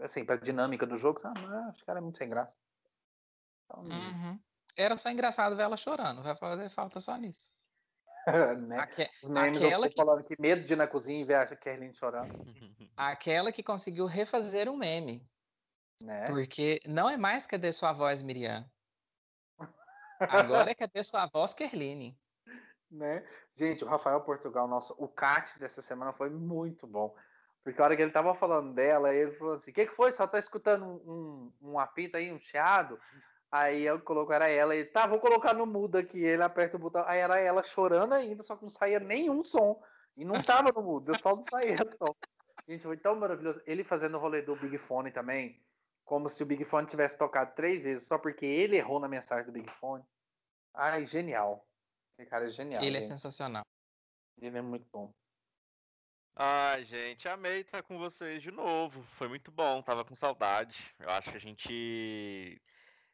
[0.01, 2.57] Assim, pra dinâmica do jogo, ah, acho que ela é muito sem graça.
[3.65, 4.41] Então, Uhum.
[4.77, 7.51] Era só engraçado ver ela chorando, vai fazer falta só nisso.
[8.69, 8.79] né?
[8.79, 12.33] Aque- aquela que- falando que medo de ir na cozinha e ver a Kerlin chorando,
[12.97, 15.27] Aquela que conseguiu refazer um meme.
[16.03, 16.27] né?
[16.27, 18.71] Porque não é mais cadê sua voz, Miriam?
[20.21, 22.17] Agora é cadê sua voz, Kerline?
[22.91, 23.25] né?
[23.55, 27.15] Gente, o Rafael Portugal, nossa, o Cat dessa semana foi muito bom.
[27.63, 30.13] Porque a hora que ele tava falando dela, ele falou assim: o que, que foi?
[30.13, 32.99] Só tá escutando um, um, um apito aí, um chiado?
[33.53, 36.23] Aí eu coloco, era ela, e tá, vou colocar no mudo aqui.
[36.23, 39.83] Ele aperta o botão, aí era ela chorando ainda, só que não saía nenhum som.
[40.17, 42.15] E não tava no mudo, só não saía som.
[42.69, 43.61] Gente, foi tão maravilhoso.
[43.67, 45.61] Ele fazendo o rolê do Big Fone também,
[46.11, 49.47] como se o Big Fone tivesse tocado três vezes, só porque ele errou na mensagem
[49.47, 50.05] do Big Fone.
[50.75, 51.65] Ai, genial.
[52.19, 52.83] Esse cara é genial.
[52.83, 53.11] Ele é gente.
[53.11, 53.63] sensacional.
[54.43, 55.15] Ele é muito bom.
[56.35, 59.05] Ai, gente, amei estar com vocês de novo.
[59.19, 60.77] Foi muito bom, tava com saudade.
[60.99, 62.61] Eu acho que a gente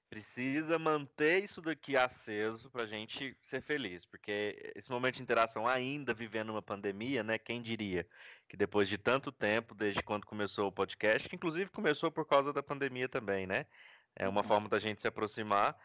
[0.09, 6.15] precisa manter isso daqui aceso pra gente ser feliz, porque esse momento de interação ainda
[6.15, 7.39] vivendo uma pandemia, né?
[7.39, 8.09] Quem diria
[8.49, 12.53] que depois de tanto tempo, desde quando começou o podcast, que inclusive começou por causa
[12.53, 13.67] da pandemia também, né?
[14.15, 14.45] É uma Uhum.
[14.45, 15.77] forma da gente se aproximar.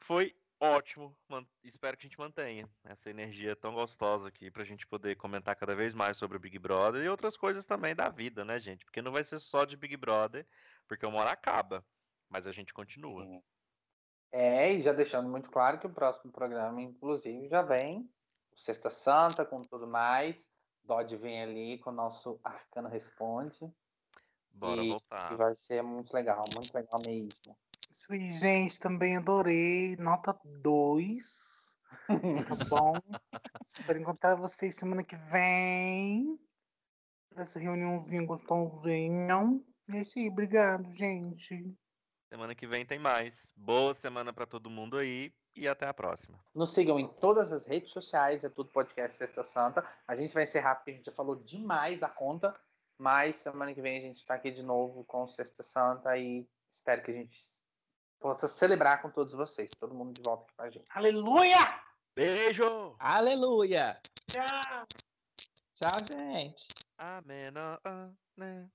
[0.00, 1.16] Foi ótimo.
[1.64, 5.74] Espero que a gente mantenha essa energia tão gostosa aqui pra gente poder comentar cada
[5.74, 8.84] vez mais sobre o Big Brother e outras coisas também da vida, né, gente?
[8.84, 10.46] Porque não vai ser só de Big Brother,
[10.88, 11.84] porque uma hora acaba,
[12.30, 13.42] mas a gente continua.
[14.32, 18.08] É, e já deixando muito claro que o próximo programa, inclusive, já vem
[18.54, 20.48] Sexta Santa, com tudo mais.
[20.84, 23.58] Dodge vem ali com o nosso Arcano Responde.
[24.52, 25.32] Bora e, voltar.
[25.32, 27.56] e vai ser muito legal, muito legal mesmo.
[27.90, 29.96] Isso aí, gente, também adorei.
[29.96, 31.78] Nota 2.
[32.22, 32.94] Muito bom.
[33.66, 36.38] Espero encontrar vocês semana que vem.
[37.30, 39.60] Pra essa reuniãozinha gostosinha.
[39.88, 41.74] E é isso aí, obrigado, gente.
[42.30, 43.34] Semana que vem tem mais.
[43.56, 46.38] Boa semana pra todo mundo aí e até a próxima.
[46.54, 49.84] Nos sigam em todas as redes sociais, é tudo podcast Sexta Santa.
[50.06, 52.54] A gente vai encerrar porque a gente já falou demais da conta,
[52.96, 57.02] mas semana que vem a gente está aqui de novo com Sexta Santa e espero
[57.02, 57.36] que a gente
[58.20, 60.86] possa celebrar com todos vocês, todo mundo de volta aqui com a gente.
[60.90, 61.82] Aleluia!
[62.14, 62.94] Beijo!
[63.00, 64.00] Aleluia!
[64.30, 64.86] Tchau!
[65.74, 66.68] Tchau, gente.
[66.96, 68.70] Amém.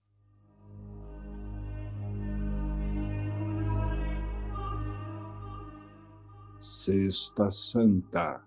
[6.60, 8.41] Sexta Santa.